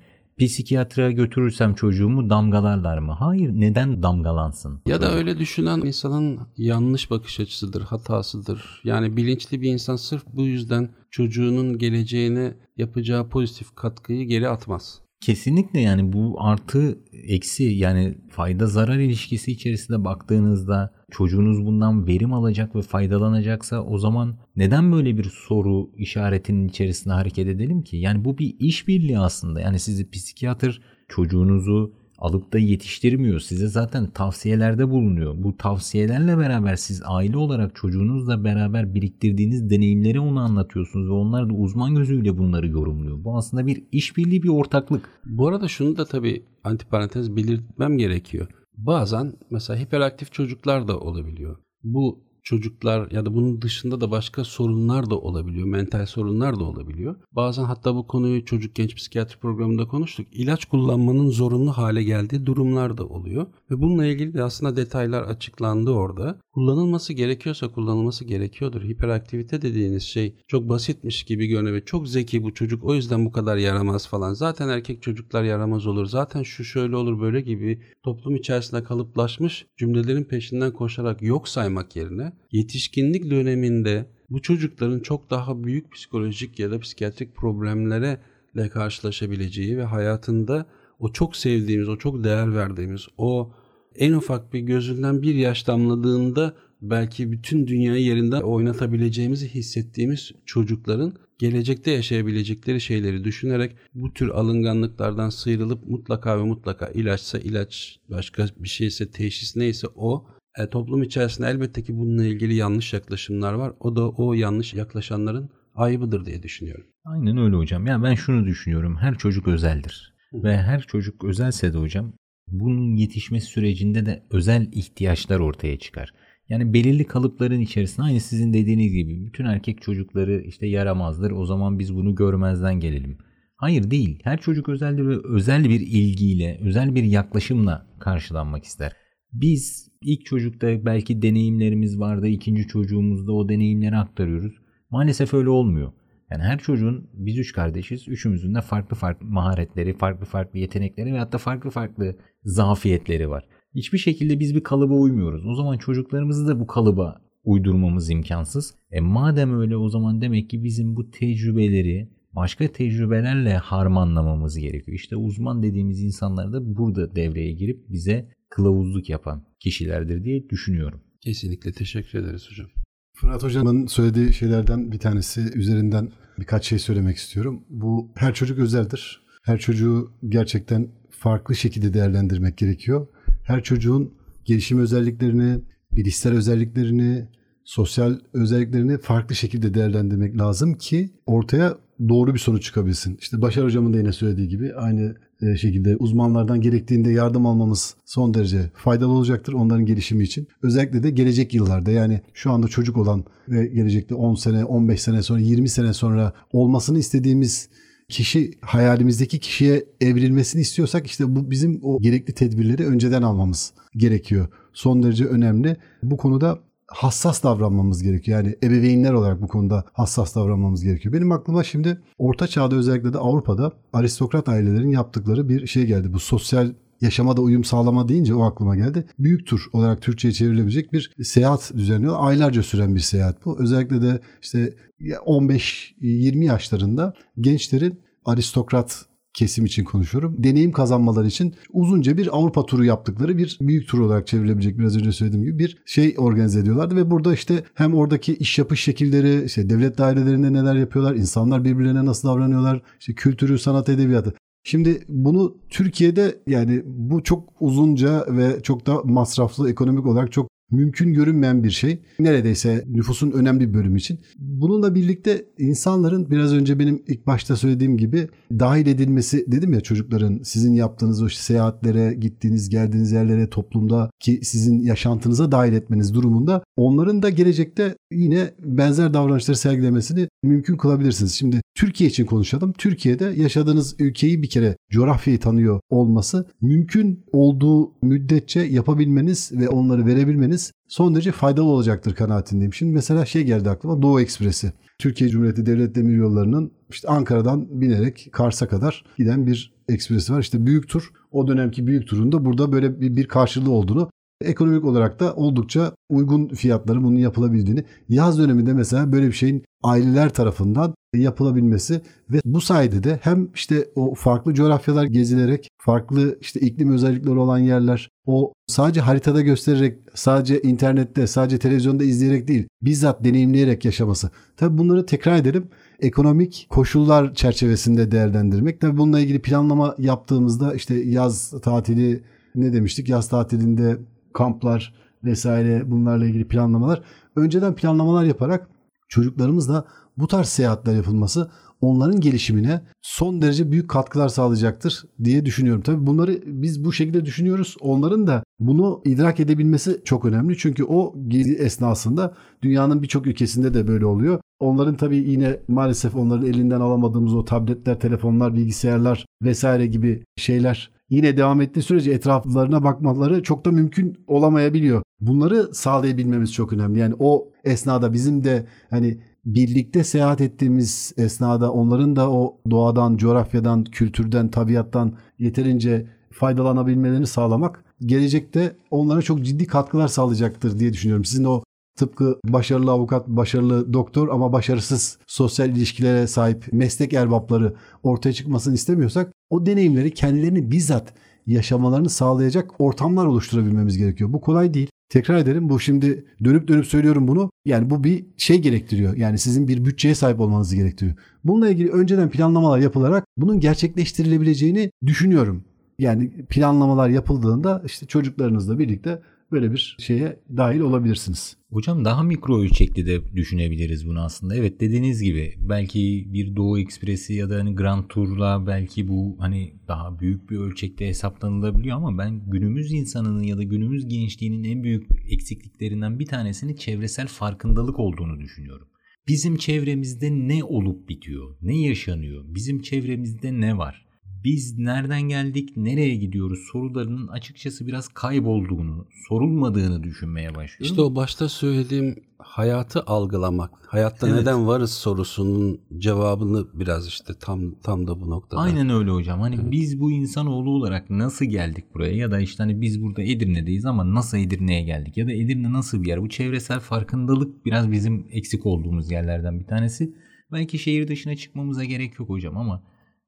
psikiyatra 0.47 1.11
götürürsem 1.11 1.75
çocuğumu 1.75 2.29
damgalarlar 2.29 2.97
mı? 2.97 3.11
Hayır 3.11 3.49
neden 3.53 4.03
damgalansın? 4.03 4.81
Ya 4.85 5.01
da 5.01 5.13
öyle 5.13 5.39
düşünen 5.39 5.81
insanın 5.81 6.39
yanlış 6.57 7.11
bakış 7.11 7.39
açısıdır, 7.39 7.81
hatasıdır. 7.81 8.81
Yani 8.83 9.17
bilinçli 9.17 9.61
bir 9.61 9.73
insan 9.73 9.95
sırf 9.95 10.23
bu 10.33 10.41
yüzden 10.45 10.89
çocuğunun 11.11 11.77
geleceğine 11.77 12.53
yapacağı 12.77 13.29
pozitif 13.29 13.75
katkıyı 13.75 14.25
geri 14.27 14.49
atmaz. 14.49 15.02
Kesinlikle 15.25 15.79
yani 15.79 16.13
bu 16.13 16.35
artı 16.39 16.99
eksi 17.13 17.63
yani 17.63 18.17
fayda 18.29 18.67
zarar 18.67 18.97
ilişkisi 18.99 19.51
içerisinde 19.51 20.05
baktığınızda 20.05 20.93
çocuğunuz 21.11 21.65
bundan 21.65 22.07
verim 22.07 22.33
alacak 22.33 22.75
ve 22.75 22.81
faydalanacaksa 22.81 23.81
o 23.81 23.97
zaman 23.97 24.37
neden 24.55 24.91
böyle 24.91 25.17
bir 25.17 25.23
soru 25.23 25.89
işaretinin 25.97 26.67
içerisinde 26.67 27.13
hareket 27.13 27.47
edelim 27.47 27.81
ki? 27.81 27.97
Yani 27.97 28.25
bu 28.25 28.37
bir 28.37 28.55
işbirliği 28.59 29.19
aslında. 29.19 29.61
Yani 29.61 29.79
sizi 29.79 30.09
psikiyatr 30.09 30.81
çocuğunuzu 31.07 31.93
alıp 32.23 32.53
da 32.53 32.59
yetiştirmiyor. 32.59 33.39
Size 33.39 33.67
zaten 33.67 34.09
tavsiyelerde 34.09 34.89
bulunuyor. 34.89 35.33
Bu 35.37 35.57
tavsiyelerle 35.57 36.37
beraber 36.37 36.75
siz 36.75 37.01
aile 37.05 37.37
olarak 37.37 37.75
çocuğunuzla 37.75 38.43
beraber 38.43 38.95
biriktirdiğiniz 38.95 39.69
deneyimleri 39.69 40.19
ona 40.19 40.41
anlatıyorsunuz 40.41 41.07
ve 41.07 41.13
onlar 41.13 41.49
da 41.49 41.53
uzman 41.53 41.95
gözüyle 41.95 42.37
bunları 42.37 42.67
yorumluyor. 42.67 43.23
Bu 43.23 43.37
aslında 43.37 43.67
bir 43.67 43.83
işbirliği, 43.91 44.43
bir 44.43 44.49
ortaklık. 44.49 45.09
Bu 45.25 45.47
arada 45.47 45.67
şunu 45.67 45.97
da 45.97 46.05
tabii 46.05 46.45
antiparantez 46.63 47.35
belirtmem 47.35 47.97
gerekiyor. 47.97 48.47
Bazen 48.77 49.33
mesela 49.49 49.79
hiperaktif 49.79 50.31
çocuklar 50.31 50.87
da 50.87 50.99
olabiliyor. 50.99 51.57
Bu 51.83 52.23
çocuklar 52.43 53.11
ya 53.11 53.25
da 53.25 53.35
bunun 53.35 53.61
dışında 53.61 54.01
da 54.01 54.11
başka 54.11 54.43
sorunlar 54.43 55.09
da 55.09 55.19
olabiliyor. 55.19 55.67
Mental 55.67 56.05
sorunlar 56.05 56.59
da 56.59 56.63
olabiliyor. 56.63 57.15
Bazen 57.31 57.63
hatta 57.63 57.95
bu 57.95 58.07
konuyu 58.07 58.45
çocuk 58.45 58.75
genç 58.75 58.95
psikiyatri 58.95 59.37
programında 59.37 59.87
konuştuk. 59.87 60.27
İlaç 60.31 60.65
kullanmanın 60.65 61.29
zorunlu 61.29 61.71
hale 61.71 62.03
geldiği 62.03 62.45
durumlar 62.45 62.97
da 62.97 63.05
oluyor. 63.05 63.47
Ve 63.71 63.81
bununla 63.81 64.05
ilgili 64.05 64.33
de 64.33 64.43
aslında 64.43 64.75
detaylar 64.75 65.23
açıklandı 65.23 65.91
orada. 65.91 66.39
Kullanılması 66.51 67.13
gerekiyorsa 67.13 67.67
kullanılması 67.71 68.25
gerekiyordur. 68.25 68.83
Hiperaktivite 68.83 69.61
dediğiniz 69.61 70.03
şey 70.03 70.35
çok 70.47 70.69
basitmiş 70.69 71.23
gibi 71.23 71.47
görünüyor 71.47 71.75
ve 71.75 71.85
çok 71.85 72.07
zeki 72.07 72.43
bu 72.43 72.53
çocuk 72.53 72.83
o 72.83 72.95
yüzden 72.95 73.25
bu 73.25 73.31
kadar 73.31 73.57
yaramaz 73.57 74.07
falan. 74.07 74.33
Zaten 74.33 74.69
erkek 74.69 75.01
çocuklar 75.01 75.43
yaramaz 75.43 75.87
olur. 75.87 76.05
Zaten 76.05 76.43
şu 76.43 76.63
şöyle 76.63 76.95
olur 76.95 77.21
böyle 77.21 77.41
gibi 77.41 77.81
toplum 78.03 78.35
içerisinde 78.35 78.83
kalıplaşmış 78.83 79.65
cümlelerin 79.77 80.23
peşinden 80.23 80.71
koşarak 80.71 81.21
yok 81.21 81.47
saymak 81.47 81.95
yerine 81.95 82.32
yetişkinlik 82.51 83.29
döneminde 83.29 84.05
bu 84.29 84.41
çocukların 84.41 84.99
çok 84.99 85.29
daha 85.29 85.63
büyük 85.63 85.91
psikolojik 85.91 86.59
ya 86.59 86.71
da 86.71 86.79
psikiyatrik 86.79 87.35
problemlere 87.35 88.19
ile 88.55 88.69
karşılaşabileceği 88.69 89.77
ve 89.77 89.83
hayatında 89.83 90.65
o 90.99 91.11
çok 91.11 91.35
sevdiğimiz, 91.35 91.89
o 91.89 91.97
çok 91.97 92.23
değer 92.23 92.55
verdiğimiz, 92.55 93.07
o 93.17 93.51
en 93.95 94.13
ufak 94.13 94.53
bir 94.53 94.59
gözünden 94.59 95.21
bir 95.21 95.35
yaş 95.35 95.67
damladığında 95.67 96.53
belki 96.81 97.31
bütün 97.31 97.67
dünyayı 97.67 98.03
yerinden 98.03 98.41
oynatabileceğimizi 98.41 99.49
hissettiğimiz 99.49 100.31
çocukların 100.45 101.13
gelecekte 101.39 101.91
yaşayabilecekleri 101.91 102.81
şeyleri 102.81 103.23
düşünerek 103.23 103.75
bu 103.93 104.13
tür 104.13 104.29
alınganlıklardan 104.29 105.29
sıyrılıp 105.29 105.87
mutlaka 105.87 106.39
ve 106.39 106.43
mutlaka 106.43 106.87
ilaçsa 106.87 107.39
ilaç, 107.39 107.99
başka 108.09 108.47
bir 108.57 108.69
şeyse 108.69 109.11
teşhis 109.11 109.55
neyse 109.55 109.87
o 109.95 110.25
e, 110.57 110.69
toplum 110.69 111.03
içerisinde 111.03 111.47
elbette 111.47 111.83
ki 111.83 111.97
bununla 111.97 112.25
ilgili 112.25 112.55
yanlış 112.55 112.93
yaklaşımlar 112.93 113.53
var. 113.53 113.73
O 113.79 113.95
da 113.95 114.09
o 114.09 114.33
yanlış 114.33 114.73
yaklaşanların 114.73 115.49
ayıbıdır 115.75 116.25
diye 116.25 116.43
düşünüyorum. 116.43 116.85
Aynen 117.05 117.37
öyle 117.37 117.55
hocam. 117.55 117.87
Ya 117.87 118.03
ben 118.03 118.15
şunu 118.15 118.45
düşünüyorum. 118.45 118.97
Her 118.97 119.17
çocuk 119.17 119.47
özeldir. 119.47 120.13
Ve 120.33 120.57
her 120.57 120.81
çocuk 120.81 121.23
özelse 121.23 121.73
de 121.73 121.77
hocam 121.77 122.13
bunun 122.47 122.95
yetişmesi 122.95 123.45
sürecinde 123.45 124.05
de 124.05 124.23
özel 124.31 124.69
ihtiyaçlar 124.71 125.39
ortaya 125.39 125.79
çıkar. 125.79 126.13
Yani 126.49 126.73
belirli 126.73 127.07
kalıpların 127.07 127.59
içerisinde 127.59 128.05
aynı 128.05 128.19
sizin 128.19 128.53
dediğiniz 128.53 128.93
gibi 128.93 129.25
bütün 129.25 129.45
erkek 129.45 129.81
çocukları 129.81 130.41
işte 130.41 130.67
yaramazdır. 130.67 131.31
O 131.31 131.45
zaman 131.45 131.79
biz 131.79 131.95
bunu 131.95 132.15
görmezden 132.15 132.79
gelelim. 132.79 133.17
Hayır 133.55 133.91
değil. 133.91 134.19
Her 134.23 134.41
çocuk 134.41 134.69
özeldir 134.69 135.07
ve 135.07 135.15
özel 135.23 135.63
bir 135.63 135.79
ilgiyle, 135.79 136.59
özel 136.61 136.95
bir 136.95 137.03
yaklaşımla 137.03 137.87
karşılanmak 137.99 138.63
ister. 138.63 138.91
Biz 139.33 139.92
ilk 140.05 140.25
çocukta 140.25 140.85
belki 140.85 141.21
deneyimlerimiz 141.21 141.99
vardı. 141.99 142.27
ikinci 142.27 142.67
çocuğumuzda 142.67 143.33
o 143.33 143.49
deneyimleri 143.49 143.95
aktarıyoruz. 143.95 144.53
Maalesef 144.89 145.33
öyle 145.33 145.49
olmuyor. 145.49 145.91
Yani 146.31 146.43
her 146.43 146.59
çocuğun 146.59 147.09
biz 147.13 147.37
üç 147.37 147.53
kardeşiz. 147.53 148.07
Üçümüzün 148.07 148.55
de 148.55 148.61
farklı 148.61 148.95
farklı 148.95 149.27
maharetleri, 149.27 149.93
farklı 149.93 150.25
farklı 150.25 150.59
yetenekleri 150.59 151.13
ve 151.13 151.17
hatta 151.17 151.37
farklı 151.37 151.69
farklı 151.69 152.15
zafiyetleri 152.43 153.29
var. 153.29 153.47
Hiçbir 153.75 153.97
şekilde 153.97 154.39
biz 154.39 154.55
bir 154.55 154.63
kalıba 154.63 154.93
uymuyoruz. 154.93 155.45
O 155.45 155.55
zaman 155.55 155.77
çocuklarımızı 155.77 156.47
da 156.47 156.59
bu 156.59 156.67
kalıba 156.67 157.21
uydurmamız 157.43 158.09
imkansız. 158.09 158.75
E 158.91 158.99
madem 158.99 159.59
öyle 159.59 159.77
o 159.77 159.89
zaman 159.89 160.21
demek 160.21 160.49
ki 160.49 160.63
bizim 160.63 160.95
bu 160.95 161.11
tecrübeleri 161.11 162.09
başka 162.35 162.67
tecrübelerle 162.67 163.53
harmanlamamız 163.53 164.57
gerekiyor. 164.57 164.95
İşte 164.95 165.15
uzman 165.15 165.63
dediğimiz 165.63 166.03
insanlar 166.03 166.53
da 166.53 166.77
burada 166.77 167.15
devreye 167.15 167.51
girip 167.51 167.89
bize 167.89 168.27
kılavuzluk 168.55 169.09
yapan 169.09 169.43
kişilerdir 169.59 170.23
diye 170.23 170.49
düşünüyorum. 170.49 171.01
Kesinlikle 171.21 171.71
teşekkür 171.71 172.19
ederiz 172.19 172.47
hocam. 172.51 172.67
Fırat 173.15 173.43
Hocam'ın 173.43 173.85
söylediği 173.85 174.33
şeylerden 174.33 174.91
bir 174.91 174.99
tanesi 174.99 175.41
üzerinden 175.55 176.11
birkaç 176.39 176.65
şey 176.65 176.79
söylemek 176.79 177.17
istiyorum. 177.17 177.63
Bu 177.69 178.11
her 178.15 178.33
çocuk 178.33 178.59
özeldir. 178.59 179.23
Her 179.43 179.59
çocuğu 179.59 180.11
gerçekten 180.29 180.87
farklı 181.09 181.55
şekilde 181.55 181.93
değerlendirmek 181.93 182.57
gerekiyor. 182.57 183.07
Her 183.43 183.63
çocuğun 183.63 184.13
gelişim 184.45 184.79
özelliklerini, 184.79 185.61
bilişsel 185.91 186.33
özelliklerini, 186.33 187.27
sosyal 187.63 188.19
özelliklerini 188.33 188.97
farklı 188.97 189.35
şekilde 189.35 189.73
değerlendirmek 189.73 190.37
lazım 190.37 190.73
ki 190.73 191.09
ortaya 191.25 191.77
doğru 192.09 192.33
bir 192.33 192.39
sonuç 192.39 192.63
çıkabilsin. 192.63 193.17
İşte 193.21 193.41
Başar 193.41 193.63
Hocam'ın 193.63 193.93
da 193.93 193.97
yine 193.97 194.11
söylediği 194.11 194.47
gibi 194.47 194.73
aynı 194.75 195.15
şekilde 195.57 195.95
uzmanlardan 195.95 196.61
gerektiğinde 196.61 197.11
yardım 197.11 197.45
almamız 197.45 197.95
son 198.05 198.33
derece 198.33 198.71
faydalı 198.75 199.11
olacaktır 199.11 199.53
onların 199.53 199.85
gelişimi 199.85 200.23
için. 200.23 200.47
Özellikle 200.63 201.03
de 201.03 201.09
gelecek 201.09 201.53
yıllarda 201.53 201.91
yani 201.91 202.21
şu 202.33 202.51
anda 202.51 202.67
çocuk 202.67 202.97
olan 202.97 203.23
ve 203.49 203.65
gelecekte 203.65 204.15
10 204.15 204.35
sene, 204.35 204.65
15 204.65 205.01
sene 205.01 205.21
sonra, 205.21 205.39
20 205.39 205.69
sene 205.69 205.93
sonra 205.93 206.33
olmasını 206.51 206.99
istediğimiz 206.99 207.69
kişi 208.09 208.51
hayalimizdeki 208.61 209.39
kişiye 209.39 209.85
evrilmesini 210.01 210.61
istiyorsak 210.61 211.07
işte 211.07 211.35
bu 211.35 211.51
bizim 211.51 211.79
o 211.83 212.01
gerekli 212.01 212.33
tedbirleri 212.33 212.85
önceden 212.85 213.21
almamız 213.21 213.73
gerekiyor. 213.95 214.47
Son 214.73 215.03
derece 215.03 215.25
önemli. 215.25 215.77
Bu 216.03 216.17
konuda 216.17 216.59
hassas 216.93 217.43
davranmamız 217.43 218.03
gerekiyor. 218.03 218.37
Yani 218.37 218.55
ebeveynler 218.63 219.13
olarak 219.13 219.41
bu 219.41 219.47
konuda 219.47 219.85
hassas 219.93 220.35
davranmamız 220.35 220.83
gerekiyor. 220.83 221.13
Benim 221.13 221.31
aklıma 221.31 221.63
şimdi 221.63 222.01
Orta 222.17 222.47
Çağ'da 222.47 222.75
özellikle 222.75 223.13
de 223.13 223.17
Avrupa'da 223.17 223.71
aristokrat 223.93 224.49
ailelerin 224.49 224.89
yaptıkları 224.89 225.49
bir 225.49 225.67
şey 225.67 225.85
geldi. 225.85 226.13
Bu 226.13 226.19
sosyal 226.19 226.73
yaşama 227.01 227.37
da 227.37 227.41
uyum 227.41 227.63
sağlama 227.63 228.07
deyince 228.07 228.35
o 228.35 228.43
aklıma 228.43 228.75
geldi. 228.75 229.05
Büyük 229.19 229.47
tur 229.47 229.65
olarak 229.73 230.01
Türkçe'ye 230.01 230.31
çevrilebilecek 230.31 230.93
bir 230.93 231.11
seyahat 231.23 231.71
düzenliyor. 231.75 232.15
Aylarca 232.17 232.63
süren 232.63 232.95
bir 232.95 232.99
seyahat 232.99 233.45
bu. 233.45 233.59
Özellikle 233.59 234.01
de 234.01 234.19
işte 234.41 234.73
15-20 235.01 236.43
yaşlarında 236.43 237.13
gençlerin 237.39 237.99
aristokrat 238.25 239.05
kesim 239.33 239.65
için 239.65 239.83
konuşuyorum. 239.83 240.35
Deneyim 240.37 240.71
kazanmaları 240.71 241.27
için 241.27 241.55
uzunca 241.71 242.17
bir 242.17 242.37
Avrupa 242.37 242.65
turu 242.65 242.85
yaptıkları 242.85 243.37
bir 243.37 243.57
büyük 243.61 243.87
tur 243.87 243.99
olarak 243.99 244.27
çevrilebilecek 244.27 244.79
biraz 244.79 244.97
önce 244.97 245.11
söylediğim 245.11 245.45
gibi 245.45 245.59
bir 245.59 245.77
şey 245.85 246.15
organize 246.17 246.59
ediyorlardı 246.59 246.95
ve 246.95 247.11
burada 247.11 247.33
işte 247.33 247.63
hem 247.73 247.93
oradaki 247.93 248.35
iş 248.35 248.59
yapış 248.59 248.81
şekilleri, 248.81 249.45
işte 249.45 249.69
devlet 249.69 249.97
dairelerinde 249.97 250.53
neler 250.53 250.75
yapıyorlar, 250.75 251.15
insanlar 251.15 251.63
birbirlerine 251.63 252.05
nasıl 252.05 252.27
davranıyorlar, 252.27 252.81
işte 252.99 253.13
kültürü, 253.13 253.59
sanat, 253.59 253.89
edebiyatı. 253.89 254.33
Şimdi 254.63 255.03
bunu 255.07 255.57
Türkiye'de 255.69 256.41
yani 256.47 256.81
bu 256.85 257.23
çok 257.23 257.49
uzunca 257.59 258.25
ve 258.29 258.63
çok 258.63 258.87
da 258.87 259.01
masraflı 259.03 259.69
ekonomik 259.69 260.05
olarak 260.05 260.31
çok 260.31 260.52
mümkün 260.73 261.13
görünmeyen 261.13 261.63
bir 261.63 261.71
şey. 261.71 261.99
Neredeyse 262.19 262.85
nüfusun 262.87 263.31
önemli 263.31 263.69
bir 263.69 263.73
bölümü 263.73 263.99
için. 263.99 264.19
Bununla 264.39 264.95
birlikte 264.95 265.45
insanların 265.57 266.31
biraz 266.31 266.53
önce 266.53 266.79
benim 266.79 267.03
ilk 267.07 267.27
başta 267.27 267.55
söylediğim 267.55 267.97
gibi 267.97 268.27
dahil 268.51 268.87
edilmesi 268.87 269.45
dedim 269.47 269.73
ya 269.73 269.81
çocukların 269.81 270.39
sizin 270.43 270.73
yaptığınız 270.73 271.21
o 271.21 271.29
seyahatlere, 271.29 272.13
gittiğiniz, 272.13 272.69
geldiğiniz 272.69 273.11
yerlere, 273.11 273.49
toplumda 273.49 274.09
ki 274.19 274.39
sizin 274.43 274.79
yaşantınıza 274.79 275.51
dahil 275.51 275.73
etmeniz 275.73 276.13
durumunda 276.13 276.63
onların 276.77 277.23
da 277.23 277.29
gelecekte 277.29 277.95
yine 278.11 278.51
benzer 278.59 279.13
davranışları 279.13 279.57
sergilemesini 279.57 280.27
mümkün 280.43 280.77
kılabilirsiniz. 280.77 281.33
Şimdi 281.33 281.61
Türkiye 281.75 282.09
için 282.09 282.25
konuşalım. 282.25 282.73
Türkiye'de 282.77 283.25
yaşadığınız 283.25 283.95
ülkeyi 283.99 284.41
bir 284.41 284.49
kere 284.49 284.75
coğrafyayı 284.91 285.39
tanıyor 285.39 285.79
olması 285.89 286.45
mümkün 286.61 287.25
olduğu 287.31 287.91
müddetçe 288.01 288.59
yapabilmeniz 288.59 289.51
ve 289.51 289.69
onları 289.69 290.05
verebilmeniz 290.05 290.62
bilmeniz 290.63 290.71
son 290.87 291.15
derece 291.15 291.31
faydalı 291.31 291.65
olacaktır 291.65 292.15
kanaatindeyim. 292.15 292.73
Şimdi 292.73 292.91
mesela 292.93 293.25
şey 293.25 293.43
geldi 293.43 293.69
aklıma 293.69 294.01
Doğu 294.01 294.21
Ekspresi. 294.21 294.73
Türkiye 294.99 295.29
Cumhuriyeti 295.29 295.65
Devlet 295.65 295.95
Demir 295.95 296.15
Yolları'nın 296.15 296.71
işte 296.89 297.07
Ankara'dan 297.07 297.81
binerek 297.81 298.29
Kars'a 298.31 298.67
kadar 298.67 299.03
giden 299.17 299.47
bir 299.47 299.73
ekspresi 299.89 300.33
var. 300.33 300.39
İşte 300.39 300.65
büyük 300.65 300.89
tur 300.89 301.11
o 301.31 301.47
dönemki 301.47 301.87
büyük 301.87 302.07
turunda 302.07 302.45
burada 302.45 302.71
böyle 302.71 303.01
bir, 303.01 303.15
bir 303.15 303.27
karşılığı 303.27 303.71
olduğunu 303.71 304.09
ekonomik 304.41 304.85
olarak 304.85 305.19
da 305.19 305.35
oldukça 305.35 305.91
uygun 306.09 306.47
fiyatları 306.47 307.03
bunun 307.03 307.17
yapılabildiğini 307.17 307.83
yaz 308.09 308.39
döneminde 308.39 308.73
mesela 308.73 309.11
böyle 309.11 309.27
bir 309.27 309.33
şeyin 309.33 309.63
aileler 309.83 310.29
tarafından 310.29 310.93
yapılabilmesi 311.13 312.01
ve 312.29 312.41
bu 312.45 312.61
sayede 312.61 313.03
de 313.03 313.19
hem 313.21 313.49
işte 313.55 313.87
o 313.95 314.15
farklı 314.15 314.53
coğrafyalar 314.53 315.05
gezilerek 315.05 315.69
farklı 315.77 316.37
işte 316.41 316.59
iklim 316.59 316.93
özellikleri 316.93 317.37
olan 317.37 317.57
yerler 317.57 318.09
o 318.25 318.53
sadece 318.67 319.01
haritada 319.01 319.41
göstererek 319.41 319.97
sadece 320.13 320.61
internette 320.61 321.27
sadece 321.27 321.57
televizyonda 321.57 322.03
izleyerek 322.03 322.47
değil 322.47 322.67
bizzat 322.81 323.23
deneyimleyerek 323.23 323.85
yaşaması. 323.85 324.29
Tabii 324.57 324.77
bunları 324.77 325.05
tekrar 325.05 325.35
edelim 325.35 325.67
ekonomik 325.99 326.67
koşullar 326.69 327.33
çerçevesinde 327.33 328.11
değerlendirmek. 328.11 328.81
Tabii 328.81 328.97
bununla 328.97 329.19
ilgili 329.19 329.41
planlama 329.41 329.95
yaptığımızda 329.97 330.73
işte 330.73 330.95
yaz 330.95 331.53
tatili 331.61 332.23
ne 332.55 332.73
demiştik? 332.73 333.09
Yaz 333.09 333.29
tatilinde 333.29 333.97
kamplar 334.33 334.93
vesaire 335.23 335.91
bunlarla 335.91 336.25
ilgili 336.25 336.47
planlamalar. 336.47 337.01
Önceden 337.35 337.75
planlamalar 337.75 338.23
yaparak 338.23 338.67
çocuklarımızla 339.13 339.85
bu 340.17 340.27
tarz 340.27 340.49
seyahatler 340.49 340.95
yapılması 340.95 341.51
onların 341.81 342.19
gelişimine 342.19 342.81
son 343.01 343.41
derece 343.41 343.71
büyük 343.71 343.89
katkılar 343.89 344.29
sağlayacaktır 344.29 345.03
diye 345.23 345.45
düşünüyorum. 345.45 345.81
Tabii 345.81 346.07
bunları 346.07 346.39
biz 346.45 346.85
bu 346.85 346.93
şekilde 346.93 347.25
düşünüyoruz. 347.25 347.75
Onların 347.81 348.27
da 348.27 348.43
bunu 348.59 349.01
idrak 349.05 349.39
edebilmesi 349.39 350.01
çok 350.05 350.25
önemli. 350.25 350.57
Çünkü 350.57 350.83
o 350.83 351.15
gezi 351.27 351.53
esnasında 351.53 352.33
dünyanın 352.61 353.03
birçok 353.03 353.27
ülkesinde 353.27 353.73
de 353.73 353.87
böyle 353.87 354.05
oluyor. 354.05 354.39
Onların 354.59 354.97
tabii 354.97 355.17
yine 355.17 355.59
maalesef 355.67 356.15
onların 356.15 356.45
elinden 356.45 356.81
alamadığımız 356.81 357.35
o 357.35 357.45
tabletler, 357.45 357.99
telefonlar, 357.99 358.53
bilgisayarlar 358.53 359.25
vesaire 359.43 359.87
gibi 359.87 360.23
şeyler 360.37 360.91
yine 361.15 361.37
devam 361.37 361.61
ettiği 361.61 361.81
sürece 361.81 362.11
etraflarına 362.11 362.83
bakmaları 362.83 363.43
çok 363.43 363.65
da 363.65 363.71
mümkün 363.71 364.17
olamayabiliyor. 364.27 365.03
Bunları 365.21 365.73
sağlayabilmemiz 365.73 366.53
çok 366.53 366.73
önemli. 366.73 366.99
Yani 366.99 367.15
o 367.19 367.47
esnada 367.63 368.13
bizim 368.13 368.43
de 368.43 368.65
hani 368.89 369.17
birlikte 369.45 370.03
seyahat 370.03 370.41
ettiğimiz 370.41 371.13
esnada 371.17 371.71
onların 371.71 372.15
da 372.15 372.31
o 372.31 372.57
doğadan, 372.71 373.17
coğrafyadan, 373.17 373.83
kültürden, 373.83 374.47
tabiattan 374.47 375.13
yeterince 375.39 376.07
faydalanabilmelerini 376.31 377.27
sağlamak 377.27 377.83
gelecekte 378.05 378.75
onlara 378.91 379.21
çok 379.21 379.45
ciddi 379.45 379.67
katkılar 379.67 380.07
sağlayacaktır 380.07 380.79
diye 380.79 380.93
düşünüyorum. 380.93 381.25
Sizin 381.25 381.43
o 381.43 381.63
tıpkı 381.95 382.39
başarılı 382.45 382.91
avukat, 382.91 383.27
başarılı 383.27 383.93
doktor 383.93 384.27
ama 384.27 384.53
başarısız 384.53 385.17
sosyal 385.27 385.69
ilişkilere 385.69 386.27
sahip 386.27 386.73
meslek 386.73 387.13
erbapları 387.13 387.73
ortaya 388.03 388.33
çıkmasını 388.33 388.73
istemiyorsak 388.73 389.33
o 389.49 389.65
deneyimleri 389.65 390.13
kendilerini 390.13 390.71
bizzat 390.71 391.13
yaşamalarını 391.47 392.09
sağlayacak 392.09 392.71
ortamlar 392.79 393.25
oluşturabilmemiz 393.25 393.97
gerekiyor. 393.97 394.33
Bu 394.33 394.41
kolay 394.41 394.73
değil. 394.73 394.87
Tekrar 395.09 395.37
ederim 395.37 395.69
bu 395.69 395.79
şimdi 395.79 396.25
dönüp 396.43 396.67
dönüp 396.67 396.85
söylüyorum 396.85 397.27
bunu. 397.27 397.51
Yani 397.65 397.89
bu 397.89 398.03
bir 398.03 398.25
şey 398.37 398.61
gerektiriyor. 398.61 399.17
Yani 399.17 399.37
sizin 399.37 399.67
bir 399.67 399.85
bütçeye 399.85 400.15
sahip 400.15 400.39
olmanızı 400.39 400.75
gerektiriyor. 400.75 401.15
Bununla 401.43 401.69
ilgili 401.69 401.89
önceden 401.89 402.29
planlamalar 402.29 402.79
yapılarak 402.79 403.25
bunun 403.37 403.59
gerçekleştirilebileceğini 403.59 404.91
düşünüyorum. 405.05 405.63
Yani 405.99 406.45
planlamalar 406.49 407.09
yapıldığında 407.09 407.83
işte 407.85 408.05
çocuklarınızla 408.05 408.79
birlikte 408.79 409.21
böyle 409.53 409.71
bir 409.71 409.95
şeye 409.99 410.39
dahil 410.57 410.79
olabilirsiniz. 410.79 411.57
Hocam 411.69 412.05
daha 412.05 412.23
mikro 412.23 412.61
ölçekli 412.61 413.05
de 413.05 413.35
düşünebiliriz 413.35 414.07
bunu 414.07 414.21
aslında. 414.21 414.55
Evet 414.55 414.79
dediğiniz 414.81 415.21
gibi 415.21 415.53
belki 415.57 416.27
bir 416.33 416.55
Doğu 416.55 416.79
Ekspresi 416.79 417.33
ya 417.33 417.49
da 417.49 417.55
hani 417.55 417.75
Grand 417.75 418.03
Tour'la 418.09 418.67
belki 418.67 419.07
bu 419.07 419.35
hani 419.39 419.73
daha 419.87 420.19
büyük 420.19 420.49
bir 420.49 420.57
ölçekte 420.57 421.07
hesaplanılabiliyor 421.07 421.97
ama 421.97 422.17
ben 422.17 422.49
günümüz 422.49 422.91
insanının 422.91 423.43
ya 423.43 423.57
da 423.57 423.63
günümüz 423.63 424.07
gençliğinin 424.07 424.63
en 424.63 424.83
büyük 424.83 425.07
eksikliklerinden 425.29 426.19
bir 426.19 426.25
tanesini 426.25 426.77
çevresel 426.77 427.27
farkındalık 427.27 427.99
olduğunu 427.99 428.39
düşünüyorum. 428.39 428.87
Bizim 429.27 429.57
çevremizde 429.57 430.31
ne 430.31 430.63
olup 430.63 431.09
bitiyor? 431.09 431.57
Ne 431.61 431.77
yaşanıyor? 431.77 432.43
Bizim 432.47 432.81
çevremizde 432.81 433.59
ne 433.59 433.77
var? 433.77 434.02
Biz 434.43 434.77
nereden 434.79 435.21
geldik, 435.21 435.77
nereye 435.77 436.15
gidiyoruz 436.15 436.59
sorularının 436.71 437.27
açıkçası 437.27 437.87
biraz 437.87 438.07
kaybolduğunu, 438.07 439.07
sorulmadığını 439.27 440.03
düşünmeye 440.03 440.49
başlıyorum. 440.49 440.85
İşte 440.85 441.01
o 441.01 441.15
başta 441.15 441.49
söylediğim 441.49 442.15
hayatı 442.37 443.01
algılamak, 443.01 443.71
hayatta 443.87 444.27
evet. 444.27 444.39
neden 444.39 444.67
varız 444.67 444.93
sorusunun 444.93 445.81
cevabını 445.97 446.67
biraz 446.73 447.07
işte 447.07 447.33
tam 447.39 447.75
tam 447.75 448.07
da 448.07 448.21
bu 448.21 448.29
noktada. 448.29 448.61
Aynen 448.61 448.89
öyle 448.89 449.11
hocam. 449.11 449.39
Hani 449.39 449.55
evet. 449.55 449.71
biz 449.71 449.99
bu 449.99 450.11
insanoğlu 450.11 450.69
olarak 450.69 451.09
nasıl 451.09 451.45
geldik 451.45 451.85
buraya 451.93 452.15
ya 452.15 452.31
da 452.31 452.39
işte 452.39 452.63
hani 452.63 452.81
biz 452.81 453.03
burada 453.03 453.21
Edirne'deyiz 453.21 453.85
ama 453.85 454.13
nasıl 454.13 454.37
Edirne'ye 454.37 454.83
geldik 454.83 455.17
ya 455.17 455.27
da 455.27 455.31
Edirne 455.31 455.73
nasıl 455.73 456.03
bir 456.03 456.07
yer? 456.07 456.21
Bu 456.21 456.29
çevresel 456.29 456.79
farkındalık 456.79 457.65
biraz 457.65 457.91
bizim 457.91 458.27
eksik 458.31 458.65
olduğumuz 458.65 459.11
yerlerden 459.11 459.59
bir 459.59 459.65
tanesi. 459.65 460.13
Belki 460.51 460.79
şehir 460.79 461.07
dışına 461.07 461.35
çıkmamıza 461.35 461.83
gerek 461.83 462.19
yok 462.19 462.29
hocam 462.29 462.57
ama 462.57 462.83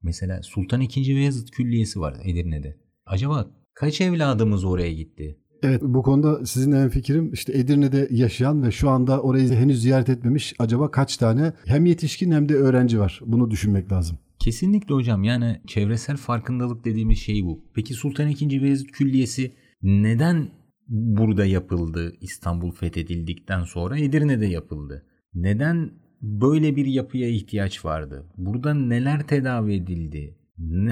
Mesela 0.06 0.42
Sultan 0.42 0.80
II. 0.80 1.16
Beyazıt 1.16 1.50
Külliyesi 1.50 2.00
var 2.00 2.16
Edirne'de. 2.24 2.76
Acaba 3.06 3.50
kaç 3.74 4.00
evladımız 4.00 4.64
oraya 4.64 4.92
gitti? 4.92 5.38
Evet 5.62 5.82
bu 5.82 6.02
konuda 6.02 6.46
sizin 6.46 6.72
en 6.72 6.88
fikrim 6.88 7.32
işte 7.32 7.58
Edirne'de 7.58 8.08
yaşayan 8.10 8.62
ve 8.62 8.70
şu 8.70 8.90
anda 8.90 9.22
orayı 9.22 9.50
henüz 9.50 9.82
ziyaret 9.82 10.08
etmemiş 10.08 10.54
acaba 10.58 10.90
kaç 10.90 11.16
tane 11.16 11.52
hem 11.64 11.86
yetişkin 11.86 12.32
hem 12.32 12.48
de 12.48 12.54
öğrenci 12.54 13.00
var. 13.00 13.20
Bunu 13.26 13.50
düşünmek 13.50 13.92
lazım. 13.92 14.18
Kesinlikle 14.38 14.94
hocam 14.94 15.24
yani 15.24 15.60
çevresel 15.66 16.16
farkındalık 16.16 16.84
dediğimiz 16.84 17.18
şey 17.18 17.44
bu. 17.44 17.64
Peki 17.74 17.94
Sultan 17.94 18.28
II. 18.28 18.62
Beyazıt 18.62 18.90
Külliyesi 18.92 19.52
neden 19.82 20.48
burada 20.88 21.46
yapıldı 21.46 22.12
İstanbul 22.20 22.70
fethedildikten 22.70 23.64
sonra 23.64 23.98
Edirne'de 23.98 24.46
yapıldı? 24.46 25.06
Neden 25.34 25.90
böyle 26.22 26.76
bir 26.76 26.86
yapıya 26.86 27.28
ihtiyaç 27.28 27.84
vardı? 27.84 28.24
Burada 28.36 28.74
neler 28.74 29.26
tedavi 29.26 29.74
edildi? 29.74 30.34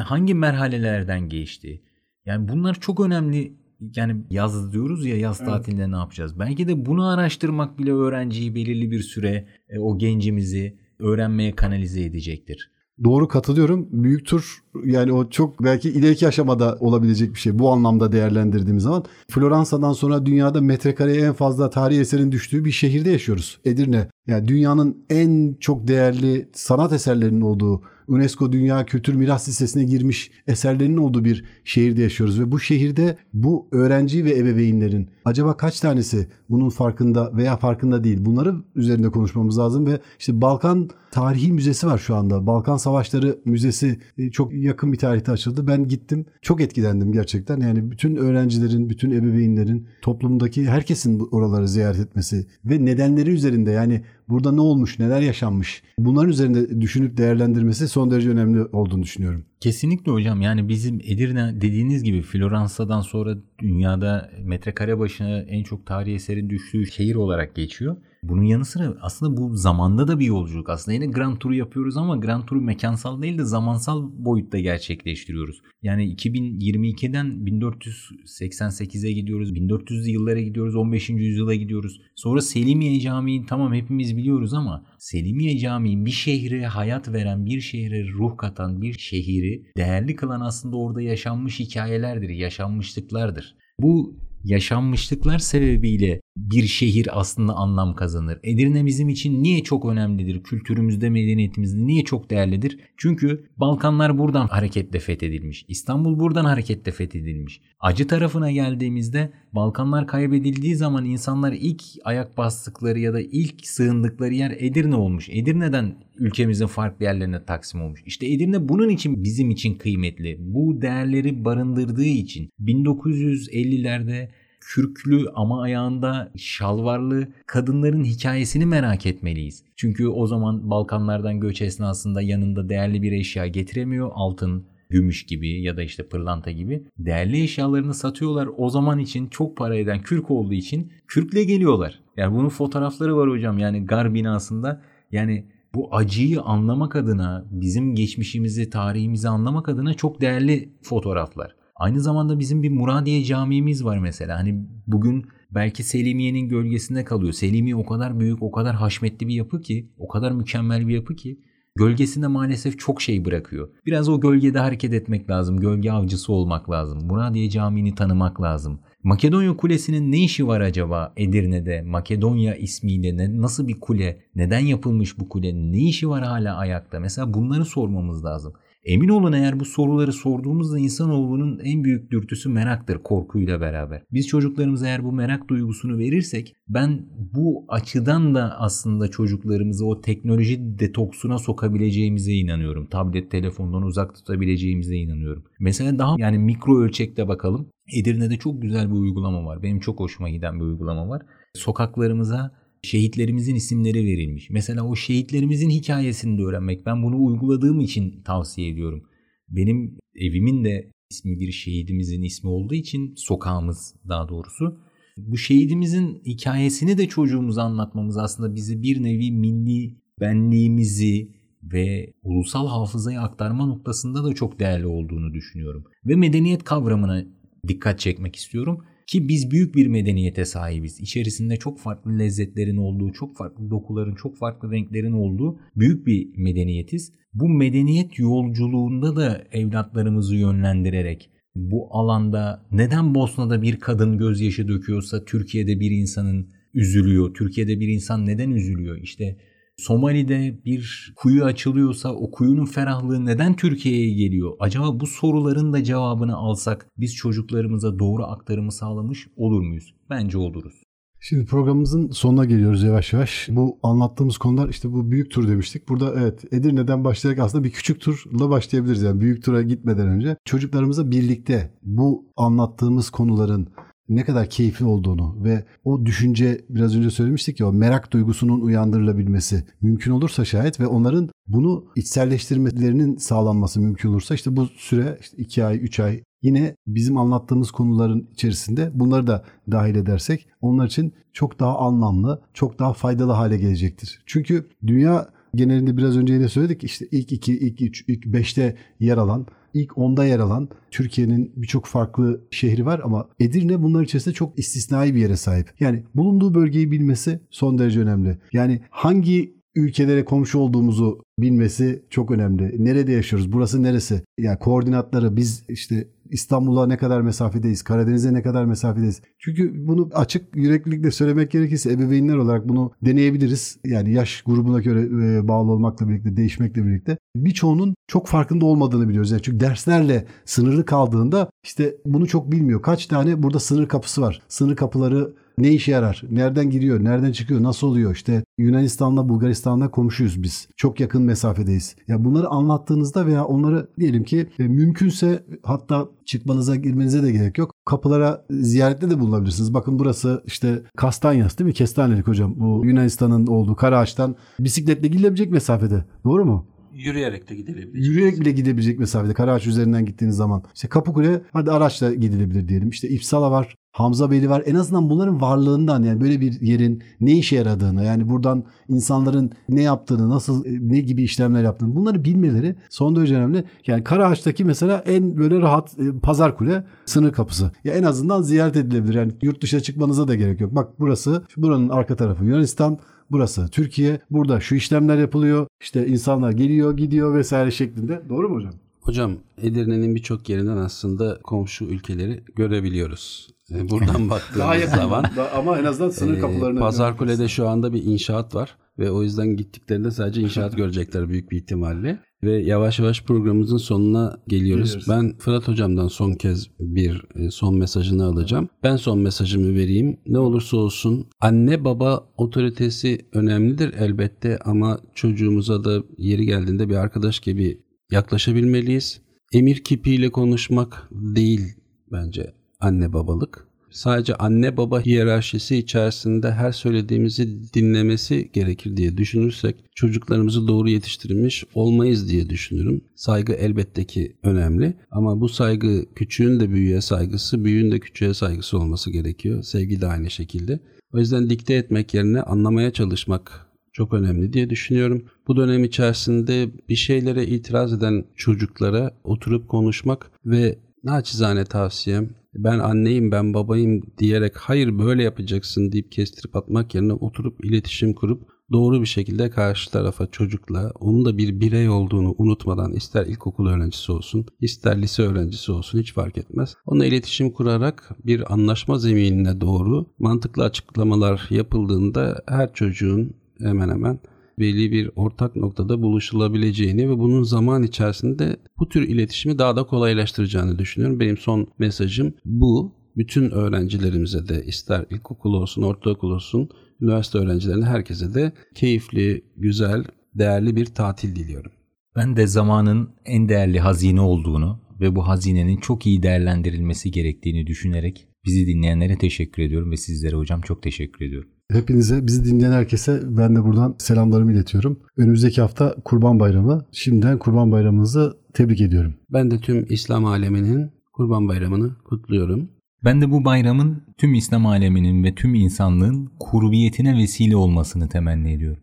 Hangi 0.04 0.34
merhalelerden 0.34 1.28
geçti? 1.28 1.82
Yani 2.26 2.48
bunlar 2.48 2.80
çok 2.80 3.00
önemli. 3.00 3.52
Yani 3.96 4.22
yaz 4.30 4.72
diyoruz 4.72 5.06
ya 5.06 5.16
yaz 5.18 5.40
evet. 5.40 5.50
tatilinde 5.50 5.90
ne 5.90 5.96
yapacağız? 5.96 6.38
Belki 6.38 6.68
de 6.68 6.86
bunu 6.86 7.08
araştırmak 7.08 7.78
bile 7.78 7.92
öğrenciyi 7.92 8.54
belirli 8.54 8.90
bir 8.90 9.00
süre 9.00 9.46
e, 9.68 9.78
o 9.78 9.98
gencimizi 9.98 10.78
öğrenmeye 10.98 11.52
kanalize 11.52 12.04
edecektir. 12.04 12.70
Doğru 13.04 13.28
katılıyorum. 13.28 13.88
Büyük 13.90 14.26
tur 14.26 14.58
yani 14.84 15.12
o 15.12 15.30
çok 15.30 15.62
belki 15.62 15.90
ileriki 15.90 16.28
aşamada 16.28 16.76
olabilecek 16.80 17.34
bir 17.34 17.38
şey 17.38 17.58
bu 17.58 17.72
anlamda 17.72 18.12
değerlendirdiğimiz 18.12 18.82
zaman. 18.82 19.04
Floransa'dan 19.30 19.92
sonra 19.92 20.26
dünyada 20.26 20.60
metrekareye 20.60 21.26
en 21.26 21.32
fazla 21.32 21.70
tarihi 21.70 22.00
eserin 22.00 22.32
düştüğü 22.32 22.64
bir 22.64 22.70
şehirde 22.70 23.10
yaşıyoruz. 23.10 23.60
Edirne. 23.64 24.08
Yani 24.26 24.48
dünyanın 24.48 25.04
en 25.10 25.56
çok 25.60 25.88
değerli 25.88 26.48
sanat 26.52 26.92
eserlerinin 26.92 27.40
olduğu 27.40 27.82
UNESCO 28.08 28.52
Dünya 28.52 28.86
Kültür 28.86 29.14
Miras 29.14 29.48
Listesi'ne 29.48 29.84
girmiş 29.84 30.30
eserlerinin 30.46 30.96
olduğu 30.96 31.24
bir 31.24 31.44
şehirde 31.64 32.02
yaşıyoruz 32.02 32.40
ve 32.40 32.52
bu 32.52 32.60
şehirde 32.60 33.18
bu 33.32 33.68
öğrenci 33.72 34.24
ve 34.24 34.38
ebeveynlerin 34.38 35.08
acaba 35.24 35.56
kaç 35.56 35.80
tanesi 35.80 36.28
bunun 36.50 36.68
farkında 36.68 37.36
veya 37.36 37.56
farkında 37.56 38.04
değil 38.04 38.18
bunları 38.20 38.54
üzerinde 38.74 39.10
konuşmamız 39.10 39.58
lazım 39.58 39.86
ve 39.86 40.00
işte 40.18 40.40
Balkan 40.40 40.90
Tarihi 41.14 41.52
Müzesi 41.52 41.86
var 41.86 41.98
şu 41.98 42.16
anda. 42.16 42.46
Balkan 42.46 42.76
Savaşları 42.76 43.38
Müzesi 43.44 43.98
e, 44.18 44.30
çok 44.30 44.54
yakın 44.54 44.92
bir 44.92 44.98
tarihte 44.98 45.32
açıldı. 45.32 45.66
Ben 45.66 45.88
gittim. 45.88 46.26
Çok 46.42 46.60
etkilendim 46.60 47.12
gerçekten. 47.12 47.60
Yani 47.60 47.90
bütün 47.90 48.16
öğrencilerin, 48.16 48.90
bütün 48.90 49.10
ebeveynlerin, 49.10 49.88
toplumdaki 50.02 50.66
herkesin 50.66 51.28
oraları 51.30 51.68
ziyaret 51.68 52.00
etmesi 52.00 52.46
ve 52.64 52.84
nedenleri 52.84 53.30
üzerinde 53.30 53.70
yani 53.70 54.02
burada 54.28 54.52
ne 54.52 54.60
olmuş, 54.60 54.98
neler 54.98 55.20
yaşanmış 55.20 55.82
bunların 55.98 56.30
üzerinde 56.30 56.80
düşünüp 56.80 57.16
değerlendirmesi 57.16 57.88
son 57.88 58.10
derece 58.10 58.30
önemli 58.30 58.64
olduğunu 58.64 59.02
düşünüyorum. 59.02 59.44
Kesinlikle 59.64 60.12
hocam 60.12 60.40
yani 60.40 60.68
bizim 60.68 61.00
Edirne 61.04 61.60
dediğiniz 61.60 62.02
gibi 62.02 62.22
Floransa'dan 62.22 63.00
sonra 63.00 63.38
dünyada 63.58 64.30
metrekare 64.42 64.98
başına 64.98 65.40
en 65.40 65.62
çok 65.62 65.86
tarihi 65.86 66.14
eserin 66.14 66.50
düştüğü 66.50 66.86
şehir 66.86 67.14
olarak 67.14 67.54
geçiyor. 67.54 67.96
Bunun 68.28 68.42
yanı 68.42 68.64
sıra 68.64 68.96
aslında 69.00 69.36
bu 69.36 69.56
zamanda 69.56 70.08
da 70.08 70.18
bir 70.20 70.26
yolculuk. 70.26 70.70
Aslında 70.70 70.94
yine 70.94 71.06
Grand 71.06 71.36
Tour'u 71.36 71.54
yapıyoruz 71.54 71.96
ama 71.96 72.16
Grand 72.16 72.44
Tour'u 72.44 72.60
mekansal 72.60 73.22
değil 73.22 73.38
de 73.38 73.44
zamansal 73.44 74.10
boyutta 74.16 74.58
gerçekleştiriyoruz. 74.58 75.62
Yani 75.82 76.14
2022'den 76.14 77.26
1488'e 77.26 79.12
gidiyoruz. 79.12 79.52
1400'lü 79.52 80.10
yıllara 80.10 80.40
gidiyoruz. 80.40 80.76
15. 80.76 81.10
yüzyıla 81.10 81.54
gidiyoruz. 81.54 82.00
Sonra 82.14 82.40
Selimiye 82.40 83.00
Camii 83.00 83.46
tamam 83.46 83.74
hepimiz 83.74 84.16
biliyoruz 84.16 84.54
ama 84.54 84.86
Selimiye 84.98 85.58
Camii 85.58 86.06
bir 86.06 86.10
şehre 86.10 86.66
hayat 86.66 87.12
veren, 87.12 87.46
bir 87.46 87.60
şehre 87.60 88.08
ruh 88.08 88.36
katan, 88.36 88.82
bir 88.82 88.92
şehri 88.92 89.53
değerli 89.76 90.16
kılan 90.16 90.40
aslında 90.40 90.76
orada 90.76 91.02
yaşanmış 91.02 91.60
hikayelerdir, 91.60 92.28
yaşanmışlıklardır. 92.28 93.56
Bu 93.78 94.16
yaşanmışlıklar 94.44 95.38
sebebiyle 95.38 96.20
bir 96.36 96.62
şehir 96.62 97.20
aslında 97.20 97.54
anlam 97.54 97.94
kazanır. 97.94 98.38
Edirne 98.42 98.86
bizim 98.86 99.08
için 99.08 99.42
niye 99.42 99.62
çok 99.62 99.84
önemlidir? 99.84 100.42
Kültürümüzde, 100.42 101.10
medeniyetimizde 101.10 101.86
niye 101.86 102.04
çok 102.04 102.30
değerlidir? 102.30 102.78
Çünkü 102.96 103.44
Balkanlar 103.56 104.18
buradan 104.18 104.46
hareketle 104.46 104.98
fethedilmiş. 104.98 105.64
İstanbul 105.68 106.18
buradan 106.18 106.44
hareketle 106.44 106.92
fethedilmiş. 106.92 107.60
Acı 107.80 108.06
tarafına 108.06 108.50
geldiğimizde 108.50 109.32
Balkanlar 109.52 110.06
kaybedildiği 110.06 110.76
zaman 110.76 111.04
insanlar 111.04 111.52
ilk 111.52 111.82
ayak 112.04 112.36
bastıkları 112.36 112.98
ya 112.98 113.12
da 113.12 113.20
ilk 113.20 113.66
sığındıkları 113.66 114.34
yer 114.34 114.56
Edirne 114.58 114.96
olmuş. 114.96 115.28
Edirne'den 115.28 115.94
ülkemizin 116.18 116.66
farklı 116.66 117.04
yerlerine 117.04 117.44
taksim 117.44 117.82
olmuş. 117.82 118.02
İşte 118.06 118.26
Edirne 118.26 118.68
bunun 118.68 118.88
için 118.88 119.24
bizim 119.24 119.50
için 119.50 119.74
kıymetli. 119.74 120.36
Bu 120.40 120.82
değerleri 120.82 121.44
barındırdığı 121.44 122.04
için 122.04 122.50
1950'lerde 122.60 124.28
kürklü 124.60 125.28
ama 125.34 125.62
ayağında 125.62 126.32
şalvarlı 126.36 127.28
kadınların 127.46 128.04
hikayesini 128.04 128.66
merak 128.66 129.06
etmeliyiz. 129.06 129.62
Çünkü 129.76 130.08
o 130.08 130.26
zaman 130.26 130.70
Balkanlardan 130.70 131.40
göç 131.40 131.62
esnasında 131.62 132.22
yanında 132.22 132.68
değerli 132.68 133.02
bir 133.02 133.12
eşya 133.12 133.46
getiremiyor. 133.46 134.10
Altın, 134.14 134.64
gümüş 134.90 135.26
gibi 135.26 135.62
ya 135.62 135.76
da 135.76 135.82
işte 135.82 136.08
pırlanta 136.08 136.50
gibi 136.50 136.84
değerli 136.98 137.42
eşyalarını 137.42 137.94
satıyorlar. 137.94 138.48
O 138.56 138.70
zaman 138.70 138.98
için 138.98 139.26
çok 139.26 139.56
para 139.56 139.76
eden 139.76 140.02
kürk 140.02 140.30
olduğu 140.30 140.54
için 140.54 140.92
kürkle 141.08 141.44
geliyorlar. 141.44 142.00
Yani 142.16 142.34
bunun 142.34 142.48
fotoğrafları 142.48 143.16
var 143.16 143.30
hocam 143.30 143.58
yani 143.58 143.86
gar 143.86 144.14
binasında. 144.14 144.82
Yani 145.12 145.44
bu 145.74 145.94
acıyı 145.94 146.40
anlamak 146.40 146.96
adına, 146.96 147.46
bizim 147.50 147.94
geçmişimizi, 147.94 148.70
tarihimizi 148.70 149.28
anlamak 149.28 149.68
adına 149.68 149.94
çok 149.94 150.20
değerli 150.20 150.72
fotoğraflar. 150.82 151.56
Aynı 151.76 152.00
zamanda 152.00 152.38
bizim 152.38 152.62
bir 152.62 152.70
Muradiye 152.70 153.24
camimiz 153.24 153.84
var 153.84 153.98
mesela. 153.98 154.38
Hani 154.38 154.66
bugün 154.86 155.26
belki 155.50 155.82
Selimiye'nin 155.82 156.48
gölgesinde 156.48 157.04
kalıyor. 157.04 157.32
Selimiye 157.32 157.76
o 157.76 157.86
kadar 157.86 158.20
büyük, 158.20 158.42
o 158.42 158.52
kadar 158.52 158.74
haşmetli 158.74 159.28
bir 159.28 159.34
yapı 159.34 159.60
ki, 159.60 159.90
o 159.98 160.08
kadar 160.08 160.32
mükemmel 160.32 160.88
bir 160.88 160.94
yapı 160.94 161.16
ki 161.16 161.40
gölgesinde 161.76 162.26
maalesef 162.26 162.78
çok 162.78 163.02
şey 163.02 163.24
bırakıyor. 163.24 163.68
Biraz 163.86 164.08
o 164.08 164.20
gölgede 164.20 164.58
hareket 164.58 164.92
etmek 164.92 165.30
lazım. 165.30 165.60
Gölge 165.60 165.90
avcısı 165.90 166.32
olmak 166.32 166.70
lazım. 166.70 167.06
Muradiye 167.06 167.50
Camii'ni 167.50 167.94
tanımak 167.94 168.40
lazım. 168.40 168.80
Makedonya 169.02 169.56
Kulesi'nin 169.56 170.12
ne 170.12 170.18
işi 170.18 170.46
var 170.46 170.60
acaba 170.60 171.12
Edirne'de? 171.16 171.82
Makedonya 171.82 172.54
ismiyle 172.54 173.16
ne, 173.16 173.40
nasıl 173.40 173.68
bir 173.68 173.80
kule? 173.80 174.18
Neden 174.34 174.58
yapılmış 174.58 175.18
bu 175.18 175.28
kule? 175.28 175.54
Ne 175.72 175.78
işi 175.78 176.08
var 176.08 176.22
hala 176.22 176.56
ayakta? 176.56 177.00
Mesela 177.00 177.34
bunları 177.34 177.64
sormamız 177.64 178.24
lazım. 178.24 178.54
Emin 178.84 179.08
olun 179.08 179.32
eğer 179.32 179.60
bu 179.60 179.64
soruları 179.64 180.12
sorduğumuzda 180.12 180.78
insanoğlunun 180.78 181.58
en 181.64 181.84
büyük 181.84 182.10
dürtüsü 182.10 182.48
meraktır 182.48 182.98
korkuyla 182.98 183.60
beraber. 183.60 184.02
Biz 184.12 184.26
çocuklarımıza 184.26 184.86
eğer 184.86 185.04
bu 185.04 185.12
merak 185.12 185.48
duygusunu 185.48 185.98
verirsek 185.98 186.54
ben 186.68 187.06
bu 187.34 187.64
açıdan 187.68 188.34
da 188.34 188.60
aslında 188.60 189.08
çocuklarımızı 189.08 189.86
o 189.86 190.00
teknoloji 190.00 190.78
detoksuna 190.78 191.38
sokabileceğimize 191.38 192.32
inanıyorum. 192.32 192.86
Tablet 192.86 193.30
telefondan 193.30 193.82
uzak 193.82 194.14
tutabileceğimize 194.14 194.96
inanıyorum. 194.96 195.44
Mesela 195.60 195.98
daha 195.98 196.16
yani 196.18 196.38
mikro 196.38 196.80
ölçekte 196.80 197.28
bakalım. 197.28 197.68
Edirne'de 197.96 198.36
çok 198.36 198.62
güzel 198.62 198.90
bir 198.90 198.96
uygulama 198.96 199.44
var. 199.44 199.62
Benim 199.62 199.80
çok 199.80 200.00
hoşuma 200.00 200.30
giden 200.30 200.60
bir 200.60 200.64
uygulama 200.64 201.08
var. 201.08 201.22
Sokaklarımıza 201.54 202.63
şehitlerimizin 202.84 203.54
isimleri 203.54 204.04
verilmiş. 204.06 204.50
Mesela 204.50 204.86
o 204.86 204.96
şehitlerimizin 204.96 205.70
hikayesini 205.70 206.38
de 206.38 206.42
öğrenmek. 206.42 206.86
Ben 206.86 207.02
bunu 207.02 207.24
uyguladığım 207.24 207.80
için 207.80 208.22
tavsiye 208.22 208.68
ediyorum. 208.68 209.02
Benim 209.48 209.98
evimin 210.14 210.64
de 210.64 210.90
ismi 211.10 211.40
bir 211.40 211.52
şehidimizin 211.52 212.22
ismi 212.22 212.50
olduğu 212.50 212.74
için 212.74 213.14
sokağımız 213.16 213.94
daha 214.08 214.28
doğrusu. 214.28 214.78
Bu 215.16 215.36
şehidimizin 215.36 216.22
hikayesini 216.26 216.98
de 216.98 217.08
çocuğumuza 217.08 217.62
anlatmamız 217.62 218.16
aslında 218.16 218.54
bizi 218.54 218.82
bir 218.82 219.02
nevi 219.02 219.32
milli 219.32 219.96
benliğimizi 220.20 221.34
ve 221.62 222.12
ulusal 222.22 222.66
hafızayı 222.66 223.20
aktarma 223.20 223.66
noktasında 223.66 224.24
da 224.24 224.34
çok 224.34 224.60
değerli 224.60 224.86
olduğunu 224.86 225.34
düşünüyorum. 225.34 225.84
Ve 226.06 226.16
medeniyet 226.16 226.64
kavramına 226.64 227.24
dikkat 227.68 228.00
çekmek 228.00 228.36
istiyorum. 228.36 228.84
Ki 229.06 229.28
biz 229.28 229.50
büyük 229.50 229.74
bir 229.74 229.86
medeniyete 229.86 230.44
sahibiz. 230.44 231.00
İçerisinde 231.00 231.56
çok 231.56 231.80
farklı 231.80 232.18
lezzetlerin 232.18 232.76
olduğu, 232.76 233.12
çok 233.12 233.36
farklı 233.36 233.70
dokuların, 233.70 234.14
çok 234.14 234.36
farklı 234.36 234.72
renklerin 234.72 235.12
olduğu 235.12 235.58
büyük 235.76 236.06
bir 236.06 236.28
medeniyetiz. 236.36 237.12
Bu 237.34 237.48
medeniyet 237.48 238.18
yolculuğunda 238.18 239.16
da 239.16 239.44
evlatlarımızı 239.52 240.36
yönlendirerek 240.36 241.30
bu 241.54 241.88
alanda 241.90 242.66
neden 242.72 243.14
Bosna'da 243.14 243.62
bir 243.62 243.80
kadın 243.80 244.18
gözyaşı 244.18 244.68
döküyorsa 244.68 245.24
Türkiye'de 245.24 245.80
bir 245.80 245.90
insanın 245.90 246.48
üzülüyor. 246.74 247.34
Türkiye'de 247.34 247.80
bir 247.80 247.88
insan 247.88 248.26
neden 248.26 248.50
üzülüyor? 248.50 248.98
İşte 249.02 249.36
Somali'de 249.76 250.60
bir 250.64 251.12
kuyu 251.16 251.44
açılıyorsa 251.44 252.12
o 252.12 252.30
kuyunun 252.30 252.66
ferahlığı 252.66 253.26
neden 253.26 253.56
Türkiye'ye 253.56 254.14
geliyor? 254.14 254.52
Acaba 254.60 255.00
bu 255.00 255.06
soruların 255.06 255.72
da 255.72 255.84
cevabını 255.84 256.36
alsak 256.36 256.86
biz 256.98 257.14
çocuklarımıza 257.14 257.98
doğru 257.98 258.24
aktarımı 258.24 258.72
sağlamış 258.72 259.28
olur 259.36 259.62
muyuz? 259.62 259.94
Bence 260.10 260.38
oluruz. 260.38 260.74
Şimdi 261.20 261.44
programımızın 261.46 262.10
sonuna 262.10 262.44
geliyoruz 262.44 262.82
yavaş 262.82 263.12
yavaş. 263.12 263.48
Bu 263.50 263.78
anlattığımız 263.82 264.38
konular 264.38 264.68
işte 264.68 264.92
bu 264.92 265.10
büyük 265.10 265.30
tur 265.30 265.48
demiştik. 265.48 265.88
Burada 265.88 266.20
evet 266.20 266.44
Edirne'den 266.52 267.04
başlayarak 267.04 267.38
aslında 267.38 267.64
bir 267.64 267.70
küçük 267.70 268.00
turla 268.00 268.50
başlayabiliriz. 268.50 269.02
Yani 269.02 269.20
büyük 269.20 269.44
tura 269.44 269.62
gitmeden 269.62 270.08
önce 270.08 270.36
çocuklarımıza 270.44 271.10
birlikte 271.10 271.74
bu 271.82 272.32
anlattığımız 272.36 273.10
konuların 273.10 273.68
ne 274.08 274.24
kadar 274.24 274.50
keyifli 274.50 274.84
olduğunu 274.84 275.44
ve 275.44 275.64
o 275.84 276.06
düşünce 276.06 276.64
biraz 276.68 276.96
önce 276.96 277.10
söylemiştik 277.10 277.60
ya 277.60 277.68
o 277.68 277.72
merak 277.72 278.12
duygusunun 278.12 278.60
uyandırılabilmesi 278.60 279.64
mümkün 279.82 280.10
olursa 280.10 280.44
şayet 280.44 280.80
ve 280.80 280.86
onların 280.86 281.28
bunu 281.46 281.84
içselleştirmelerinin 281.96 283.16
sağlanması 283.16 283.80
mümkün 283.80 284.08
olursa 284.08 284.34
işte 284.34 284.56
bu 284.56 284.66
süre 284.66 285.18
işte 285.20 285.36
2 285.36 285.64
ay 285.64 285.76
3 285.76 286.00
ay 286.00 286.22
yine 286.42 286.76
bizim 286.86 287.18
anlattığımız 287.18 287.70
konuların 287.70 288.28
içerisinde 288.32 288.90
bunları 288.94 289.26
da 289.26 289.44
dahil 289.70 289.94
edersek 289.94 290.48
onlar 290.60 290.86
için 290.86 291.14
çok 291.32 291.60
daha 291.60 291.78
anlamlı, 291.78 292.42
çok 292.54 292.78
daha 292.78 292.92
faydalı 292.92 293.32
hale 293.32 293.56
gelecektir. 293.56 294.22
Çünkü 294.26 294.68
dünya 294.86 295.28
genelinde 295.54 295.96
biraz 295.96 296.16
önce 296.16 296.34
yine 296.34 296.48
söyledik 296.48 296.84
işte 296.84 297.06
ilk 297.10 297.32
2, 297.32 297.58
ilk 297.58 297.82
3, 297.82 298.04
ilk 298.08 298.24
5'te 298.24 298.76
yer 299.00 299.16
alan 299.16 299.46
ilk 299.74 299.90
10'da 299.90 300.24
yer 300.24 300.38
alan 300.38 300.68
Türkiye'nin 300.90 301.52
birçok 301.56 301.86
farklı 301.86 302.40
şehri 302.50 302.86
var 302.86 303.00
ama 303.04 303.28
Edirne 303.40 303.82
bunlar 303.82 304.02
içerisinde 304.02 304.34
çok 304.34 304.58
istisnai 304.58 305.14
bir 305.14 305.20
yere 305.20 305.36
sahip. 305.36 305.72
Yani 305.80 306.04
bulunduğu 306.14 306.54
bölgeyi 306.54 306.90
bilmesi 306.90 307.40
son 307.50 307.78
derece 307.78 308.00
önemli. 308.00 308.38
Yani 308.52 308.80
hangi 308.90 309.63
ülkelere 309.74 310.24
komşu 310.24 310.58
olduğumuzu 310.58 311.22
bilmesi 311.38 312.02
çok 312.10 312.30
önemli. 312.30 312.84
Nerede 312.84 313.12
yaşıyoruz? 313.12 313.52
Burası 313.52 313.82
neresi? 313.82 314.22
Yani 314.38 314.58
koordinatları 314.58 315.36
biz 315.36 315.64
işte 315.68 316.08
İstanbul'a 316.30 316.86
ne 316.86 316.96
kadar 316.96 317.20
mesafedeyiz? 317.20 317.82
Karadeniz'e 317.82 318.34
ne 318.34 318.42
kadar 318.42 318.64
mesafedeyiz? 318.64 319.22
Çünkü 319.38 319.86
bunu 319.86 320.10
açık 320.14 320.56
yüreklilikle 320.56 321.10
söylemek 321.10 321.50
gerekirse 321.50 321.92
ebeveynler 321.92 322.36
olarak 322.36 322.68
bunu 322.68 322.92
deneyebiliriz. 323.02 323.78
Yani 323.84 324.12
yaş 324.12 324.42
grubuna 324.42 324.80
göre 324.80 325.00
e, 325.00 325.48
bağlı 325.48 325.72
olmakla 325.72 326.08
birlikte, 326.08 326.36
değişmekle 326.36 326.84
birlikte 326.84 327.18
birçoğunun 327.36 327.94
çok 328.08 328.26
farkında 328.26 328.66
olmadığını 328.66 329.08
biliyoruz. 329.08 329.30
Yani 329.30 329.42
çünkü 329.42 329.60
derslerle 329.60 330.26
sınırlı 330.44 330.84
kaldığında 330.84 331.50
işte 331.64 331.94
bunu 332.06 332.26
çok 332.26 332.52
bilmiyor. 332.52 332.82
Kaç 332.82 333.06
tane 333.06 333.42
burada 333.42 333.60
sınır 333.60 333.88
kapısı 333.88 334.22
var? 334.22 334.42
Sınır 334.48 334.76
kapıları 334.76 335.32
ne 335.58 335.72
işe 335.72 335.92
yarar? 335.92 336.22
Nereden 336.30 336.70
giriyor? 336.70 337.04
Nereden 337.04 337.32
çıkıyor? 337.32 337.62
Nasıl 337.62 337.86
oluyor? 337.86 338.14
İşte 338.14 338.44
Yunanistan'la 338.58 339.28
Bulgaristan'la 339.28 339.90
komşuyuz 339.90 340.42
biz. 340.42 340.68
Çok 340.76 341.00
yakın 341.00 341.22
mesafedeyiz. 341.22 341.96
Ya 342.08 342.24
bunları 342.24 342.48
anlattığınızda 342.48 343.26
veya 343.26 343.44
onları 343.44 343.88
diyelim 343.98 344.24
ki 344.24 344.48
e, 344.58 344.62
mümkünse 344.62 345.44
hatta 345.62 346.08
çıkmanıza 346.24 346.76
girmenize 346.76 347.22
de 347.22 347.32
gerek 347.32 347.58
yok. 347.58 347.74
Kapılara 347.84 348.44
ziyarette 348.50 349.10
de 349.10 349.20
bulunabilirsiniz. 349.20 349.74
Bakın 349.74 349.98
burası 349.98 350.42
işte 350.46 350.82
Kastanyas 350.96 351.58
değil 351.58 351.68
mi? 351.68 351.74
Kestanelik 351.74 352.28
hocam. 352.28 352.54
Bu 352.56 352.86
Yunanistan'ın 352.86 353.46
olduğu 353.46 353.76
Karaağaç'tan 353.76 354.36
bisikletle 354.60 355.08
gidilebilecek 355.08 355.50
mesafede. 355.50 356.04
Doğru 356.24 356.44
mu? 356.44 356.66
Yürüyerek 356.94 357.48
de 357.50 357.54
gidilebilir. 357.54 357.94
Yürüyerek 357.94 358.40
bile 358.40 358.52
gidebilecek 358.52 358.98
mesafede 358.98 359.34
Karaağaç 359.34 359.66
üzerinden 359.66 360.06
gittiğiniz 360.06 360.36
zaman. 360.36 360.64
İşte 360.74 360.88
Kapıkule 360.88 361.42
hadi 361.52 361.70
araçla 361.70 362.14
gidilebilir 362.14 362.68
diyelim. 362.68 362.88
İşte 362.88 363.08
İpsala 363.08 363.50
var. 363.50 363.76
Hamza 363.94 364.30
Beyli 364.30 364.50
var. 364.50 364.62
En 364.66 364.74
azından 364.74 365.10
bunların 365.10 365.40
varlığından 365.40 366.02
yani 366.02 366.20
böyle 366.20 366.40
bir 366.40 366.60
yerin 366.60 367.02
ne 367.20 367.32
işe 367.32 367.56
yaradığını 367.56 368.04
yani 368.04 368.28
buradan 368.28 368.64
insanların 368.88 369.52
ne 369.68 369.82
yaptığını, 369.82 370.30
nasıl 370.30 370.64
ne 370.66 371.00
gibi 371.00 371.22
işlemler 371.22 371.62
yaptığını 371.62 371.96
bunları 371.96 372.24
bilmeleri 372.24 372.76
son 372.90 373.16
derece 373.16 373.36
önemli. 373.36 373.64
Yani 373.86 374.04
Karaağaç'taki 374.04 374.64
mesela 374.64 375.04
en 375.06 375.36
böyle 375.36 375.60
rahat 375.60 375.98
e, 375.98 376.18
pazar 376.22 376.56
kule 376.56 376.84
sınır 377.06 377.32
kapısı. 377.32 377.70
Ya 377.84 377.94
en 377.94 378.02
azından 378.02 378.42
ziyaret 378.42 378.76
edilebilir. 378.76 379.14
Yani 379.14 379.32
yurt 379.42 379.62
dışına 379.62 379.80
çıkmanıza 379.80 380.28
da 380.28 380.34
gerek 380.34 380.60
yok. 380.60 380.74
Bak 380.74 380.88
burası 380.98 381.44
buranın 381.56 381.88
arka 381.88 382.16
tarafı 382.16 382.44
Yunanistan 382.44 382.98
burası 383.30 383.68
Türkiye. 383.68 384.20
Burada 384.30 384.60
şu 384.60 384.74
işlemler 384.74 385.18
yapılıyor. 385.18 385.66
İşte 385.80 386.06
insanlar 386.06 386.50
geliyor, 386.50 386.96
gidiyor 386.96 387.34
vesaire 387.34 387.70
şeklinde. 387.70 388.22
Doğru 388.28 388.48
mu 388.48 388.56
hocam? 388.56 388.74
Hocam 389.00 389.36
Edirne'nin 389.62 390.14
birçok 390.14 390.48
yerinden 390.48 390.76
aslında 390.76 391.38
komşu 391.42 391.84
ülkeleri 391.84 392.44
görebiliyoruz. 392.56 393.48
E, 393.70 393.90
buradan 393.90 394.30
baktığımız 394.30 394.90
zaman. 394.90 395.24
Ama 395.56 395.78
en 395.78 395.84
azından 395.84 396.10
sınır 396.10 396.36
e, 396.36 396.40
kapılarını... 396.40 396.80
Pazarkule'de 396.80 397.48
şu 397.48 397.68
anda 397.68 397.92
bir 397.92 398.02
inşaat 398.02 398.54
var 398.54 398.76
ve 398.98 399.10
o 399.10 399.22
yüzden 399.22 399.56
gittiklerinde 399.56 400.10
sadece 400.10 400.40
inşaat 400.40 400.76
görecekler 400.76 401.28
büyük 401.28 401.50
bir 401.50 401.56
ihtimalle. 401.56 402.18
Ve 402.44 402.62
yavaş 402.62 402.98
yavaş 402.98 403.22
programımızın 403.22 403.76
sonuna 403.76 404.38
geliyoruz. 404.48 404.92
Geliyoruz. 404.92 405.08
Ben 405.08 405.38
Fırat 405.38 405.68
Hocam'dan 405.68 406.08
son 406.08 406.32
kez 406.32 406.70
bir 406.80 407.22
e, 407.34 407.50
son 407.50 407.78
mesajını 407.78 408.24
alacağım. 408.24 408.68
Ben 408.82 408.96
son 408.96 409.18
mesajımı 409.18 409.74
vereyim. 409.74 410.16
Ne 410.26 410.38
olursa 410.38 410.76
olsun 410.76 411.26
anne 411.40 411.84
baba 411.84 412.28
otoritesi 412.36 413.18
önemlidir 413.32 413.94
elbette 413.94 414.58
ama 414.64 414.98
çocuğumuza 415.14 415.84
da 415.84 416.02
yeri 416.18 416.46
geldiğinde 416.46 416.88
bir 416.88 416.96
arkadaş 416.96 417.40
gibi 417.40 417.80
yaklaşabilmeliyiz. 418.10 419.20
Emir 419.52 419.84
kipiyle 419.84 420.30
konuşmak 420.30 421.08
değil 421.10 421.74
bence 422.12 422.54
anne 422.80 423.12
babalık. 423.12 423.68
Sadece 423.94 424.34
anne 424.34 424.76
baba 424.76 425.00
hiyerarşisi 425.00 425.76
içerisinde 425.76 426.52
her 426.52 426.72
söylediğimizi 426.72 427.72
dinlemesi 427.74 428.50
gerekir 428.52 428.96
diye 428.96 429.16
düşünürsek 429.16 429.76
çocuklarımızı 429.94 430.68
doğru 430.68 430.88
yetiştirmiş 430.88 431.64
olmayız 431.74 432.28
diye 432.28 432.50
düşünürüm. 432.50 433.00
Saygı 433.14 433.52
elbette 433.52 434.04
ki 434.04 434.36
önemli 434.42 434.94
ama 435.10 435.40
bu 435.40 435.48
saygı 435.48 436.14
küçüğün 436.14 436.60
de 436.60 436.70
büyüğe 436.70 437.00
saygısı, 437.00 437.64
büyüğün 437.64 437.90
de 437.92 438.00
küçüğe 438.00 438.34
saygısı 438.34 438.78
olması 438.78 439.10
gerekiyor. 439.10 439.62
Sevgi 439.62 440.00
de 440.00 440.06
aynı 440.06 440.30
şekilde. 440.30 440.80
O 441.12 441.18
yüzden 441.18 441.50
dikte 441.50 441.74
etmek 441.74 442.14
yerine 442.14 442.42
anlamaya 442.42 442.92
çalışmak 442.92 443.66
çok 443.92 444.14
önemli 444.14 444.52
diye 444.52 444.70
düşünüyorum. 444.70 445.24
Bu 445.48 445.56
dönem 445.56 445.84
içerisinde 445.84 446.68
bir 446.88 446.96
şeylere 446.96 447.46
itiraz 447.46 447.92
eden 447.92 448.24
çocuklara 448.36 449.10
oturup 449.24 449.68
konuşmak 449.68 450.30
ve 450.46 450.78
naçizane 451.04 451.64
tavsiyem 451.64 452.30
ben 452.54 452.78
anneyim 452.78 453.32
ben 453.32 453.54
babayım 453.54 454.02
diyerek 454.18 454.56
hayır 454.56 454.98
böyle 454.98 455.22
yapacaksın 455.22 455.92
deyip 455.92 456.12
kestirip 456.12 456.56
atmak 456.56 456.94
yerine 456.94 457.12
oturup 457.12 457.64
iletişim 457.64 458.14
kurup 458.14 458.54
doğru 458.72 459.00
bir 459.00 459.06
şekilde 459.06 459.50
karşı 459.50 459.90
tarafa 459.90 460.26
çocukla 460.26 460.92
onun 461.00 461.24
da 461.24 461.38
bir 461.38 461.60
birey 461.60 461.88
olduğunu 461.88 462.34
unutmadan 462.38 462.92
ister 462.92 463.26
ilkokul 463.26 463.66
öğrencisi 463.66 464.12
olsun 464.12 464.46
ister 464.60 465.02
lise 465.02 465.22
öğrencisi 465.22 465.72
olsun 465.72 465.98
hiç 465.98 466.12
fark 466.12 466.38
etmez. 466.38 466.74
Onunla 466.86 467.06
iletişim 467.06 467.50
kurarak 467.50 468.10
bir 468.24 468.52
anlaşma 468.52 468.98
zeminine 468.98 469.60
doğru 469.60 470.06
mantıklı 470.18 470.64
açıklamalar 470.64 471.46
yapıldığında 471.50 472.42
her 472.48 472.72
çocuğun 472.72 473.34
hemen 473.60 473.88
hemen 473.88 474.18
belli 474.58 474.92
bir 474.92 475.10
ortak 475.16 475.56
noktada 475.56 476.02
buluşulabileceğini 476.02 477.10
ve 477.10 477.18
bunun 477.18 477.42
zaman 477.42 477.82
içerisinde 477.82 478.56
bu 478.78 478.88
tür 478.88 479.08
iletişimi 479.08 479.58
daha 479.58 479.76
da 479.76 479.86
kolaylaştıracağını 479.86 480.78
düşünüyorum. 480.78 481.20
Benim 481.20 481.38
son 481.38 481.66
mesajım 481.78 482.34
bu. 482.44 483.04
Bütün 483.16 483.50
öğrencilerimize 483.50 484.48
de 484.48 484.64
ister 484.64 485.04
ilkokul 485.10 485.54
olsun, 485.54 485.82
ortaokul 485.82 486.30
olsun, 486.30 486.68
üniversite 487.00 487.38
öğrencilerine 487.38 487.84
herkese 487.84 488.34
de 488.34 488.52
keyifli, 488.74 489.44
güzel, 489.56 490.04
değerli 490.34 490.76
bir 490.76 490.86
tatil 490.86 491.36
diliyorum. 491.36 491.72
Ben 492.16 492.36
de 492.36 492.46
zamanın 492.46 493.10
en 493.24 493.48
değerli 493.48 493.80
hazine 493.80 494.20
olduğunu 494.20 494.80
ve 495.00 495.16
bu 495.16 495.28
hazinenin 495.28 495.76
çok 495.76 496.06
iyi 496.06 496.22
değerlendirilmesi 496.22 497.10
gerektiğini 497.10 497.66
düşünerek 497.66 498.28
bizi 498.44 498.66
dinleyenlere 498.66 499.18
teşekkür 499.18 499.62
ediyorum 499.62 499.90
ve 499.90 499.96
sizlere 499.96 500.36
hocam 500.36 500.60
çok 500.60 500.82
teşekkür 500.82 501.24
ediyorum. 501.24 501.48
Hepinize, 501.72 502.26
bizi 502.26 502.44
dinleyen 502.44 502.72
herkese 502.72 503.22
ben 503.24 503.56
de 503.56 503.64
buradan 503.64 503.94
selamlarımı 503.98 504.52
iletiyorum. 504.52 505.00
Önümüzdeki 505.16 505.60
hafta 505.60 505.94
Kurban 506.04 506.40
Bayramı. 506.40 506.86
Şimdiden 506.92 507.38
Kurban 507.38 507.72
Bayramınızı 507.72 508.36
tebrik 508.54 508.80
ediyorum. 508.80 509.14
Ben 509.32 509.50
de 509.50 509.58
tüm 509.58 509.86
İslam 509.88 510.24
aleminin 510.24 510.90
Kurban 511.12 511.48
Bayramı'nı 511.48 511.94
kutluyorum. 512.04 512.68
Ben 513.04 513.20
de 513.20 513.30
bu 513.30 513.44
bayramın 513.44 514.02
tüm 514.18 514.34
İslam 514.34 514.66
aleminin 514.66 515.24
ve 515.24 515.34
tüm 515.34 515.54
insanlığın 515.54 516.30
kurbiyetine 516.40 517.16
vesile 517.18 517.56
olmasını 517.56 518.08
temenni 518.08 518.52
ediyorum. 518.52 518.82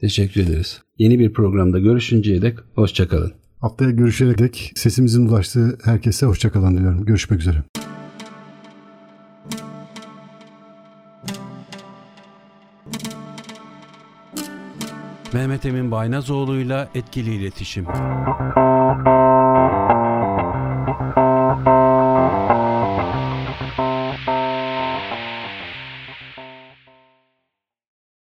Teşekkür 0.00 0.40
ederiz. 0.40 0.82
Yeni 0.98 1.18
bir 1.18 1.32
programda 1.32 1.78
görüşünceye 1.78 2.42
dek 2.42 2.58
hoşçakalın. 2.74 3.32
Haftaya 3.60 3.90
görüşerek 3.90 4.38
dek 4.38 4.72
sesimizin 4.76 5.26
ulaştığı 5.26 5.78
herkese 5.84 6.26
hoşçakalın 6.26 6.76
diliyorum. 6.76 7.04
Görüşmek 7.04 7.40
üzere. 7.40 7.62
Mehmet 15.34 15.66
Emin 15.66 15.90
Baynazoğlu'yla 15.90 16.88
etkili 16.94 17.34
iletişim. 17.34 17.86